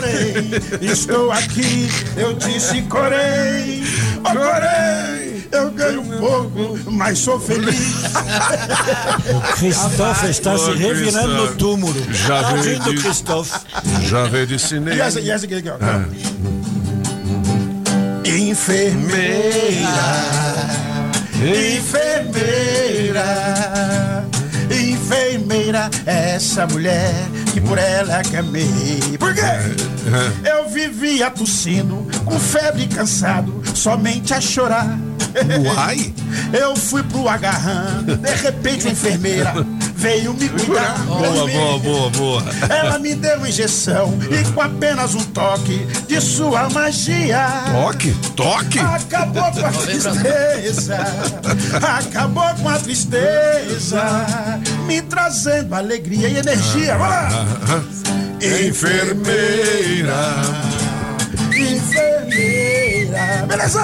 [0.00, 0.34] Corei.
[0.80, 1.88] Estou aqui.
[2.16, 3.82] Eu disse corei.
[4.18, 5.48] Oh, corei.
[5.52, 7.94] Eu ganho um pouco, mas sou feliz.
[9.58, 11.94] Christophe está se revirando no túmulo.
[12.12, 13.52] Já veio Tadinho do de- Christophe.
[14.08, 14.96] Já veio de cinema.
[14.96, 15.74] E essa, e essa aqui, aqui, ó.
[15.74, 16.04] É.
[18.38, 19.50] Enfermeira.
[21.76, 23.24] Enfermeira.
[24.70, 27.12] Enfermeira, essa mulher
[27.52, 29.16] que por ela camei.
[29.18, 29.40] Por quê?
[30.44, 34.98] Eu vivia tossindo, com febre e cansado, somente a chorar.
[35.64, 36.12] Uai!
[36.52, 39.54] Eu fui pro agarrão, de repente a enfermeira
[40.00, 40.98] veio me cuidar.
[41.04, 42.44] Boa, boa, boa, boa.
[42.70, 47.46] Ela me deu injeção e com apenas um toque de sua magia.
[47.70, 48.12] Toque?
[48.34, 48.78] Toque?
[48.78, 50.98] Acabou com a tristeza.
[51.98, 54.02] Acabou com a tristeza.
[54.86, 56.96] Me trazendo alegria e energia.
[56.96, 57.39] Vai lá.
[58.42, 60.22] Enfermeira.
[61.52, 62.69] Enfermeira.
[63.46, 63.80] Beleza?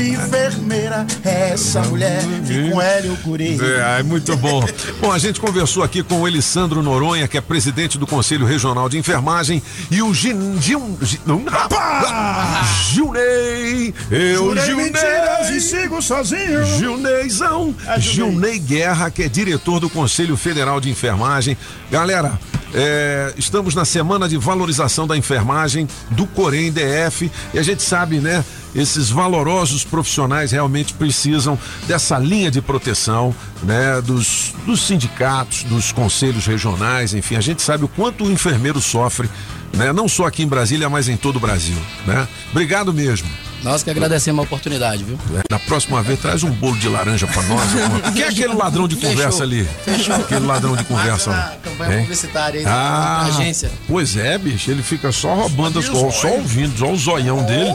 [0.00, 1.06] Enfermeira.
[1.24, 3.58] Essa mulher que com ela eu curei.
[3.60, 4.64] É, é muito bom.
[5.00, 8.88] Bom, a gente conversou aqui com o Elisandro Noronha, que é presidente do Conselho Regional
[8.88, 12.68] de Enfermagem, e o Gin, Gin, Gin, Rapaz!
[12.92, 14.84] Gilney, eu Jurei Gilney.
[14.84, 16.64] mentiras e sigo sozinho.
[16.78, 17.74] Gilneizão.
[17.86, 18.00] É.
[18.00, 21.56] Gilney Guerra, que é diretor do Conselho Federal de Enfermagem.
[21.90, 22.38] Galera,
[22.74, 28.18] é, estamos na semana de valorização da enfermagem do Corém DF e a gente sabe,
[28.18, 28.44] né?
[28.74, 34.00] Esses valorosos profissionais realmente precisam dessa linha de proteção, né?
[34.02, 39.28] Dos, dos sindicatos, dos conselhos regionais, enfim, a gente sabe o quanto o enfermeiro sofre,
[39.74, 39.92] né?
[39.92, 41.76] Não só aqui em Brasília, mas em todo o Brasil,
[42.06, 42.26] né?
[42.50, 43.28] Obrigado mesmo.
[43.60, 45.18] Nós que agradecemos a oportunidade, viu?
[45.36, 47.64] É, Na próxima vez, traz um bolo de laranja pra nós.
[48.14, 49.10] Quem é aquele ladrão de Fechou.
[49.10, 49.68] conversa ali?
[49.84, 50.14] Fechou.
[50.14, 51.30] Aquele ladrão de conversa.
[51.30, 51.54] lá.
[51.64, 52.02] campanha Hein?
[52.02, 53.68] publicitária aí da Ah, agência.
[53.88, 57.74] Pois é, bicho, ele fica só roubando, as, só, só ouvindo, só o zoião dele.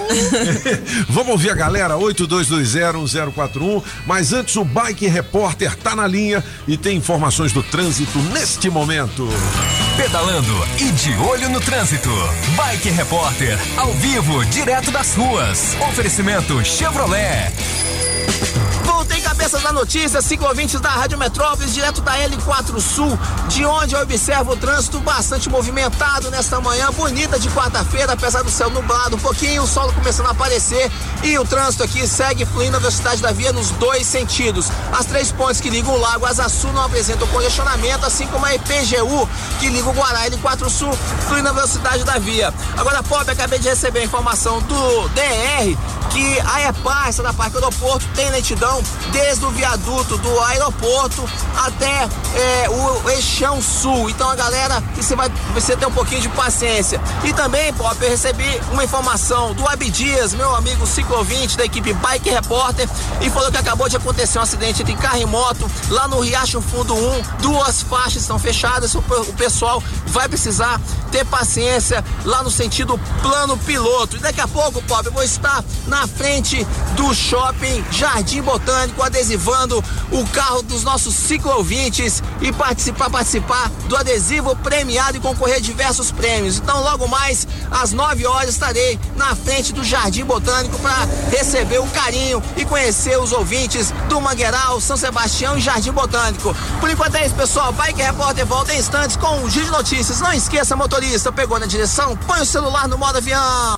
[1.10, 3.84] Vamos ouvir a galera, 82201041.
[4.06, 9.28] Mas antes, o Bike Repórter tá na linha e tem informações do trânsito neste momento.
[9.98, 11.83] Pedalando e de olho no trânsito.
[12.56, 15.76] Bike Repórter, ao vivo, direto das ruas.
[15.82, 17.52] Oferecimento Chevrolet.
[19.44, 24.54] Cabeças da notícia, ciclovintes da Rádio Metrópolis, direto da L4 Sul, de onde eu observo
[24.54, 29.64] o trânsito bastante movimentado nesta manhã bonita de quarta-feira, apesar do céu nublado um pouquinho,
[29.64, 30.90] o sol começando a aparecer
[31.24, 34.72] e o trânsito aqui segue fluindo a velocidade da via nos dois sentidos.
[34.94, 38.56] As três pontes que ligam o Lago Asa Sul não apresentam congestionamento, assim como a
[38.56, 39.28] EPGU
[39.60, 40.98] que liga o Guará L4 Sul
[41.28, 42.54] flui na velocidade da via.
[42.78, 45.78] Agora, Pop, acabei de receber a informação do DR
[46.14, 51.24] que a EPAR, essa da Parque Aeroporto, tem lentidão desde o viaduto do aeroporto
[51.58, 54.10] até é, o Eixão Sul.
[54.10, 57.00] Então a galera, você vai você ter um pouquinho de paciência.
[57.24, 62.30] E também, Pop, eu recebi uma informação do Abdias, meu amigo ciclovinte da equipe Bike
[62.30, 62.88] Repórter,
[63.22, 66.62] e falou que acabou de acontecer um acidente entre carro e moto lá no Riacho
[66.62, 67.22] Fundo 1.
[67.42, 70.80] Duas faixas estão fechadas, o, pe- o pessoal vai precisar
[71.12, 74.16] ter paciência lá no sentido plano piloto.
[74.18, 76.66] E daqui a pouco, Pop, eu vou estar na frente
[76.96, 79.82] do shopping Jardim Botânico, adesivando
[80.12, 86.12] o carro dos nossos ciclovintes e participar, participar do adesivo premiado e concorrer a diversos
[86.12, 86.58] prêmios.
[86.58, 91.88] Então, logo mais, às 9 horas, estarei na frente do Jardim Botânico para receber o
[91.88, 96.54] carinho e conhecer os ouvintes do Mangueiral, São Sebastião e Jardim Botânico.
[96.82, 97.72] Por enquanto é isso, pessoal.
[97.72, 100.20] Bike Repórter volta em instantes com o Giro de Notícias.
[100.20, 103.78] Não esqueça, motorista, pegou na direção, põe o celular no modo avião.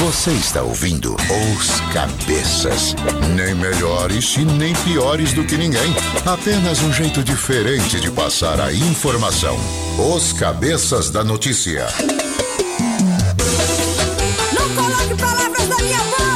[0.00, 2.96] Você está ouvindo Os Cabeças.
[3.36, 5.94] Nem melhores e nem piores do que ninguém.
[6.26, 9.56] Apenas um jeito diferente de passar a informação.
[10.14, 11.86] Os Cabeças da Notícia.
[14.52, 16.33] Não coloque palavras na minha boca!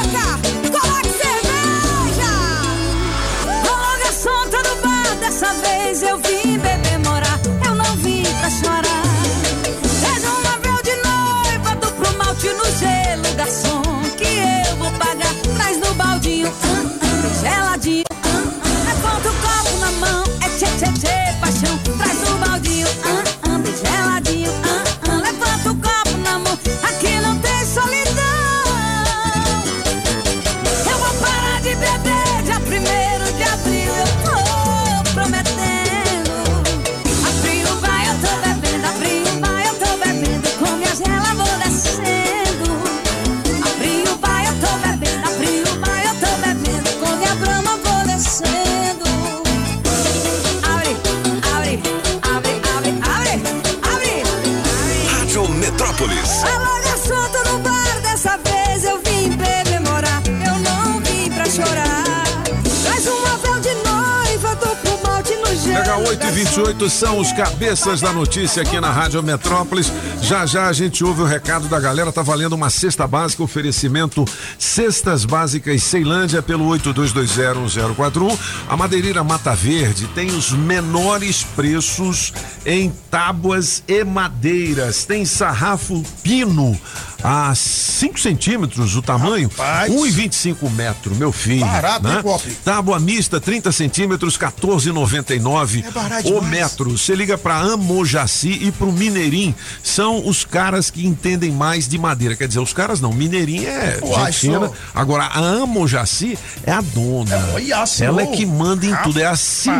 [66.07, 69.91] 8 e 28 são os cabeças da notícia aqui na Rádio Metrópolis.
[70.21, 72.11] Já já a gente ouve o recado da galera.
[72.11, 74.23] Tá valendo uma cesta básica, oferecimento
[74.57, 78.37] Cestas Básicas Ceilândia pelo 82201041.
[78.69, 82.33] A madeireira Mata Verde tem os menores preços
[82.65, 85.03] em tábuas e madeiras.
[85.03, 86.79] Tem sarrafo pino
[87.23, 91.65] a 5 centímetros o tamanho, 1,25 metro, meu filho.
[91.65, 92.21] Barato, hein, né?
[92.21, 92.49] Pop?
[92.63, 95.83] Tábua mista 30 centímetros, 14,99
[96.25, 96.97] É o metro.
[96.97, 99.53] Você liga para Amojaci e pro Mineirim.
[99.83, 102.35] São os caras que entendem mais de madeira.
[102.35, 103.11] Quer dizer, os caras não.
[103.11, 104.71] Mineirinho é Uai, fina.
[104.95, 107.35] Agora, a Amo Jaci é a dona.
[107.35, 107.83] É, olha.
[108.01, 109.19] Ela é que manda em tudo.
[109.19, 109.75] É a CEO.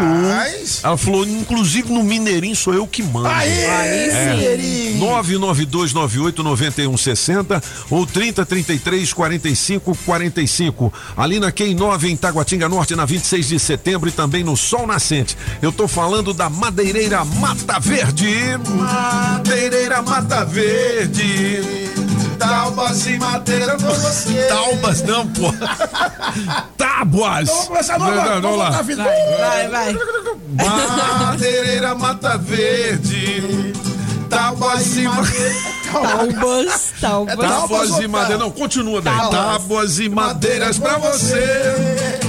[0.84, 3.28] Ela falou, inclusive no Mineirinho sou eu que mando.
[3.30, 4.34] Aê, É.
[4.36, 5.00] Mineirinho.
[5.00, 7.29] 992989160
[7.90, 10.94] ou 3033 45 45.
[11.16, 14.88] Ali na Quem 9 em Taguatinga Norte, na 26 de setembro e também no Sol
[14.88, 15.38] Nascente.
[15.62, 18.36] Eu tô falando da Madeireira Mata Verde.
[18.68, 21.62] Madeireira Mata Verde.
[22.38, 24.44] Tábuas e madeira pra você.
[24.48, 25.54] Taubas não, pô.
[26.78, 27.50] Tábuas.
[27.50, 28.40] Vamos começar Não, agora.
[28.40, 29.06] não, não, Vamos lá.
[29.40, 29.96] Vai, vai.
[31.20, 33.74] Madeireira Mata Verde.
[34.30, 35.79] Tábuas e madeira.
[35.92, 37.36] Taubas, taubas.
[37.50, 38.38] Tábuas e madeira.
[38.38, 39.16] Não, continua daí.
[39.16, 39.32] Tábuas.
[39.32, 42.20] Tábuas e madeiras pra você.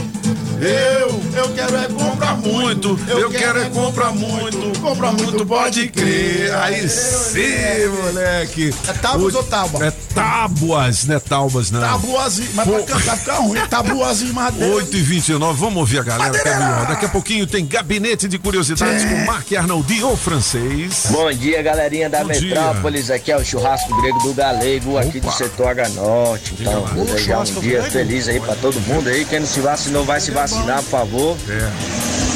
[0.60, 6.52] Eu, eu quero é comprar muito, eu quero é comprar muito, comprar muito, pode crer.
[6.54, 8.74] Aí sim, moleque.
[8.88, 9.86] É tábuas ou tábua?
[9.86, 11.80] É tábuas, não é taubas, não.
[11.80, 12.50] Tabuas e...
[12.54, 13.60] Mas pra cantar fica ruim.
[13.60, 14.74] É Tabuas e madeira.
[14.74, 16.86] 8 e 29 vamos ouvir a galera que é melhor.
[16.86, 21.06] Daqui a pouquinho tem Gabinete de Curiosidades com Mark Arnoldi, o francês.
[21.10, 22.54] Bom dia, galerinha da Bom dia.
[22.54, 23.10] Metrópolis.
[23.10, 26.54] Aqui é o churrasco grego do Galego, aqui do setor H Norte.
[26.58, 29.24] Então, desejar um dia feliz aí pra todo mundo aí.
[29.24, 31.19] Quem não se vacinou, vai se vacinar, por favor.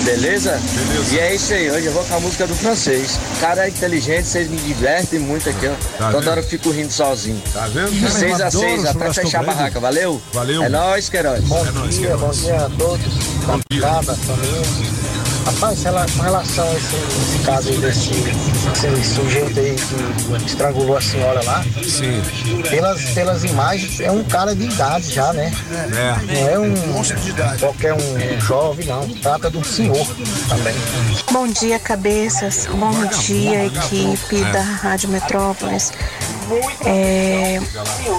[0.05, 0.61] Beleza?
[1.11, 1.70] E é isso aí.
[1.70, 3.19] Hoje eu vou com a música do francês.
[3.40, 5.73] Cara é inteligente, vocês me divertem muito aqui, ó.
[5.97, 6.31] Tá Toda vendo?
[6.31, 7.40] hora eu fico rindo sozinho.
[7.52, 7.90] Tá vendo?
[7.90, 9.81] De 6 a Eu 6 adoro até fechar a barraca.
[9.81, 10.20] Valeu?
[10.32, 10.62] Valeu.
[10.62, 11.43] É nóis, Queiroz.
[11.51, 13.15] É nóis, dia, bom dia a todos.
[13.47, 13.81] Bom dia.
[13.81, 15.24] Cada família.
[15.45, 15.83] Rapaz,
[16.16, 21.43] com relação a esse, esse caso aí desse, desse sujeito aí que estrangulou a senhora
[21.45, 21.62] lá.
[21.83, 22.23] Sim.
[22.71, 25.53] Pelas, pelas imagens, é um cara de idade já, né?
[25.71, 26.35] É.
[26.35, 29.07] Não é um qualquer um jovem, não.
[29.09, 30.07] Trata de um senhor
[30.49, 30.75] também.
[31.31, 32.66] Bom dia, cabeças.
[32.66, 34.53] Bom dia, equipe É.
[34.53, 35.93] da Rádio Metrópolis.
[36.85, 37.61] É,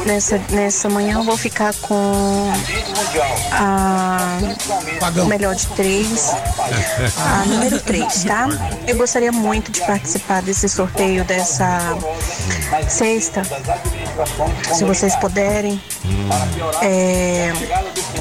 [0.05, 2.51] nessa, nessa manhã eu vou ficar com
[3.51, 4.39] a
[5.27, 6.31] melhor de três,
[7.17, 8.47] a número três, tá?
[8.87, 11.97] Eu gostaria muito de participar desse sorteio dessa
[12.87, 13.43] sexta.
[14.73, 15.81] Se vocês puderem
[16.81, 17.51] é,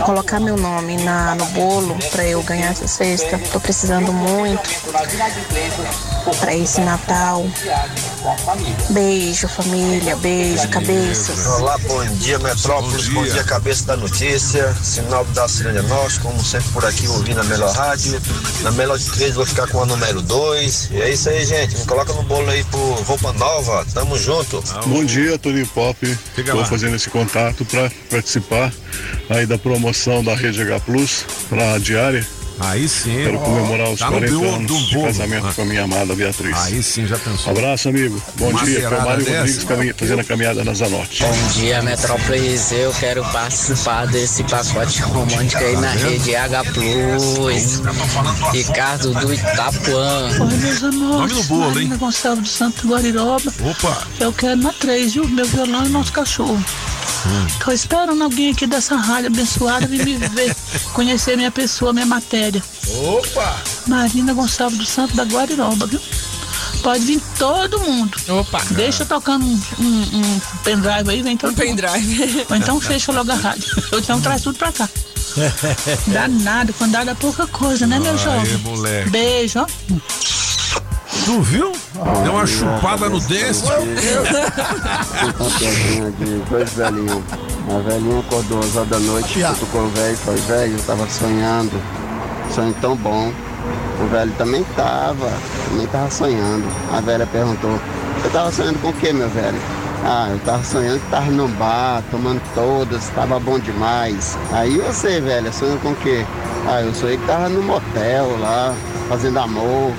[0.05, 3.39] colocar meu nome na, no bolo para eu ganhar essa cesta.
[3.53, 4.63] Tô precisando muito
[6.41, 7.47] para esse Natal.
[8.91, 10.17] Beijo, família.
[10.17, 11.47] Beijo, cabeças.
[11.59, 13.45] Olá, bom dia Metrópolis, bom dia.
[13.45, 18.21] cabeça da notícia, sinal da Cirânia Norte, como sempre por aqui ouvindo a melhor rádio.
[18.63, 20.89] Na melhor de três vou ficar com a número dois.
[20.91, 21.77] E é isso aí, gente.
[21.79, 23.85] Me coloca no bolo aí por roupa nova.
[23.93, 24.63] Tamo junto.
[24.87, 25.99] Bom dia, Toninho Pop.
[26.35, 26.67] Fica Estou lá.
[26.67, 28.73] fazendo esse contato para participar
[29.29, 32.25] aí da promoção da Rede H Plus para a diária.
[32.61, 33.17] Aí sim.
[33.25, 35.07] Quero comemorar os Tá no 40 bolo anos do de bolo.
[35.07, 35.53] casamento Ah.
[35.55, 36.57] com a minha amada Beatriz.
[36.57, 37.51] Aí sim, já pensou.
[37.51, 38.23] Abraço, amigo.
[38.37, 38.81] Bom Uma dia.
[38.83, 39.39] cerada Mário dessa.
[39.41, 41.25] Rodrigues caminha- fazendo a caminhada na Zanote.
[41.25, 42.71] Bom dia, Metrópolis.
[42.71, 47.83] Eu quero participar desse pacote romântico aí na rede H Plus.
[48.53, 50.29] Ricardo do Itapuã.
[50.41, 51.17] Oi, meus amores.
[51.19, 51.93] Nome no bolo, hein?
[51.99, 53.53] Gonçalves de Santo Guariroba.
[53.69, 54.07] Opa!
[54.21, 55.27] Eu quero na 3, viu?
[55.29, 56.63] Meu violão e nosso cachorro.
[57.65, 60.55] Tô esperando alguém aqui dessa rádio abençoada vir me ver,
[60.93, 62.63] conhecer minha pessoa, minha matéria.
[63.03, 63.57] Opa!
[63.87, 66.01] Marina Gonçalves do Santo da Guariroba, viu?
[66.83, 68.17] Pode vir todo mundo.
[68.29, 68.61] Opa!
[68.73, 72.47] Deixa tocando um, um, um pendrive aí, vem todo Um pendrive.
[72.51, 73.65] Ou então fecha logo a rádio.
[73.93, 74.89] Ou então traz tudo pra cá.
[76.09, 78.57] Dá nada, quando dá, dá pouca coisa, né, meu Aê, jovem?
[78.59, 79.11] moleque.
[79.11, 79.67] Beijo, ó.
[81.25, 81.73] Tu viu?
[82.23, 83.63] Deu uma chupada no dente.
[85.39, 87.23] Papelzinho de dois velhinhos.
[87.75, 91.09] A velhinha acordou às horas da noite, cutucou o velho e falou, velho, eu tava
[91.09, 91.81] sonhando.
[92.55, 93.33] Sonho tão bom.
[94.03, 95.33] O velho também tava,
[95.69, 96.67] também tava sonhando.
[96.93, 97.81] A velha perguntou,
[98.21, 99.59] você tava sonhando com o que, meu velho?
[100.05, 104.37] Ah, eu tava sonhando que tava no bar, tomando todas, tava bom demais.
[104.53, 106.27] Aí você, velha, sonhou com o quê?
[106.69, 108.75] Ah, eu sonhei que tava no motel lá,
[109.09, 109.93] fazendo amor.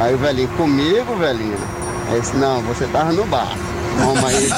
[0.00, 1.58] Aí o velhinho, comigo, velhinho?
[2.10, 3.56] Aí disse, não, você tava no bar.
[3.98, 4.48] Toma aí.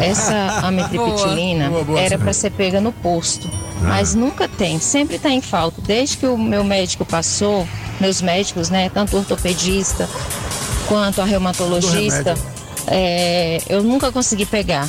[0.08, 3.50] Essa amitriptilina era para ser pega no posto,
[3.82, 5.82] mas nunca tem, sempre está em falta.
[5.82, 7.66] Desde que o meu médico passou,
[8.00, 10.08] meus médicos, né, tanto o ortopedista
[10.86, 12.34] quanto a reumatologista,
[12.86, 14.88] é, eu nunca consegui pegar.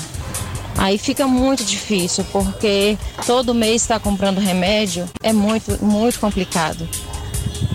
[0.77, 6.87] Aí fica muito difícil, porque todo mês está comprando remédio, é muito, muito complicado.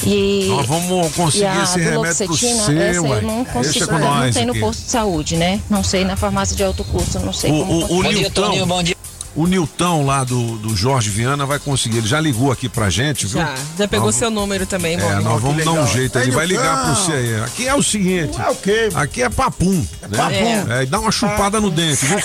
[0.04, 3.18] E, Nós vamos conseguir e a esse remédio pro seu, essa ué.
[3.18, 5.60] eu não consigo, com não nós tem no posto de saúde, né?
[5.70, 8.02] Não sei na farmácia de alto custo, não sei O, como o, o.
[8.02, 8.94] Nilton,
[9.34, 11.98] o Nilton lá do, do Jorge Viana vai conseguir.
[11.98, 13.40] Ele já ligou aqui pra gente, viu?
[13.40, 15.22] Já, já pegou Nós seu número também, É, Bob.
[15.24, 17.40] nós vamos dar um jeito, ele Aí, vai ligar pra você aí.
[17.42, 18.38] Aqui é o seguinte.
[18.40, 18.88] É o quê?
[18.94, 19.86] Aqui é papum.
[20.02, 20.18] né?
[20.18, 20.72] papum.
[20.72, 22.18] É, e dá uma chupada no dente, viu?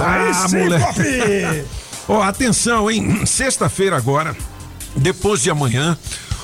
[0.00, 1.64] Ah, sim, moleque.
[2.08, 3.24] Ó, atenção, hein?
[3.26, 4.34] Sexta-feira agora,
[4.96, 5.96] depois de amanhã,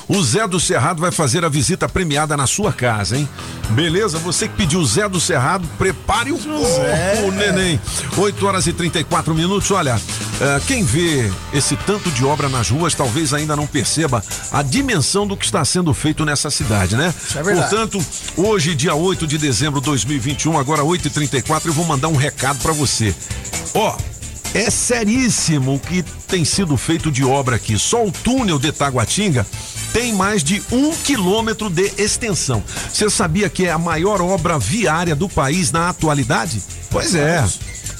[0.08, 3.28] o Zé do Cerrado vai fazer a visita premiada na sua casa, hein?
[3.70, 4.18] Beleza?
[4.18, 7.80] Você que pediu o Zé do Cerrado, prepare o corpo, neném.
[8.16, 9.70] 8 horas e 34 minutos.
[9.70, 10.00] Olha,
[10.40, 14.22] eh, quem vê esse tanto de obra nas ruas talvez ainda não perceba
[14.52, 17.12] a dimensão do que está sendo feito nessa cidade, né?
[17.26, 17.70] Isso é verdade.
[17.70, 18.06] Portanto,
[18.36, 22.16] hoje, dia 8 de dezembro de 2021, agora 8 e 34 eu vou mandar um
[22.16, 23.14] recado pra você.
[23.72, 23.96] Ó,
[24.54, 27.76] é seríssimo o que tem sido feito de obra aqui.
[27.76, 29.44] Só o túnel de Taguatinga
[29.92, 32.62] tem mais de um quilômetro de extensão.
[32.90, 36.62] Você sabia que é a maior obra viária do país na atualidade?
[36.88, 37.44] Pois é.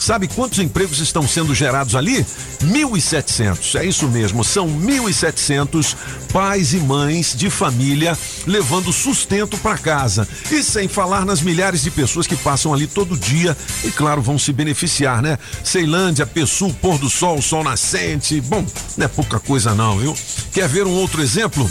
[0.04, 2.26] Sabe quantos empregos estão sendo gerados ali?
[2.62, 3.80] 1.700.
[3.80, 5.96] É isso mesmo, são 1.700
[6.30, 10.28] pais e mães de família levando sustento para casa.
[10.50, 14.38] E sem falar nas milhares de pessoas que passam ali todo dia e, claro, vão
[14.38, 15.38] se beneficiar, né?
[15.64, 18.42] Ceilândia, Pessul, Pôr do Sol, Sol Nascente.
[18.42, 18.62] Bom,
[18.98, 20.14] não é pouca coisa, não, viu?
[20.52, 21.66] Quer ver um outro exemplo?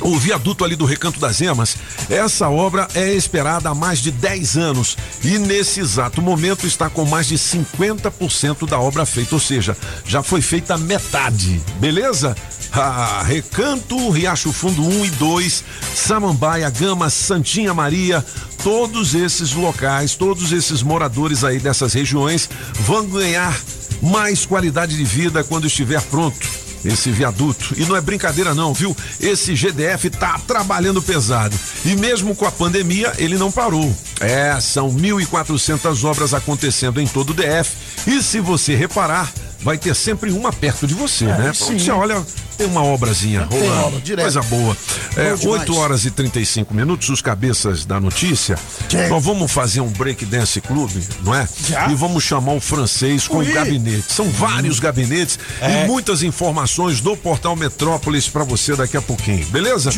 [0.00, 1.76] O viaduto ali do Recanto das Emas,
[2.10, 7.04] essa obra é esperada há mais de 10 anos e nesse exato momento está com
[7.04, 12.36] mais de 50% da obra feita, ou seja, já foi feita metade, beleza?
[12.72, 15.64] Ah, Recanto, Riacho Fundo 1 e 2,
[15.94, 18.24] Samambaia, Gama, Santinha Maria,
[18.62, 22.48] todos esses locais, todos esses moradores aí dessas regiões
[22.80, 23.54] vão ganhar
[24.00, 27.74] mais qualidade de vida quando estiver pronto esse viaduto.
[27.76, 28.96] E não é brincadeira não, viu?
[29.20, 31.56] Esse GDF tá trabalhando pesado.
[31.84, 33.94] E mesmo com a pandemia, ele não parou.
[34.20, 37.76] É, são 1.400 obras acontecendo em todo o DF.
[38.06, 39.32] E se você reparar,
[39.62, 41.52] vai ter sempre uma perto de você, É, né?
[41.54, 41.78] sim.
[41.78, 42.22] Você olha,
[42.58, 43.86] tem uma obrazinha Tem rolando.
[43.86, 44.24] obra, direto.
[44.24, 44.76] Coisa boa.
[45.16, 45.44] É, Bom demais.
[45.60, 48.58] 8 horas e 35 minutos, os cabeças da notícia.
[48.88, 49.08] Check.
[49.08, 51.48] Nós vamos fazer um break dance clube, não é?
[51.68, 51.88] Já?
[51.90, 53.50] E vamos chamar o francês com Ui.
[53.50, 54.12] o gabinete.
[54.12, 55.84] São vários gabinetes É.
[55.84, 59.90] e muitas informações do portal Metrópolis pra você daqui a pouquinho, beleza?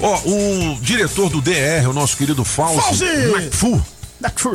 [0.00, 3.04] Ó, o diretor do DR, o nosso querido Fauzi, Fauzi!
[3.04, 3.82] McFu,
[4.20, 4.50] Daqui.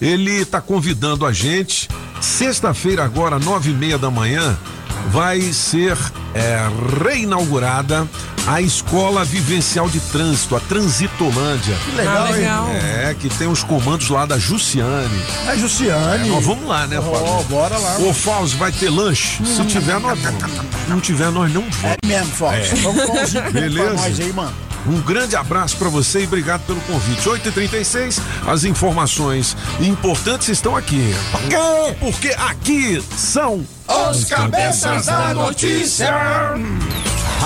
[0.00, 1.88] Ele tá convidando a gente.
[2.20, 4.56] Sexta-feira, agora, nove e meia da manhã,
[5.10, 5.96] vai ser
[6.34, 6.58] é,
[7.04, 8.08] reinaugurada
[8.46, 11.76] a Escola Vivencial de Trânsito, a Transitolândia.
[11.84, 12.68] Que legal, Ah, legal.
[12.68, 12.76] hein?
[12.76, 15.20] É, que tem os comandos lá da Jussiane.
[15.48, 16.28] É Jussiane.
[16.28, 17.44] É, nós vamos lá, né, Fábio?
[17.48, 17.98] bora lá.
[17.98, 19.44] Ô, Fausto, vai ter lanche?
[19.44, 20.42] Se tiver, nós vamos.
[20.44, 21.84] Se não tiver, nós não vamos.
[21.84, 22.54] É mesmo, Fox.
[22.56, 22.74] É.
[22.76, 23.84] Vamos com um Beleza.
[23.84, 24.52] pra nós aí, mano.
[24.88, 27.28] Um grande abraço pra você e obrigado pelo convite.
[27.28, 31.14] 8h36, as informações importantes estão aqui.
[31.98, 33.64] Porque aqui são
[34.10, 36.14] Os cabeças da notícia.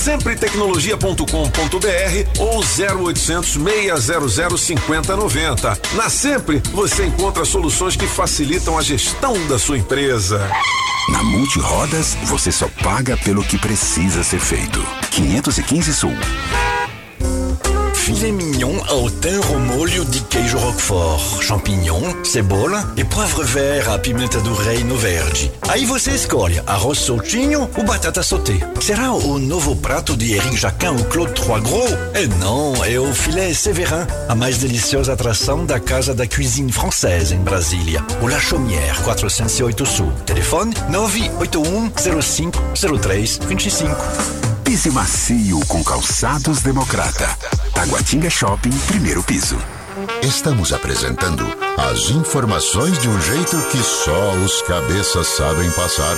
[0.00, 5.78] sempretecnologia.com.br ou 0800 600 5090.
[5.94, 10.50] Na Sempre você encontra soluções que facilitam a gestão da sua empresa.
[11.10, 14.82] Na Multirodas, você só paga pelo que precisa ser feito.
[15.10, 16.16] 515 Sul.
[18.00, 23.98] Filet mignon ao thym ao molho de queijo roquefort, champignon, cebola e poivre vert à
[23.98, 25.52] pimenta do reino verde.
[25.68, 28.58] Aí você escolhe arroz soltinho ou batata sauté.
[28.80, 31.92] Será o novo prato de Eric Jacquin ou Claude Trois Gros?
[32.14, 37.34] É não, é o filé Séverin, a mais deliciosa atração da Casa da Cuisine Française
[37.34, 38.02] em Brasília.
[38.22, 40.10] O La Chaumière, 408 Sul.
[40.24, 42.58] Telefone 981 05
[42.98, 44.59] 03 25.
[44.70, 47.26] Pise macio com calçados Democrata.
[47.74, 49.58] Taguatinga Shopping, primeiro piso.
[50.22, 51.44] Estamos apresentando
[51.76, 56.16] as informações de um jeito que só os cabeças sabem passar.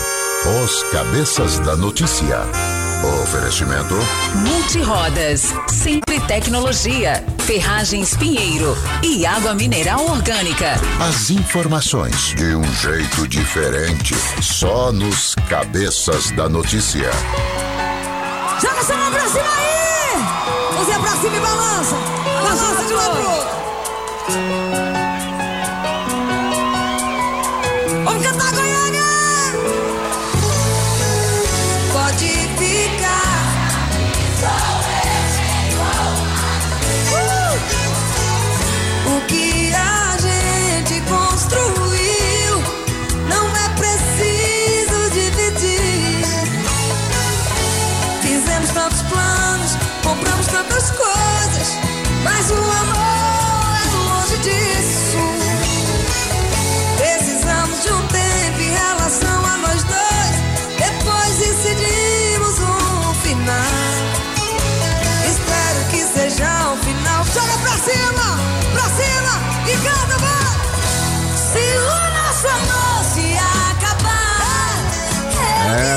[0.63, 2.41] Os cabeças da notícia.
[3.23, 3.95] Oferecimento
[4.35, 10.79] Multirodas, Sempre Tecnologia, Ferragens Pinheiro e Água Mineral Orgânica.
[11.01, 17.11] As informações de um jeito diferente, só nos cabeças da notícia.
[18.61, 20.25] Joga essa mão pra cima aí!
[20.79, 21.97] Você pra cima e balança!
[22.43, 24.72] Balança de um lado pro outro!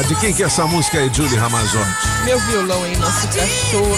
[0.07, 1.89] De quem que é essa música aí, Julie Ramazotti?
[2.25, 3.95] Meu violão aí, nosso cachorro.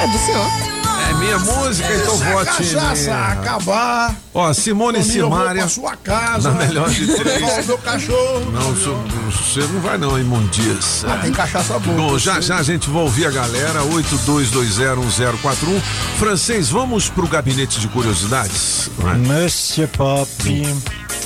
[0.00, 0.78] É do senhor.
[1.10, 3.32] É minha música, então Se a vote em cachaça mim.
[3.32, 4.14] acabar.
[4.34, 5.62] Ó, Simone Toninho, eu vou Simaria.
[5.62, 6.50] pra sua casa.
[6.50, 7.66] Na melhor de três.
[7.66, 8.50] Meu cachorro.
[8.52, 11.04] Não, você não vai não, imundias.
[11.08, 11.96] Ah, tem cachaça boa.
[11.96, 15.80] Bom, já já a gente vai ouvir a galera, 82201041.
[16.18, 18.90] Francês, vamos pro gabinete de curiosidades?
[19.26, 20.28] Monsieur Pop,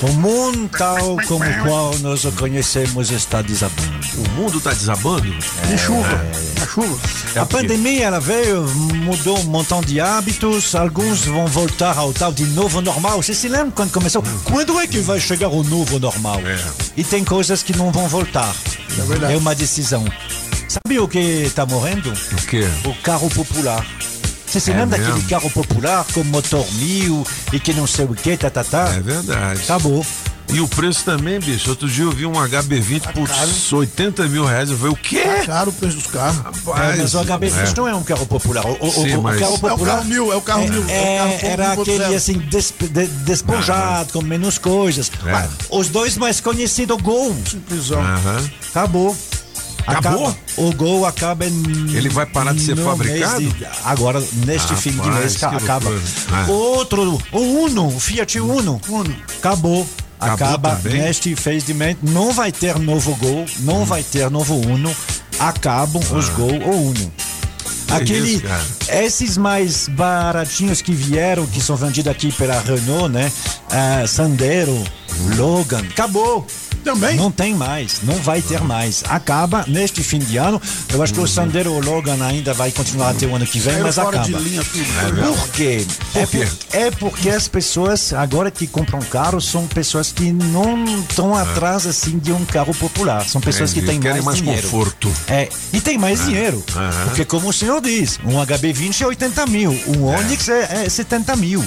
[0.02, 4.00] o mundo tal como o qual nós o conhecemos está desabando.
[4.16, 5.22] O mundo está desabando?
[5.22, 6.26] De chuva.
[6.60, 6.98] A chuva.
[7.40, 12.44] A pandemia ela veio, mudou um montão de hábitos, alguns vão voltar ao tal de
[12.46, 13.22] novo normal.
[13.22, 14.24] Você se lembra quando começou?
[14.44, 16.40] Quando é que vai chegar o novo normal?
[16.96, 18.54] E tem coisas que não vão voltar.
[19.30, 20.04] É, uma decisão.
[20.68, 22.12] Sabe o que está morrendo?
[22.12, 22.64] O quê?
[22.84, 23.86] O carro popular.
[24.52, 28.14] Você se É lembra daquele carro popular com motor mil e que não sei o
[28.14, 28.92] que, tá, tá, tá?
[28.94, 29.62] É verdade.
[29.62, 30.04] Acabou.
[30.52, 31.70] E o preço também, bicho.
[31.70, 33.26] Outro dia eu vi um HB20 por
[33.78, 34.68] 80 mil reais.
[34.70, 35.20] Eu falei, o quê?
[35.22, 36.36] Tá caro o preço dos carros.
[36.38, 38.62] É, mas o HB20 não é um carro popular.
[38.66, 39.94] O, o- Sim, o- o mas- carro É o popular.
[39.94, 42.14] carro mil, é o carro mil, é o é- carro era mil aquele zero.
[42.14, 45.10] assim, desp- de- despojado, com menos coisas.
[45.24, 45.32] É.
[45.32, 47.34] Ah, Os dois mais conhecidos, Gol.
[47.96, 48.50] Aham.
[48.68, 49.16] Acabou.
[49.86, 50.26] Acabou?
[50.28, 51.62] Acaba- o Gol acaba em.
[51.94, 53.40] Ele vai parar de ser fabricado?
[53.42, 55.90] de- agora, neste fim de mês, acaba.
[56.30, 56.46] Ah.
[56.50, 58.80] Outro, o Uno, o Fiat Uno.
[59.38, 59.86] Acabou.
[60.20, 61.02] Acabou Acaba também?
[61.02, 61.96] neste fez de mês.
[62.00, 64.94] Não vai ter novo Gol, não vai ter novo Uno.
[65.40, 67.12] Acabam os Gol ou Uno.
[67.88, 68.44] Que Aquele, isso,
[68.88, 73.30] esses mais baratinhos que vieram, que são vendidos aqui pela Renault, né?
[73.70, 74.82] Ah, Sandero,
[75.36, 76.46] Logan, acabou.
[76.84, 77.16] Também?
[77.16, 79.02] Não tem mais, não vai ter mais.
[79.09, 80.60] Acaba neste fim de ano.
[80.92, 83.84] Eu acho que o Sandero Logan ainda vai continuar até o ano que vem, Saiu
[83.84, 84.26] mas acaba.
[84.38, 85.36] linha tudo.
[85.36, 85.86] Por quê?
[86.14, 91.34] é, por- é porque as pessoas agora que compram carro são pessoas que não estão
[91.36, 93.24] atrás assim de um carro popular.
[93.26, 94.62] São pessoas que têm Querem mais, mais dinheiro.
[94.62, 95.12] conforto.
[95.28, 96.64] É, e tem mais Ah, dinheiro.
[97.04, 101.36] Porque como o senhor diz, um HB20 é 80 mil, um Onix é, é 70
[101.36, 101.64] mil.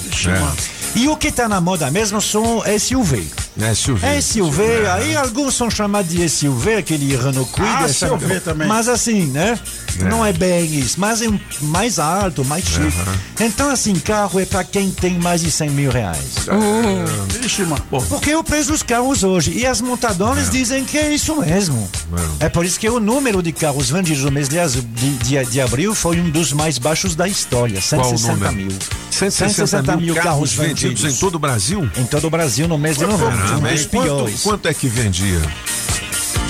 [0.96, 3.28] E o que está na moda mesmo são SUV.
[3.76, 4.22] SUV.
[4.22, 4.64] SUV,
[4.94, 7.70] aí alguns são chamados de SUV, aquele Renault Kwid.
[7.70, 8.68] Ah, SUV também.
[8.68, 9.60] Mas assim, né?
[10.00, 10.04] É.
[10.06, 12.98] Não é bem isso, mas é um mais alto, mais chique.
[13.40, 16.20] Então, assim, carro é para quem tem mais de 100 mil reais.
[17.42, 17.82] Vixe, mano.
[18.10, 19.52] Porque é o preço dos carros hoje.
[19.58, 21.90] E as montadoras dizem que é isso mesmo.
[22.40, 25.62] É por isso que o número de carros vendidos no mês de, de, de- de
[25.62, 27.80] abril foi um dos mais baixos da história.
[27.90, 28.56] Qual o 160 número?
[28.56, 28.78] mil.
[29.12, 31.90] 160 mil carros vendidos em todo o Brasil?
[31.96, 33.58] Em todo o Brasil no mês de novembro.
[33.58, 34.42] Um dos e quanto, piores.
[34.42, 35.42] quanto é que vendia?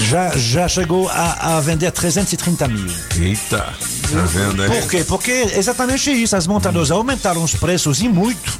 [0.06, 2.94] já, já chegou a, a vender 330 mil.
[3.20, 4.70] Eita, tá vendo aí?
[4.70, 5.04] Por quê?
[5.04, 6.36] Porque exatamente isso.
[6.36, 8.60] As montadoras aumentaram os preços e muito.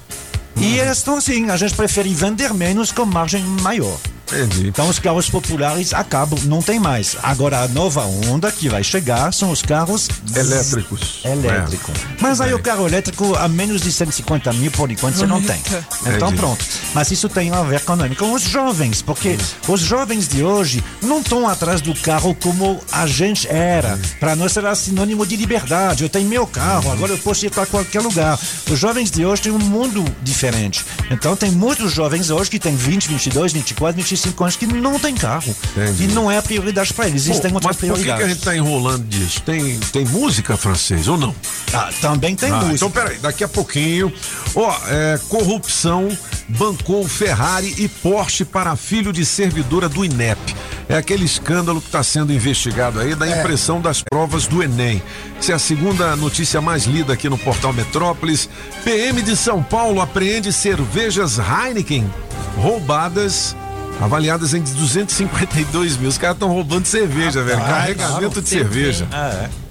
[0.58, 3.98] E elas estão assim, a gente prefere vender menos com margem maior.
[4.28, 4.68] Entendi.
[4.68, 7.16] Então os carros populares acabam, não tem mais.
[7.22, 11.22] Agora a nova onda que vai chegar são os carros Elétricos.
[11.24, 11.92] Elétrico.
[11.92, 12.22] É.
[12.22, 15.60] Mas aí o carro elétrico a menos de 150 mil por enquanto você não tem.
[16.02, 16.36] Então Entendi.
[16.38, 16.66] pronto.
[16.94, 19.38] Mas isso tem a ver com, com os jovens, porque
[19.68, 24.00] os jovens de hoje não estão atrás do carro como a gente era.
[24.20, 26.04] Para nós era sinônimo de liberdade.
[26.04, 28.40] Eu tenho meu carro, agora eu posso ir para qualquer lugar.
[28.70, 30.84] Os jovens de hoje têm um mundo diferente.
[31.12, 35.16] Então tem muitos jovens hoje que têm 20, 22, 24, 25 anos que não têm
[35.16, 35.56] carro.
[35.76, 36.04] Entendi.
[36.06, 37.24] E não é a prioridade para eles.
[37.28, 38.36] Existem Pô, outras mas por que, que a prioridades.
[38.36, 39.42] gente tá enrolando disso?
[39.42, 41.36] Tem, tem música francês ou não?
[41.74, 42.76] Ah, também tem Ah, música.
[42.76, 44.12] Então, peraí, daqui a pouquinho.
[44.56, 46.08] Ó, é, corrupção
[46.48, 50.40] bancou Ferrari e Porsche para filho de servidora do INEP.
[50.88, 55.02] É aquele escândalo que está sendo investigado aí da impressão das provas do Enem.
[55.40, 58.48] Essa é a segunda notícia mais lida aqui no portal Metrópolis.
[58.84, 62.08] PM de São Paulo apreende cervejas Heineken
[62.56, 63.56] roubadas.
[64.02, 66.10] Avaliadas em 252 mil.
[66.10, 67.60] Os caras estão roubando cerveja, velho.
[67.60, 69.08] Carregamento de cerveja.
[69.12, 69.66] Ah, é.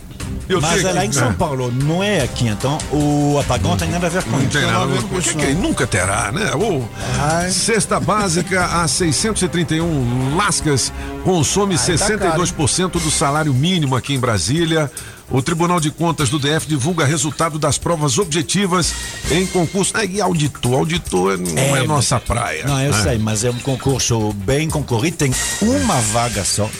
[0.48, 1.36] Eu Mas é lá em São né?
[1.38, 2.48] Paulo, não é aqui.
[2.48, 4.50] Então o apagão tem nada a ver com Não isso.
[4.50, 5.34] tem nada a ver com isso.
[5.36, 6.50] Que, nunca terá, né?
[6.54, 6.82] Ô,
[7.50, 10.92] cesta básica a 631 lascas
[11.24, 14.90] consome Aí tá 62% do salário mínimo aqui em Brasília.
[15.34, 18.94] O Tribunal de Contas do DF divulga resultado das provas objetivas
[19.32, 19.92] em concurso.
[19.96, 22.64] Ah, e auditor, auditor não é, nossa praia.
[22.64, 23.02] Não, eu né?
[23.02, 26.70] sei, mas é um concurso bem concorrido, tem uma vaga só.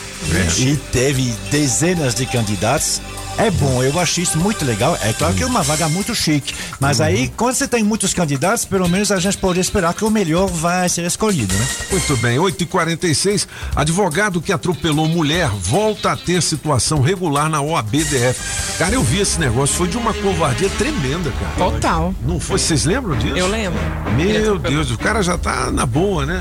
[0.59, 3.01] E teve dezenas de candidatos.
[3.37, 4.97] É bom, eu acho isso muito legal.
[5.03, 6.55] É claro que é uma vaga muito chique.
[6.79, 10.11] Mas aí, quando você tem muitos candidatos, pelo menos a gente pode esperar que o
[10.11, 11.67] melhor vai ser escolhido, né?
[11.91, 13.49] Muito bem, 8h46.
[13.75, 18.77] Advogado que atropelou mulher volta a ter situação regular na OABDF.
[18.79, 21.71] Cara, eu vi esse negócio, foi de uma covardia tremenda, cara.
[21.73, 22.15] Total.
[22.25, 22.57] Não foi?
[22.57, 23.37] Vocês lembram disso?
[23.37, 23.81] Eu lembro.
[24.17, 24.59] Meu.
[24.61, 26.41] Deus, o cara já tá na boa, né?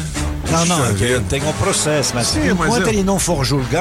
[0.51, 3.72] Não, não, é tem um processo, mas Sim, mas enquanto eu- ele não for julgado.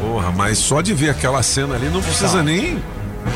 [0.00, 2.82] Porra, mas só de ver aquela cena ali não precisa nem.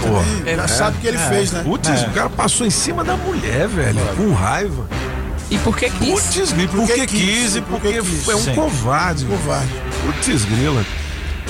[0.03, 0.25] Porra.
[0.47, 1.63] Ele já sabe o que ele fez, né?
[1.63, 2.07] Putz, É.
[2.07, 4.87] o cara passou em cima da mulher, velho, com raiva.
[5.51, 6.09] E por que quis?
[6.23, 8.55] Putz, grila, porque quis e porque é um Sim.
[8.55, 9.25] covarde.
[9.25, 9.69] Covarde.
[10.05, 10.85] Putz, grila.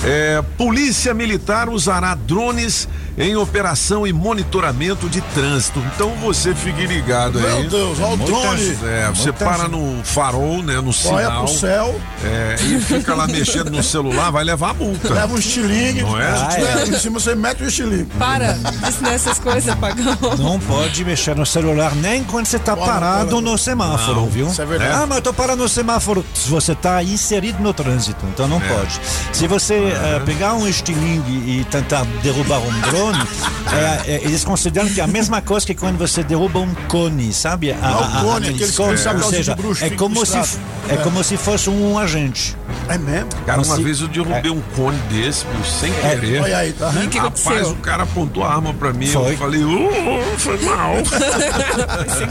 [0.03, 2.87] É, polícia Militar usará drones
[3.19, 5.79] em operação e monitoramento de trânsito.
[5.93, 7.61] Então você fique ligado aí.
[7.61, 8.77] Meu Deus, olha o drone.
[8.85, 9.71] É, você Muita para gente.
[9.71, 11.43] no farol, né, no Olha sinal.
[11.45, 12.01] pro céu.
[12.23, 15.13] É, e fica lá mexendo no celular, vai levar a multa.
[15.13, 16.01] Leva um estilingue.
[16.01, 16.35] Não é?
[16.49, 18.05] Se tiver em cima, você mete o estilingue.
[18.17, 20.17] Para de ensinar essas coisas, pagão.
[20.37, 24.47] Não pode mexer no celular nem quando você está Pode, parado no semáforo, Não, viu?
[24.47, 24.93] isso é verdade.
[24.93, 26.25] Ah, mas eu tô parado no semáforo.
[26.33, 28.99] Se você está inserido no trânsito, então não pode.
[29.33, 34.89] Se você eh, pegar um estilingue e tentar derrubar um drone, é, é, eles consideram
[34.89, 37.71] que é a mesma coisa que quando você derruba um cone, sabe?
[37.71, 40.97] A, Ah, o cone, aqueles cones, ou seja, bruxo, é como se é É.
[40.97, 42.57] como se fosse um agente.
[42.87, 43.29] É mesmo?
[43.45, 46.41] Cara, uma se- vez eu derrubei um cone desse, bicho, sem querer.
[46.41, 46.91] olha aí, tá?
[47.03, 49.05] E que Rapaz, o cara apontou a arma pra mim.
[49.07, 49.33] Foi.
[49.33, 49.89] Eu falei, uh,
[50.37, 50.93] foi mal.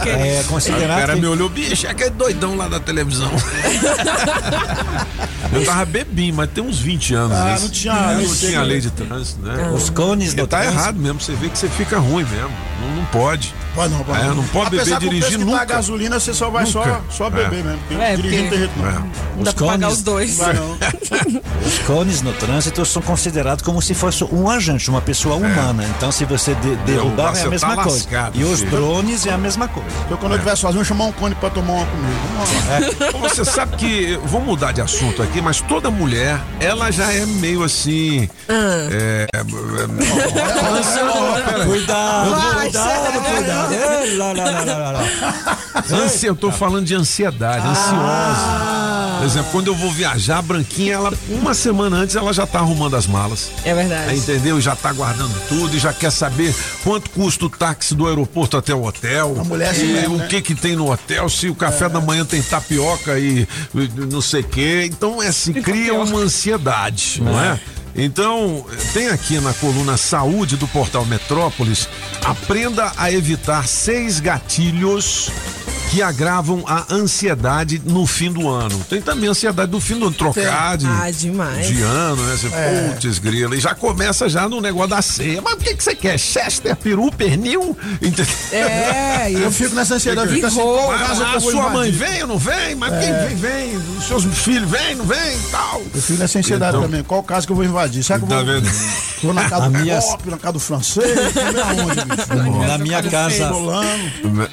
[0.07, 3.31] É Aí o considerado cara que- me olhou, bicho, é aquele doidão lá da televisão.
[5.53, 7.37] eu tava bebinho, mas tem uns 20 anos.
[7.37, 7.65] Ah, isso.
[7.65, 9.71] não tinha Não, lei tinha de- lei de trânsito, né?
[9.75, 12.51] os cones do tá trânsito- errado mesmo, você vê que você fica ruim mesmo.
[12.81, 13.55] Não, não pode.
[13.75, 15.57] Pode não, pode É, não pode beber Apesar dirigir preço que nunca.
[15.59, 17.01] Tá a gasolina, você só vai só, Nunca.
[17.11, 17.63] só beber É.
[17.63, 17.79] mesmo.
[17.87, 18.89] Porque É, dirigir jeito não.
[18.89, 18.93] É.
[19.37, 20.39] Não dá pra pagar os dois.
[21.65, 25.85] Os cones no trânsito são considerados como se fosse um agente, uma pessoa humana.
[25.97, 27.99] Então, se você de- derrubar, é a mesma tá coisa.
[27.99, 28.71] lascado, e os filho.
[28.71, 29.89] drones é a mesma coisa.
[30.11, 33.17] Eu quando eu estiver sozinho, eu vou chamar um cone pra tomar uma comigo.
[33.17, 37.27] Ô, Você sabe que, vou mudar de assunto aqui, mas toda mulher, ela já é
[37.27, 38.29] meio assim.
[38.49, 39.43] É, é,
[41.67, 43.75] Cuidado, cuidado, cuidado.
[43.75, 45.59] É, lá, lá, lá, lá, lá.
[46.05, 48.89] Ansi, eu tô falando de ansiedade, ansiosa.
[49.19, 52.61] Por exemplo, quando eu vou viajar, a Branquinha, ela, uma semana antes, ela já tá
[52.61, 53.51] arrumando as malas.
[53.65, 54.15] É verdade.
[54.17, 54.61] Entendeu?
[54.61, 56.55] Já tá guardando tudo e já quer saber
[56.85, 59.37] quanto custa o táxi do aeroporto até o hotel.
[59.41, 60.27] A mulher e mesmo, o né?
[60.29, 64.21] que que tem no hotel, se o café da manhã tem tapioca e, e não
[64.21, 64.89] sei o quê.
[64.91, 67.59] Então, é assim, cria uma ansiedade, não é?
[68.01, 71.89] Então, tem aqui na coluna Saúde do portal Metrópolis,
[72.25, 75.33] aprenda a evitar seis gatilhos
[75.91, 78.79] que agravam a ansiedade no fim do ano.
[78.91, 81.67] Tem também a ansiedade do fim do ano, trocar de, Ah, demais.
[81.67, 82.37] de ano, né?
[82.37, 82.91] Você, É.
[82.95, 85.41] putz, grila, e já começa já no negócio da ceia.
[85.43, 86.19] Mas o que, que você quer?
[86.19, 87.77] Chester, peru, pernil?
[88.03, 88.27] Entendeu?
[88.53, 90.59] É, Eu fico nessa ansiedade, eu fico assim,
[90.99, 92.13] Mas a vou sua mãe invadir?
[92.13, 92.75] vem ou não vem?
[92.75, 93.27] Mas quem É.
[93.27, 93.77] vem, vem.
[93.99, 95.83] Os seus filhos vêm, não vem e tal.
[95.95, 97.03] Eu fico nessa ansiedade Então- também.
[97.03, 98.03] Qual casa que eu vou invadir?
[98.03, 98.69] Será que eu Tá vou, vendo?
[99.23, 101.19] vou na casa A do minha- pop, na casa do francês?
[101.19, 102.29] Aonde, bicho?
[102.69, 103.51] Na minha casa.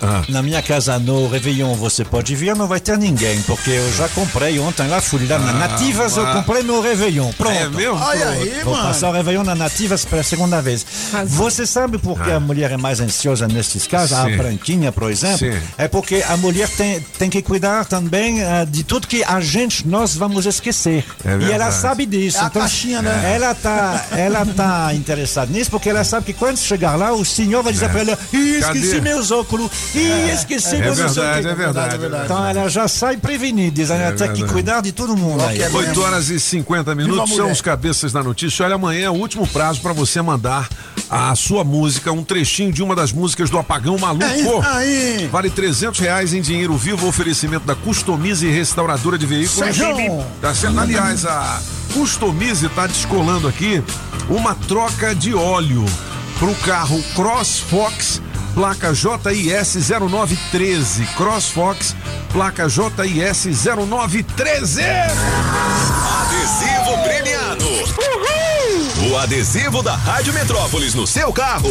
[0.02, 0.24] Ah.
[0.30, 4.08] na minha casa no Réveillon você pode vir, não vai ter ninguém, porque eu já
[4.10, 6.34] comprei ontem lá, fui lá na Nativas, eu ah.
[6.36, 7.32] comprei meu Réveillon.
[7.34, 7.56] Pronto.
[7.56, 7.96] É mesmo?
[7.96, 8.88] Olha aí, Vou mano.
[8.88, 10.86] passar o Réveillon na Nativas pela segunda vez.
[11.26, 14.14] Você sabe por que a mulher é mais ansiosa nesses casos?
[14.18, 14.26] A Ah.
[14.30, 14.38] Sim.
[14.38, 15.38] branquinha, por exemplo.
[15.38, 15.54] Sim.
[15.78, 19.88] É porque a mulher tem, tem que cuidar também ah, de tudo que a gente,
[19.88, 21.04] nós vamos esquecer.
[21.24, 22.38] É e ela sabe disso.
[22.38, 23.34] É a então, caixinha, né?
[23.36, 27.62] Ela tá, ela tá interessada nisso porque ela sabe que quando chegar lá, o senhor
[27.62, 29.02] vai dizer pra ela: Ih, esqueci Cadê?
[29.02, 32.26] meus óculos, Ih, esqueci É meus verdade, quê." é verdade, é verdade.
[32.26, 35.62] Então ela já sai prevenida, ela tem que cuidar de todo mundo aí.
[35.62, 38.66] 8 horas e 50 minutos são os cabeças da notícia.
[38.66, 40.68] Olha, amanhã é o último prazo para você mandar
[41.10, 44.26] a sua música, um trechinho de uma das músicas do Apagão Maluco.
[44.26, 45.28] Aí, aí.
[45.28, 49.60] Vale 300 reais em dinheiro vivo, oferecimento da Customize Restauradora de Veículos.
[50.42, 50.80] Tá certo?
[50.80, 51.62] Aliás, a
[51.94, 53.84] Customize tá descolando aqui
[54.30, 55.86] uma troca de óleo
[56.40, 58.22] pro carro Cross Fox,
[58.56, 61.06] placa JIS 0913.
[61.16, 61.96] Cross Fox,
[62.32, 64.82] placa JIS 0913.
[66.22, 68.45] Adesivo premiado.
[69.16, 71.70] O adesivo da Rádio Metrópolis no seu carro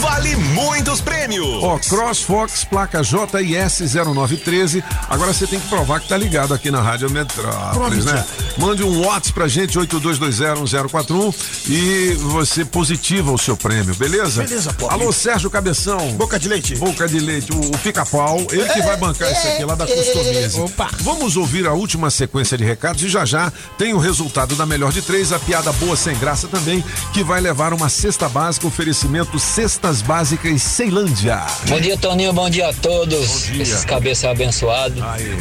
[0.00, 1.62] vale muitos prêmios.
[1.62, 4.82] Ó, CrossFox, placa JIS 0913.
[5.08, 8.24] Agora você tem que provar que tá ligado aqui na Rádio Metrópolis, né?
[8.58, 11.34] Mande um WhatsApp pra gente, 82201041
[11.68, 14.42] e você positiva o seu prêmio, beleza?
[14.42, 14.88] Beleza, pô.
[14.88, 16.14] Alô, Sérgio Cabeção.
[16.14, 16.74] Boca de leite.
[16.74, 20.60] Boca de leite, o, o pica-pau, ele que vai bancar isso aqui lá da Customize.
[20.60, 20.90] Opa.
[21.00, 24.90] Vamos ouvir a última sequência de recados e já já tem o resultado da melhor
[24.90, 26.71] de três, a piada boa sem graça também,
[27.12, 31.44] que vai levar uma cesta básica, oferecimento Cestas Básicas Ceilândia.
[31.68, 32.32] Bom dia, Toninho.
[32.32, 33.42] Bom dia a todos.
[33.46, 33.62] Dia.
[33.62, 35.02] Esses cabeças abençoados.
[35.02, 35.36] Aí.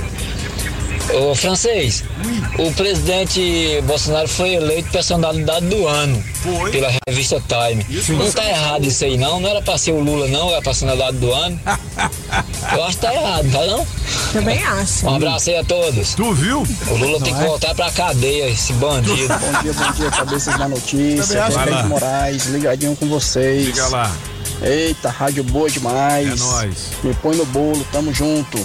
[1.13, 2.03] Ô, francês,
[2.57, 6.71] o presidente Bolsonaro foi eleito personalidade do ano Foi.
[6.71, 7.85] pela revista Time.
[8.17, 9.39] Não tá errado isso aí, não.
[9.39, 10.49] Não era pra ser o Lula, não.
[10.51, 11.59] Era personalidade do ano.
[12.71, 13.85] Eu acho que tá errado, tá não?
[14.31, 15.05] Também acho.
[15.05, 16.15] Um abraço aí a todos.
[16.15, 16.63] Tu viu?
[16.87, 19.27] O Lula tem que voltar pra cadeia, esse bandido.
[19.41, 21.47] Bom dia, bom dia, cabeças da notícia.
[21.49, 23.65] Pedro Moraes, ligadinho com vocês.
[23.65, 24.11] Liga lá.
[24.61, 26.31] Eita, rádio boa demais.
[26.31, 26.77] É nóis.
[27.03, 28.57] Me põe no bolo, tamo junto.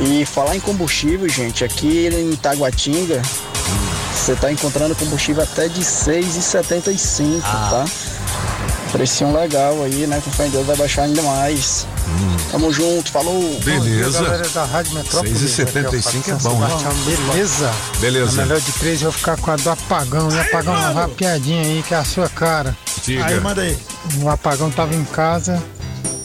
[0.00, 3.20] E falar em combustível, gente, aqui em Taguatinga,
[4.14, 7.84] você tá encontrando combustível até de 6,75, tá?
[8.92, 10.20] Precinho legal aí, né?
[10.24, 11.86] Com fé em Deus vai baixar ainda mais.
[12.50, 13.60] Tamo junto, falou.
[13.62, 14.22] Beleza.
[14.22, 15.38] Galera da Rádio Metrópolis.
[15.42, 16.68] 6,75 é bom, né?
[17.04, 17.70] Beleza.
[18.00, 18.42] Beleza.
[18.42, 20.30] A melhor de três, eu vou ficar com a do apagão.
[20.30, 22.74] E apagão uma rapiadinha aí, que é a sua cara.
[23.04, 23.26] Diga.
[23.26, 23.76] Aí, manda aí.
[24.22, 25.62] O apagão tava em casa,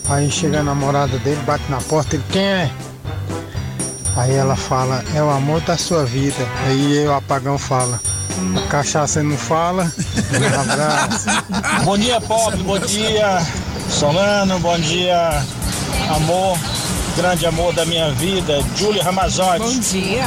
[0.09, 2.71] aí chega a namorada dele, bate na porta, ele, quem é?
[4.15, 6.47] Aí ela fala, é o amor da sua vida.
[6.67, 7.99] Aí o apagão fala,
[8.63, 9.91] a cachaça não fala.
[10.33, 11.27] Um abraço.
[11.83, 13.37] Bom dia, Pop, bom dia,
[13.87, 15.43] Solano, bom dia,
[16.15, 16.57] amor,
[17.15, 19.79] grande amor da minha vida, Bom Ramazotti.
[19.79, 20.23] dia.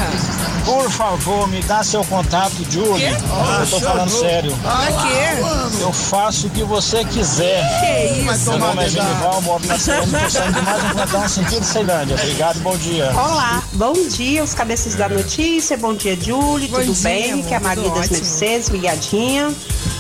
[0.65, 2.97] Por favor, me dá seu contato, Júlio.
[3.07, 4.53] Eu tô falando sério.
[4.63, 5.81] Pra quê?
[5.81, 7.63] Eu faço o que você quiser.
[7.81, 8.51] Que isso?
[8.51, 12.17] Meu nome é Genival, moro na Ceilândia, tô saindo de mais um plantão sentido Ceilândia.
[12.17, 13.11] Obrigado, bom dia.
[13.15, 17.33] Olá, bom dia, os cabeças da notícia, bom dia, Julie, Bom tudo dia, bem?
[17.33, 18.11] amor, que é a Maria das.
[18.11, 19.53] Mercedes, ligadinha.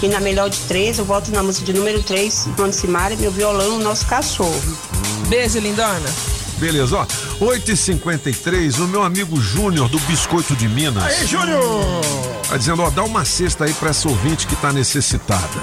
[0.02, 3.30] E na melhor de três, eu volto na música de número 3, Mano Simária, meu
[3.30, 4.52] violão, nosso cachorro.
[5.28, 6.35] Beijo, lindona.
[6.58, 7.06] Beleza, ó.
[7.44, 11.02] 8h53, o meu amigo Júnior do Biscoito de Minas.
[11.04, 12.00] Aí, Júnior!
[12.48, 15.60] Tá dizendo, ó, dá uma cesta aí pra essa ouvinte que tá necessitada.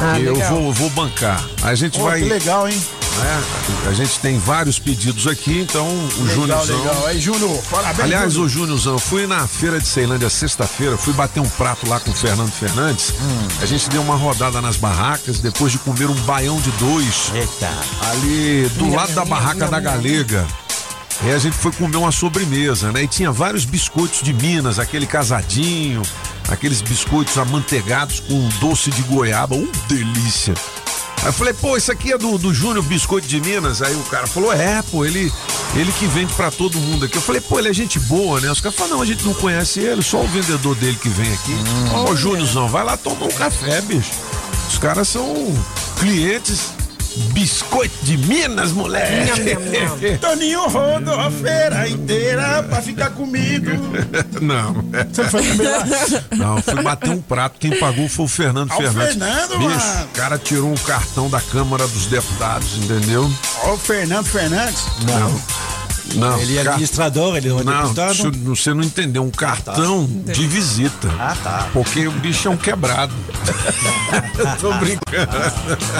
[0.00, 0.50] Ah, eu legal.
[0.54, 1.42] vou, vou bancar.
[1.62, 2.20] A gente Pô, vai.
[2.20, 2.78] que legal, hein?
[3.18, 3.44] Né,
[3.86, 7.06] a gente tem vários pedidos aqui, então o Legal, legal.
[7.06, 8.00] Aí, Júnior, parabéns.
[8.00, 8.46] Aliás, Júnior.
[8.46, 12.10] o Júniorzão, eu fui na feira de Ceilândia sexta-feira, fui bater um prato lá com
[12.10, 13.10] o Fernando Fernandes.
[13.10, 13.48] Hum.
[13.60, 17.30] A gente deu uma rodada nas barracas, depois de comer um baião de dois.
[17.34, 17.70] Eita.
[18.10, 19.80] Ali do lado da barraca da.
[19.80, 20.46] Galega.
[21.24, 23.04] E a gente foi comer uma sobremesa, né?
[23.04, 26.02] E tinha vários biscoitos de Minas, aquele casadinho,
[26.48, 30.54] aqueles biscoitos amanteigados com doce de goiaba, um delícia.
[31.22, 33.82] Aí eu falei, pô, isso aqui é do, do Júnior Biscoito de Minas.
[33.82, 35.32] Aí o cara falou, é, pô, ele,
[35.74, 37.16] ele que vende pra todo mundo aqui.
[37.16, 38.50] Eu falei, pô, ele é gente boa, né?
[38.50, 41.32] Os caras falaram, não, a gente não conhece ele, só o vendedor dele que vem
[41.32, 41.54] aqui.
[41.94, 44.12] Ô, Júniorzão, vai lá tomar um café, bicho.
[44.68, 45.34] Os caras são
[45.98, 46.70] clientes
[47.32, 49.56] biscoito de Minas, moleque.
[50.20, 53.70] Toninho rodou a feira inteira pra ficar comigo.
[54.40, 54.74] Não.
[55.12, 55.84] Você foi comer lá?
[56.36, 57.56] Não, fui bater um prato.
[57.58, 59.08] Quem pagou foi o Fernando Ah, o Fernandes.
[59.16, 60.04] Fernando, Bicho, mano.
[60.04, 63.30] o cara tirou um cartão da Câmara dos Deputados, entendeu?
[63.64, 64.84] Ó, o Fernando Fernandes.
[65.06, 65.16] Não.
[65.30, 65.40] Não,
[66.40, 68.32] Ele é administrador, ele não é Não, deputado.
[68.44, 69.22] você não entendeu.
[69.24, 71.08] Um cartão de visita.
[71.18, 71.68] Ah, tá.
[71.72, 73.12] Porque o bicho é um quebrado.
[74.60, 75.36] Tô brincando.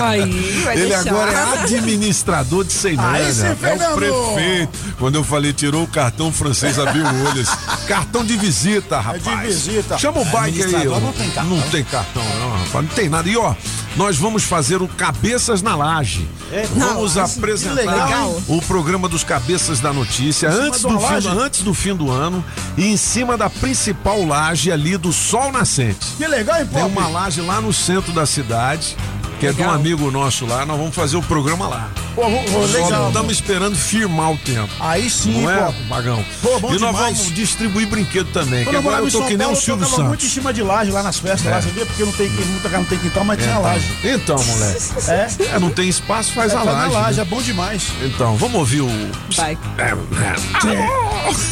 [0.03, 1.09] Aí, vai Ele deixar.
[1.11, 3.57] agora é administrador de Ceilândia.
[3.63, 4.79] É o prefeito.
[4.99, 7.41] Quando eu falei, tirou o cartão, o francês abriu o olho.
[7.41, 9.49] assim, Cartão de visita, rapaz.
[9.67, 9.99] visita.
[9.99, 10.85] Chama o bike aí.
[10.87, 11.57] Não tem cartão.
[11.57, 12.73] Não tem cartão, não, rapaz.
[12.87, 13.29] Não tem nada.
[13.29, 13.55] E ó,
[13.97, 16.29] nós vamos fazer o Cabeças na Laje.
[16.53, 21.95] É, vamos apresentar o programa dos Cabeças da Notícia antes do, fim antes do fim
[21.95, 22.45] do ano
[22.77, 26.07] e em cima da principal laje ali do Sol Nascente.
[26.17, 26.93] Que legal, hein, Tem Pop?
[26.93, 28.97] uma laje lá no centro da cidade,
[29.39, 31.91] que é de um amigo nosso lá, nós vamos fazer o programa lá.
[32.15, 33.09] Pô, legal.
[33.09, 34.73] estamos esperando firmar o tempo.
[34.81, 35.83] Aí sim, Não é, Pop.
[35.83, 36.25] Bagão?
[36.43, 37.19] Pô, bom e nós demais.
[37.19, 39.57] vamos distribuir brinquedo também, que Quando eu agora eu tô São que nem Paulo, o
[39.59, 40.35] eu Silvio tocava muito em Santos.
[40.35, 41.51] cima de laje lá nas festas, É.
[41.51, 41.85] lá, você vê?
[41.85, 43.87] Porque não tem, muita casa não tem quintal, mas tinha Então, laje.
[44.03, 44.83] Então, moleque.
[45.11, 45.55] É?
[45.55, 46.95] É, não tem espaço, faz É, a faz na laje.
[46.95, 47.23] laje, né?
[47.23, 47.83] é bom demais.
[48.03, 48.89] Então, vamos ouvir o.
[49.37, 49.59] Vai.
[49.77, 49.97] É, é.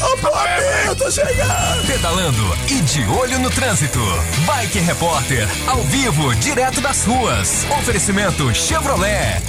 [0.05, 1.87] Ô, Pop, tô chegando!
[1.87, 3.99] Pedalando e de olho no trânsito.
[4.47, 7.67] Bike Repórter, ao vivo, direto das ruas.
[7.79, 9.43] Oferecimento Chevrolet.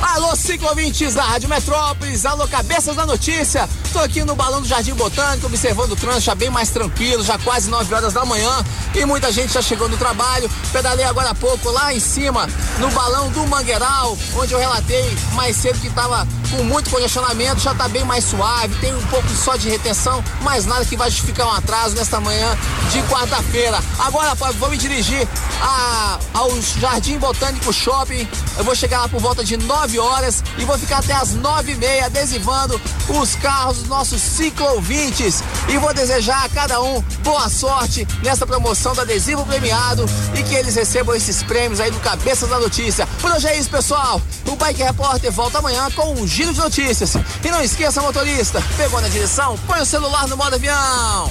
[0.00, 3.68] Alô, ciclovintes da Rádio Metrópolis, alô, cabeças da notícia.
[3.92, 7.38] Tô aqui no Balão do Jardim Botânico, observando o trânsito já bem mais tranquilo, já
[7.38, 8.64] quase 9 horas da manhã.
[8.94, 10.50] E muita gente já chegou no trabalho.
[10.72, 12.48] Pedalei agora há pouco lá em cima,
[12.78, 17.74] no Balão do Mangueiral, onde eu relatei mais cedo que tava com muito congestionamento, já
[17.74, 21.46] tá bem mais suave, tem um pouco só de retenção, mas nada que vai justificar
[21.46, 22.56] um atraso nesta manhã
[22.90, 23.78] de quarta-feira.
[23.98, 25.26] Agora, vou me dirigir
[25.60, 28.26] a, ao Jardim Botânico Shopping.
[28.56, 31.72] Eu vou chegar lá por volta de 9 horas e vou ficar até as 9
[31.72, 35.42] e meia adesivando os carros dos nossos ciclovintes.
[35.68, 40.54] E vou desejar a cada um boa sorte nessa promoção do adesivo premiado e que
[40.54, 43.06] eles recebam esses prêmios aí do Cabeças da Notícia.
[43.20, 44.20] Por hoje é isso, pessoal.
[44.46, 47.16] O Bike Repórter volta amanhã com um giro de notícias.
[47.44, 51.28] E não esqueça, motorista, pegou na direção, põe o celular no modo avião.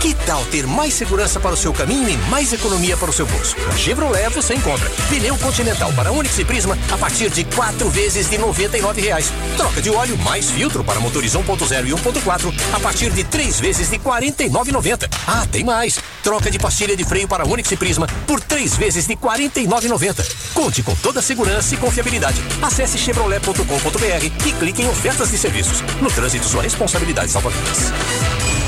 [0.00, 3.26] Que tal ter mais segurança para o seu caminho e mais economia para o seu
[3.26, 3.54] bolso?
[3.76, 8.38] Chevrolet você encontra pneu Continental para Onix e Prisma a partir de quatro vezes de
[8.38, 9.30] 99 reais.
[9.58, 13.90] Troca de óleo mais filtro para motores 1.0 e 1.4 a partir de três vezes
[13.90, 15.06] de R$ 49,90.
[15.26, 15.98] Ah, tem mais!
[16.22, 20.52] Troca de pastilha de freio para Onix e Prisma por três vezes de R$ 49,90.
[20.54, 22.40] Conte com toda a segurança e confiabilidade.
[22.62, 25.82] Acesse chevrolet.com.br e clique em ofertas de serviços.
[26.00, 27.92] No trânsito, sua responsabilidade salva vidas.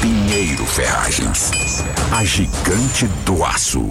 [0.00, 1.50] Pinheiro Ferragens.
[2.10, 3.90] A gigante do aço.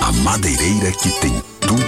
[0.00, 1.87] A madeireira que tem tudo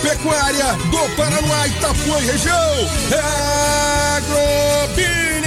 [0.01, 2.55] Agropecuária do Paraná, Itapuã e região.
[3.11, 5.41] É Agrobinha.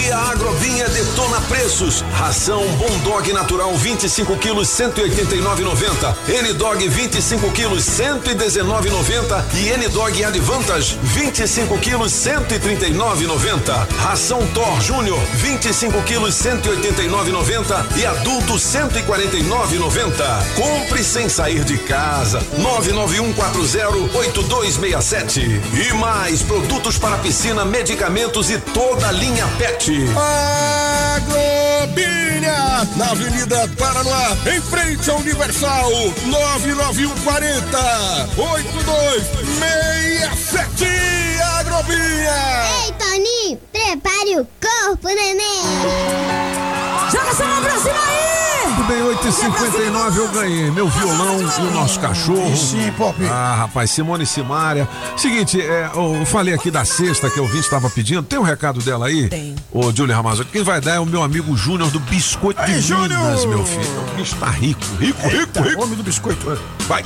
[0.00, 2.02] E a Agrobinha detona preços.
[2.12, 6.16] Ração Bondog Natural 25 quilos 189,90.
[6.28, 13.86] N-Dog 25 quilos 119,90 e N-Dog Advantage 25 quilos 139,90.
[13.98, 20.12] Ração Thor Júnior 25 quilos 189,90 e adulto 149,90.
[20.56, 22.42] Compre sem sair de casa.
[23.82, 25.60] 991408267.
[25.74, 29.92] E mais produtos para piscina, medicamentos e toda a linha PET.
[31.16, 35.90] Agrobinha, na Avenida Paranoá, em frente ao Universal,
[36.26, 40.84] 99140 8267
[41.58, 42.62] Agrobinha.
[42.84, 45.62] Ei, Toninho, prepare o corpo, neném.
[47.10, 48.11] Joga essa mão pra cima
[48.82, 52.56] Tudo bem, 8h59 eu ganhei meu violão e o nosso cachorro.
[52.56, 53.16] Sim, Pop.
[53.26, 54.88] Ah, rapaz, Simone Simária.
[55.16, 58.24] Seguinte, é, eu falei aqui da sexta que eu vi estava pedindo.
[58.24, 59.28] Tem um recado dela aí?
[59.28, 59.54] Tem.
[59.70, 62.80] Ô, Júlio Ramazotti, quem vai dar é o meu amigo Júnior do Biscoito Aí, de
[62.80, 63.20] Júnior!
[63.20, 64.10] Minas, meu filho.
[64.12, 65.82] O bicho tá rico, rico, rico, rico.
[65.82, 66.58] Homem do biscoito.
[66.88, 67.04] Vai.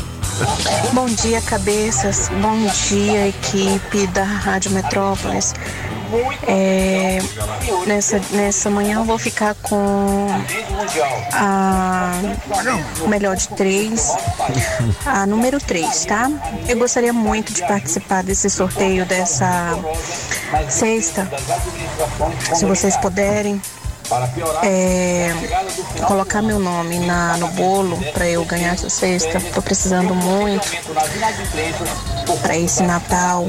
[0.92, 2.30] Bom dia, cabeças.
[2.40, 5.52] Bom dia, equipe da Rádio Metrópolis.
[6.46, 7.18] É,
[7.86, 10.26] nessa, nessa manhã eu vou ficar com
[11.32, 12.12] a
[13.08, 14.14] melhor de três,
[15.04, 16.30] a número 3, tá?
[16.68, 19.78] Eu gostaria muito de participar desse sorteio dessa
[20.68, 21.28] sexta.
[22.54, 23.60] Se vocês puderem.
[24.62, 25.34] É,
[26.06, 29.40] colocar meu nome na, no bolo para eu ganhar essa cesta.
[29.54, 30.66] Tô precisando muito
[32.40, 33.46] para esse Natal.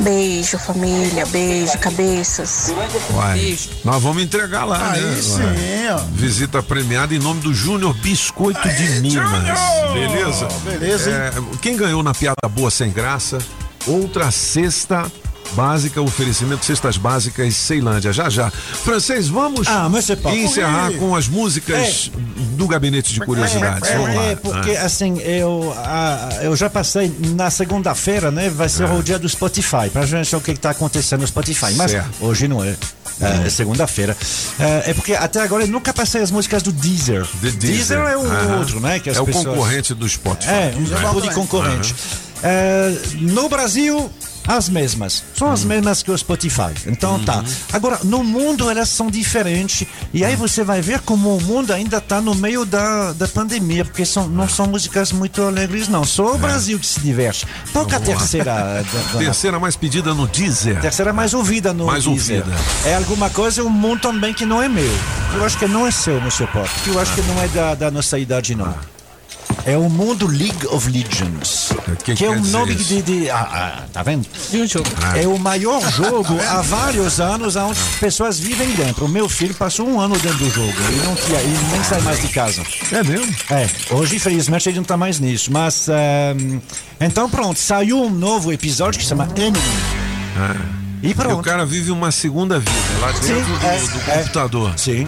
[0.00, 1.26] Beijo, família.
[1.26, 2.72] Beijo, cabeças.
[3.12, 5.20] Uai, nós vamos entregar lá, Aí né?
[5.20, 5.98] sim, ó.
[6.12, 9.58] Visita premiada em nome do Júnior Biscoito de Minas.
[9.92, 10.48] Beleza?
[10.64, 11.10] Beleza?
[11.10, 13.38] É, quem ganhou na piada boa sem graça?
[13.86, 15.10] Outra cesta
[15.52, 18.12] básica, oferecimento cestas básicas Ceilândia.
[18.12, 18.50] Já já.
[18.50, 19.88] Francês, vamos Ah,
[20.34, 22.10] encerrar com as músicas
[22.56, 23.88] do gabinete de curiosidades.
[23.90, 24.22] Vamos lá.
[24.24, 24.84] É, porque Ah.
[24.86, 28.48] assim, eu, ah, eu já passei na segunda-feira, né?
[28.50, 31.72] Vai ser o dia do Spotify, pra gente ver o que está acontecendo no Spotify.
[31.76, 32.08] Mas Certo.
[32.20, 32.74] hoje não é.
[33.20, 34.16] É, é segunda-feira.
[34.58, 37.24] É, é porque até agora eu nunca passei as músicas do Deezer.
[37.40, 37.98] The Deezer.
[37.98, 38.58] é o Aham.
[38.58, 38.98] outro, né?
[38.98, 40.50] Que é o pessoas- concorrente do Spotify.
[40.52, 41.94] É, um tipo de concorrente.
[42.42, 44.10] É, no Brasil,
[44.46, 45.22] as mesmas.
[45.36, 46.72] São as mesmas que o Spotify.
[46.86, 47.42] Então tá.
[47.72, 49.86] Agora, no mundo elas são diferentes.
[50.12, 53.84] E aí você vai ver como o mundo ainda tá no meio da, da pandemia,
[53.84, 56.04] porque são, não são músicas muito alegres, não.
[56.04, 57.46] Só o Brasil que se diverte.
[57.72, 58.44] Toca a terceira.
[58.54, 60.80] da- da- Terceira mais pedida no Deezer.
[60.80, 62.40] Terceira mais ouvida no Mais Deezer.
[62.44, 62.56] ouvida.
[62.84, 64.90] É alguma coisa, um mundo também que não é meu.
[65.34, 66.68] Eu acho que não é seu, Monsieur Pop.
[66.86, 68.74] Eu acho que não é da, da nossa idade, não.
[69.66, 71.72] É o mundo League of Legends.
[72.04, 72.84] que Que, é o nome isso?
[72.84, 73.02] de.
[73.02, 74.26] de ah, ah, tá vendo?
[75.02, 75.18] Ah.
[75.18, 79.06] É o maior jogo há vários anos onde as pessoas vivem dentro.
[79.06, 80.72] O meu filho passou um ano dentro do jogo.
[80.88, 82.62] Ele não tinha, ele nem sai mais de casa.
[82.92, 83.34] É mesmo?
[83.50, 83.68] É.
[83.94, 85.50] Hoje, infelizmente, ele não tá mais nisso.
[85.52, 85.88] Mas.
[85.88, 86.58] ehm,
[87.00, 87.58] então, pronto.
[87.58, 89.58] Saiu um novo episódio que se chama Enemy.
[91.02, 91.38] E E pronto.
[91.40, 94.18] o cara vive uma segunda vida lá dentro Sim, do, é, do é.
[94.18, 94.72] computador.
[94.78, 95.06] Sim.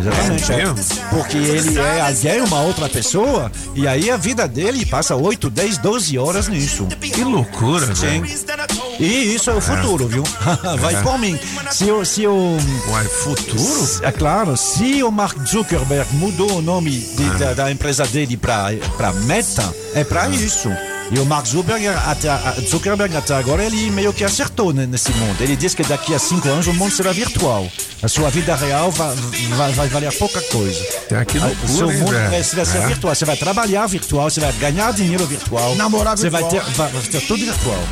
[0.00, 0.52] Exatamente.
[0.52, 1.08] É é.
[1.10, 5.78] Porque ele é alguém, uma outra pessoa, e aí a vida dele passa 8, 10,
[5.78, 6.86] 12 horas nisso.
[7.00, 8.22] Que loucura, Sim.
[8.22, 8.26] velho.
[9.00, 10.22] E isso é o futuro, viu?
[10.80, 11.02] Vai É.
[11.02, 11.38] por mim.
[11.70, 12.04] Se o.
[12.04, 12.56] Se o
[12.88, 13.88] Uai, futuro?
[14.02, 17.34] É claro, se o Mark Zuckerberg mudou o nome de- É.
[17.34, 20.68] da, da empresa dele para Meta, é para isso.
[21.10, 25.10] E o Mark Zuckerberg até, a- Zuckerberg até agora ele meio que acertou né, nesse
[25.12, 25.40] mundo.
[25.40, 27.66] Ele diz que daqui a cinco anos o mundo será virtual.
[28.02, 29.14] A sua vida real vai,
[29.56, 30.78] vai, vai valer pouca coisa.
[31.08, 32.24] Tem que o loucura, seu hein, mundo velho?
[32.26, 32.86] é, vai ser É.
[32.86, 33.14] virtual.
[33.14, 35.74] Você vai trabalhar virtual, você vai ganhar dinheiro virtual.
[35.76, 36.88] Namorar Você vai ter, virtual.
[36.90, 37.82] vai, vai ter tudo virtual.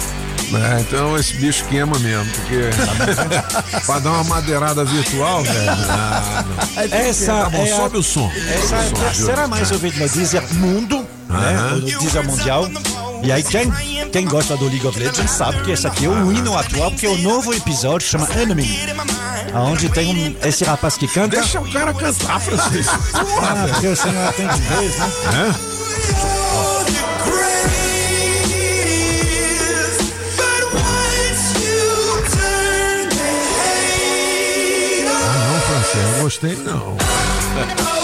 [0.49, 2.71] É, então esse bicho queima mesmo, porque
[3.85, 5.71] pra dar uma madeirada virtual, velho.
[5.91, 6.45] Ah,
[6.77, 6.83] não.
[6.99, 8.31] Essa Tá bom, é a- sobe o som.
[8.31, 11.73] Essa é a Sobe o som, terceira mais ouvida no Deezer Mundo, né?
[11.75, 12.69] O Deezer Mundial.
[13.23, 13.71] E aí, quem,
[14.13, 17.07] quem gosta do League of Legends sabe que esse aqui é o hino atual, porque
[17.07, 18.69] é o novo episódio chama Enemy.
[19.55, 21.37] Onde tem um, esse rapaz que canta.
[21.37, 22.99] Deixa o cara cantar, Francisco.
[23.15, 25.11] Ah, porque você não atende vez, né?
[25.33, 25.77] É?
[35.09, 36.97] Ah, não, Francisco, não gostei não.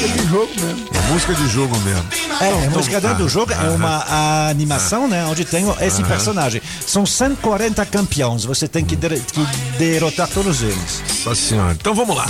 [0.00, 0.88] Música de jogo mesmo.
[0.94, 2.04] É música de jogo mesmo.
[2.40, 3.74] É, a Então, música dentro ah, do jogo é aham.
[3.74, 5.26] uma a animação, né?
[5.26, 6.62] Onde tem esse personagem.
[6.86, 9.46] São 140 campeões, você tem que, der- que
[9.78, 11.02] derrotar todos eles.
[11.24, 11.76] Nossa senhora.
[11.78, 12.26] Então vamos lá.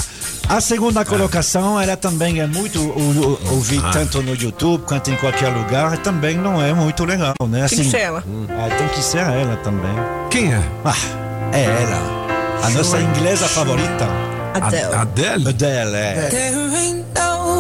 [0.49, 3.91] A segunda colocação, ela também é muito ou- ou- ouvida Ah.
[3.93, 7.69] tanto no YouTube quanto em qualquer lugar, e também não é muito legal, né?
[7.69, 8.25] Tem que ser ela.
[8.49, 9.95] Ah, tem que ser ela também.
[10.29, 10.61] Quem é?
[10.85, 10.97] Ah,
[11.53, 12.67] é ela.
[12.67, 14.09] A nossa inglesa favorita.
[14.53, 14.93] Adele.
[14.95, 15.49] Adele?
[15.49, 16.15] Adele, é.
[16.29, 17.00] Putz,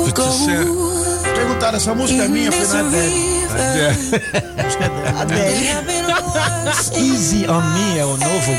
[0.08, 3.40] é- Perguntaram, essa música é minha, foi na Adele.
[6.96, 8.52] Easy on Me é o novo.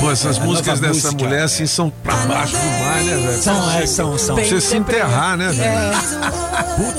[0.00, 1.24] Pô, essas A músicas dessa música.
[1.24, 3.42] mulher assim são pra baixo demais, né, velho?
[3.42, 4.34] São, é, são, são.
[4.36, 5.62] Pra você se enterrar, né, velho?
[5.68, 5.92] É.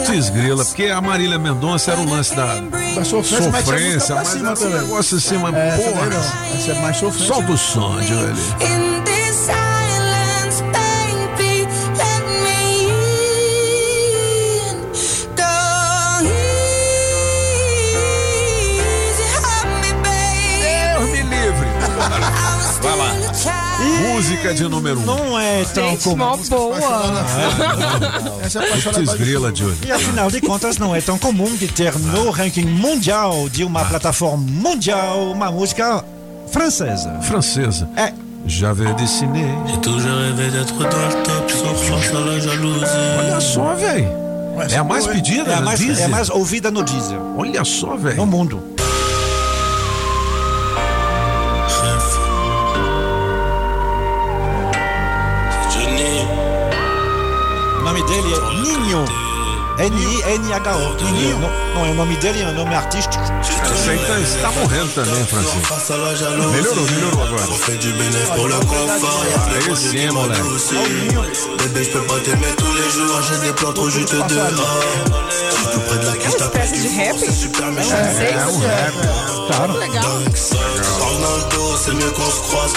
[0.05, 2.55] Putz, grila, porque a Marília Mendonça era o lance da,
[2.95, 6.07] Da sofrência, sofrência, mas cima era um negócio assim, mas É, porra.
[6.57, 7.27] Essa é mais sofrência.
[7.33, 8.35] Solta o som, Joelho.
[24.19, 25.05] Música de número um.
[25.05, 26.17] Não é tão Gente, comum.
[26.17, 26.77] mó boa.
[28.43, 29.77] Essa é Putz, grila, Joelho.
[29.87, 33.85] E afinal de contas, não é tão comum de ter no ranking mundial de uma
[33.85, 36.03] plataforma mundial uma música
[36.51, 37.17] francesa.
[37.21, 37.89] Francesa.
[37.95, 38.11] É.
[38.45, 39.55] J'avais dessiné.
[43.17, 44.09] Olha só, velho.
[44.69, 47.19] É a mais pedida, É a no mais, é a mais ouvida no Deezer.
[47.37, 48.17] Olha só, velho.
[48.17, 48.78] No mundo.
[57.99, 59.05] Nome dele é Ninho.
[59.77, 61.03] N-I-N-H-O.
[61.11, 61.39] Ninho.
[61.39, 63.23] Não, não é o nome dele, é o nome artístico.
[63.23, 65.59] Você tá, você tá morrendo também, Francisco.
[66.51, 67.43] Melhorou, melhorou agora.
[69.47, 70.41] Aí sim, moleque.
[71.63, 74.49] Bébé, je peux pas t'aimer tous les jours, j'ai des plans trop juste dehors.
[75.49, 77.17] Je suis tout près de la É uma espécie de rap?
[78.21, 78.93] É, um rap.
[79.47, 79.73] Claro.
[79.77, 80.19] Legal.
[81.29, 82.73] Arnaldo, c'est mieux qu'on se croise.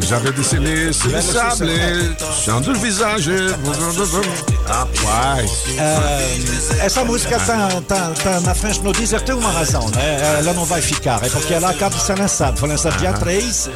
[0.00, 1.70] J'avais dessiné sur le sable,
[2.44, 3.30] chão do visage.
[4.66, 5.50] Rapaz.
[5.78, 10.38] É, essa música tá, tá, tá na frente no Deezer, tem uma razão, né?
[10.38, 12.56] Ela não vai ficar, é porque ela acaba de ser lançada.
[12.56, 13.70] Foi lançada dia 3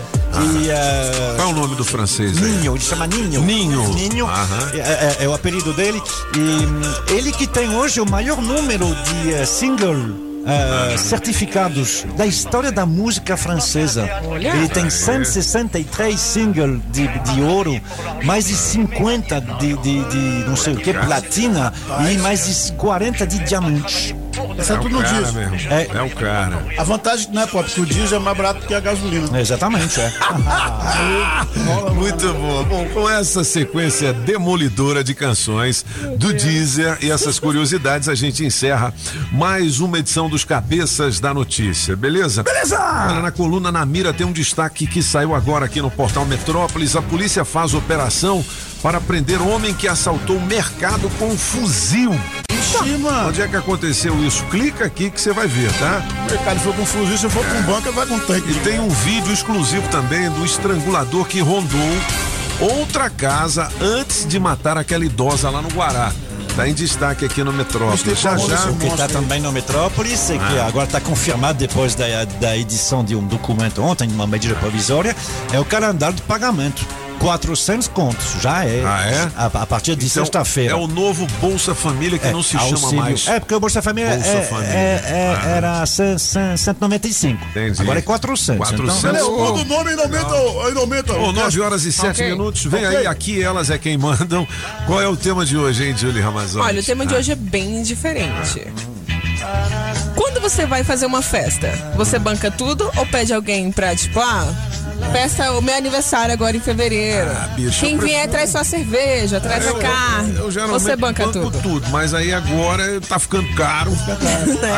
[0.62, 0.70] e.
[0.70, 2.38] é, Qual é o nome do francês?
[2.38, 3.40] Ninho, ele chama Ninho.
[3.42, 3.88] Ninho.
[3.94, 4.28] Ninho
[4.74, 6.02] é, é- é o apelido dele.
[6.34, 10.27] E hum, ele que tem hoje o maior número de eh, single.
[10.48, 14.08] Eh, certificados da história da música francesa.
[14.34, 17.78] Ele tem 163 singles de, de ouro,
[18.24, 21.72] mais de 50 de, de, de não sei o que, platina
[22.10, 24.14] e mais de 40 de diamantes.
[24.58, 25.32] É É tudo o no cara diesel.
[25.50, 25.72] mesmo.
[25.72, 25.88] É.
[25.94, 26.66] É o cara.
[26.76, 29.40] A vantagem, né, pô, porque o diesel é mais barato que a gasolina.
[29.40, 30.12] Exatamente, é.
[31.94, 32.64] Muito bom.
[32.64, 35.84] Bom, com essa sequência demolidora de canções
[36.16, 38.92] do Deezer e essas curiosidades, a gente encerra
[39.32, 42.42] mais uma edição dos Cabeças da Notícia, beleza?
[42.42, 42.78] Beleza!
[42.78, 46.96] Olha, na coluna Na Mira tem um destaque que saiu agora aqui no portal Metrópolis.
[46.96, 48.44] A polícia faz operação
[48.82, 52.12] para prender homem que assaltou o mercado com um fuzil.
[52.58, 53.28] Ixi, mano.
[53.28, 54.42] Onde é que aconteceu isso?
[54.46, 56.02] Clica aqui que você vai ver, tá?
[56.26, 58.50] O mercado foi com fuzil, se for com um banco, ele vai com tanque.
[58.50, 61.78] E tem um vídeo exclusivo também do estrangulador que rondou
[62.60, 66.12] outra casa antes de matar aquela idosa lá no Guará.
[66.56, 68.00] Tá em destaque aqui no Metrópolis.
[68.20, 68.64] Já já.
[68.68, 70.66] O que está também no Metrópolis e que Ah.
[70.66, 75.14] agora está confirmado depois da, da edição de um documento ontem, de uma medida provisória,
[75.52, 76.84] é o calendário de pagamento.
[77.18, 78.82] 400 contos, já é.
[78.84, 79.30] Ah, é?
[79.36, 80.72] A, a partir de Então, sexta-feira.
[80.72, 82.96] É o novo Bolsa Família que É, não se chama auxílio.
[82.96, 83.26] mais.
[83.26, 84.72] É, porque o Bolsa Família, Bolsa é- Família.
[84.72, 85.48] é- é- Ah.
[85.48, 87.44] era 100, 100, 195.
[87.50, 87.82] Entendi.
[87.82, 88.56] Agora é 400.
[88.68, 88.98] 400.
[88.98, 91.12] Então, Ele muda o nome não aumenta, o- ainda aumenta.
[91.14, 92.30] Ô, o 9 horas e 7 Ok.
[92.30, 92.64] minutos.
[92.64, 92.96] Vem Ok.
[92.98, 94.46] aí, aqui elas é quem mandam.
[94.86, 96.62] Qual é o tema de hoje, hein, Julie Ramazão?
[96.62, 98.66] Olha, o tema de hoje é bem diferente.
[100.14, 104.46] Quando você vai fazer uma festa, você banca tudo ou pede alguém pra, tipo, ah,
[105.12, 107.30] festa o meu aniversário agora em fevereiro.
[107.30, 110.36] Ah, bicho, Quem eu vier prefiro- traz sua cerveja, traz a carne.
[110.36, 111.88] Eu geralmente você banca banco tudo.
[111.90, 113.90] mas aí agora tá ficando caro.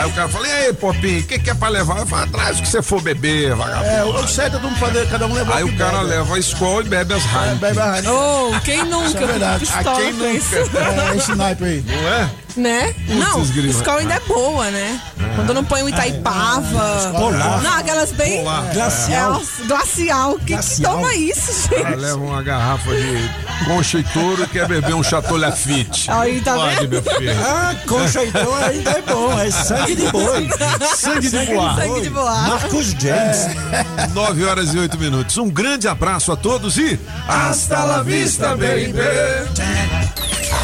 [0.01, 1.99] Aí o cara fala, e aí, Popinho, o que, que é pra levar?
[1.99, 3.87] Eu falo, traz o que você for beber, vagabundo.
[3.91, 6.39] É, o certo é todo mundo fazer, cada um levar Aí o cara leva a
[6.39, 7.57] escola e bebe as Heineken.
[7.57, 8.11] Bebe a Heineken.
[8.11, 9.07] Oh, quem nunca?
[9.09, 9.61] Isso é verdade.
[9.61, 10.55] Pistola Ah, quem isso.
[10.57, 11.85] É, esse naipe aí.
[11.87, 12.31] Não é?
[12.61, 12.95] Né?
[13.09, 15.01] Não, escola ainda é boa, né?
[15.35, 17.12] Quando não põe o Itaipava.
[17.16, 17.62] Polar.
[17.62, 18.39] Não, aquelas bem.
[18.39, 18.70] Polar.
[18.74, 19.41] Glacial.
[19.41, 20.39] É, glacial.
[20.39, 20.93] Que Glacial.
[20.95, 22.01] toma isso, cara gente?
[22.01, 26.11] leva uma garrafa de concha e touro e quer beber um Chateau Lafite.
[26.11, 26.91] Aí, tá Pode, vendo?
[26.91, 27.32] meu filho.
[27.43, 30.49] Ah, concha então ainda é bom, é sangue de boi.
[30.97, 31.74] Sangue de boa.
[31.77, 32.43] Sangue de boa.
[32.43, 34.12] Marcos James.
[34.12, 35.39] 9 horas e 8 minutos.
[35.39, 38.93] Um grande abraço a todos e hasta la vista, baby.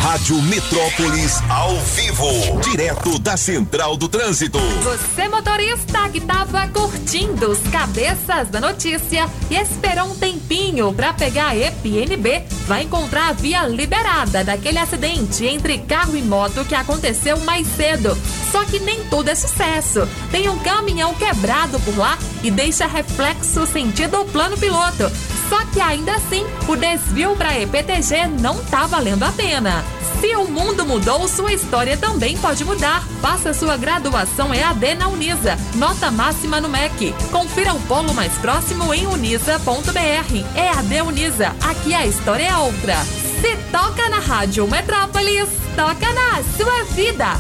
[0.01, 4.59] Rádio Metrópolis ao vivo, direto da Central do Trânsito.
[4.59, 11.49] Você motorista que tava curtindo os cabeças da notícia e esperou um tempinho para pegar
[11.49, 17.39] a EPNB, vai encontrar a via liberada daquele acidente entre carro e moto que aconteceu
[17.41, 18.17] mais cedo.
[18.53, 20.07] Só que nem tudo é sucesso.
[20.31, 25.11] Tem um caminhão quebrado por lá e deixa reflexo sentido plano piloto.
[25.49, 29.85] Só que ainda assim, o desvio para EPTG não tá valendo a pena.
[30.21, 33.07] Se o mundo mudou, sua história também pode mudar.
[33.21, 35.59] Faça sua graduação EAD na Unisa.
[35.75, 37.15] Nota máxima no MEC.
[37.31, 40.35] Confira o polo mais próximo em unisa.br.
[40.57, 41.55] EAD Unisa.
[41.63, 42.97] Aqui a história é outra.
[43.41, 47.39] Se toca na Rádio Metrópolis, toca na sua vida.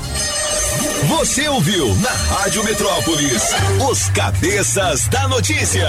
[1.09, 3.43] Você ouviu na Rádio Metrópolis
[3.89, 5.89] os cabeças da notícia.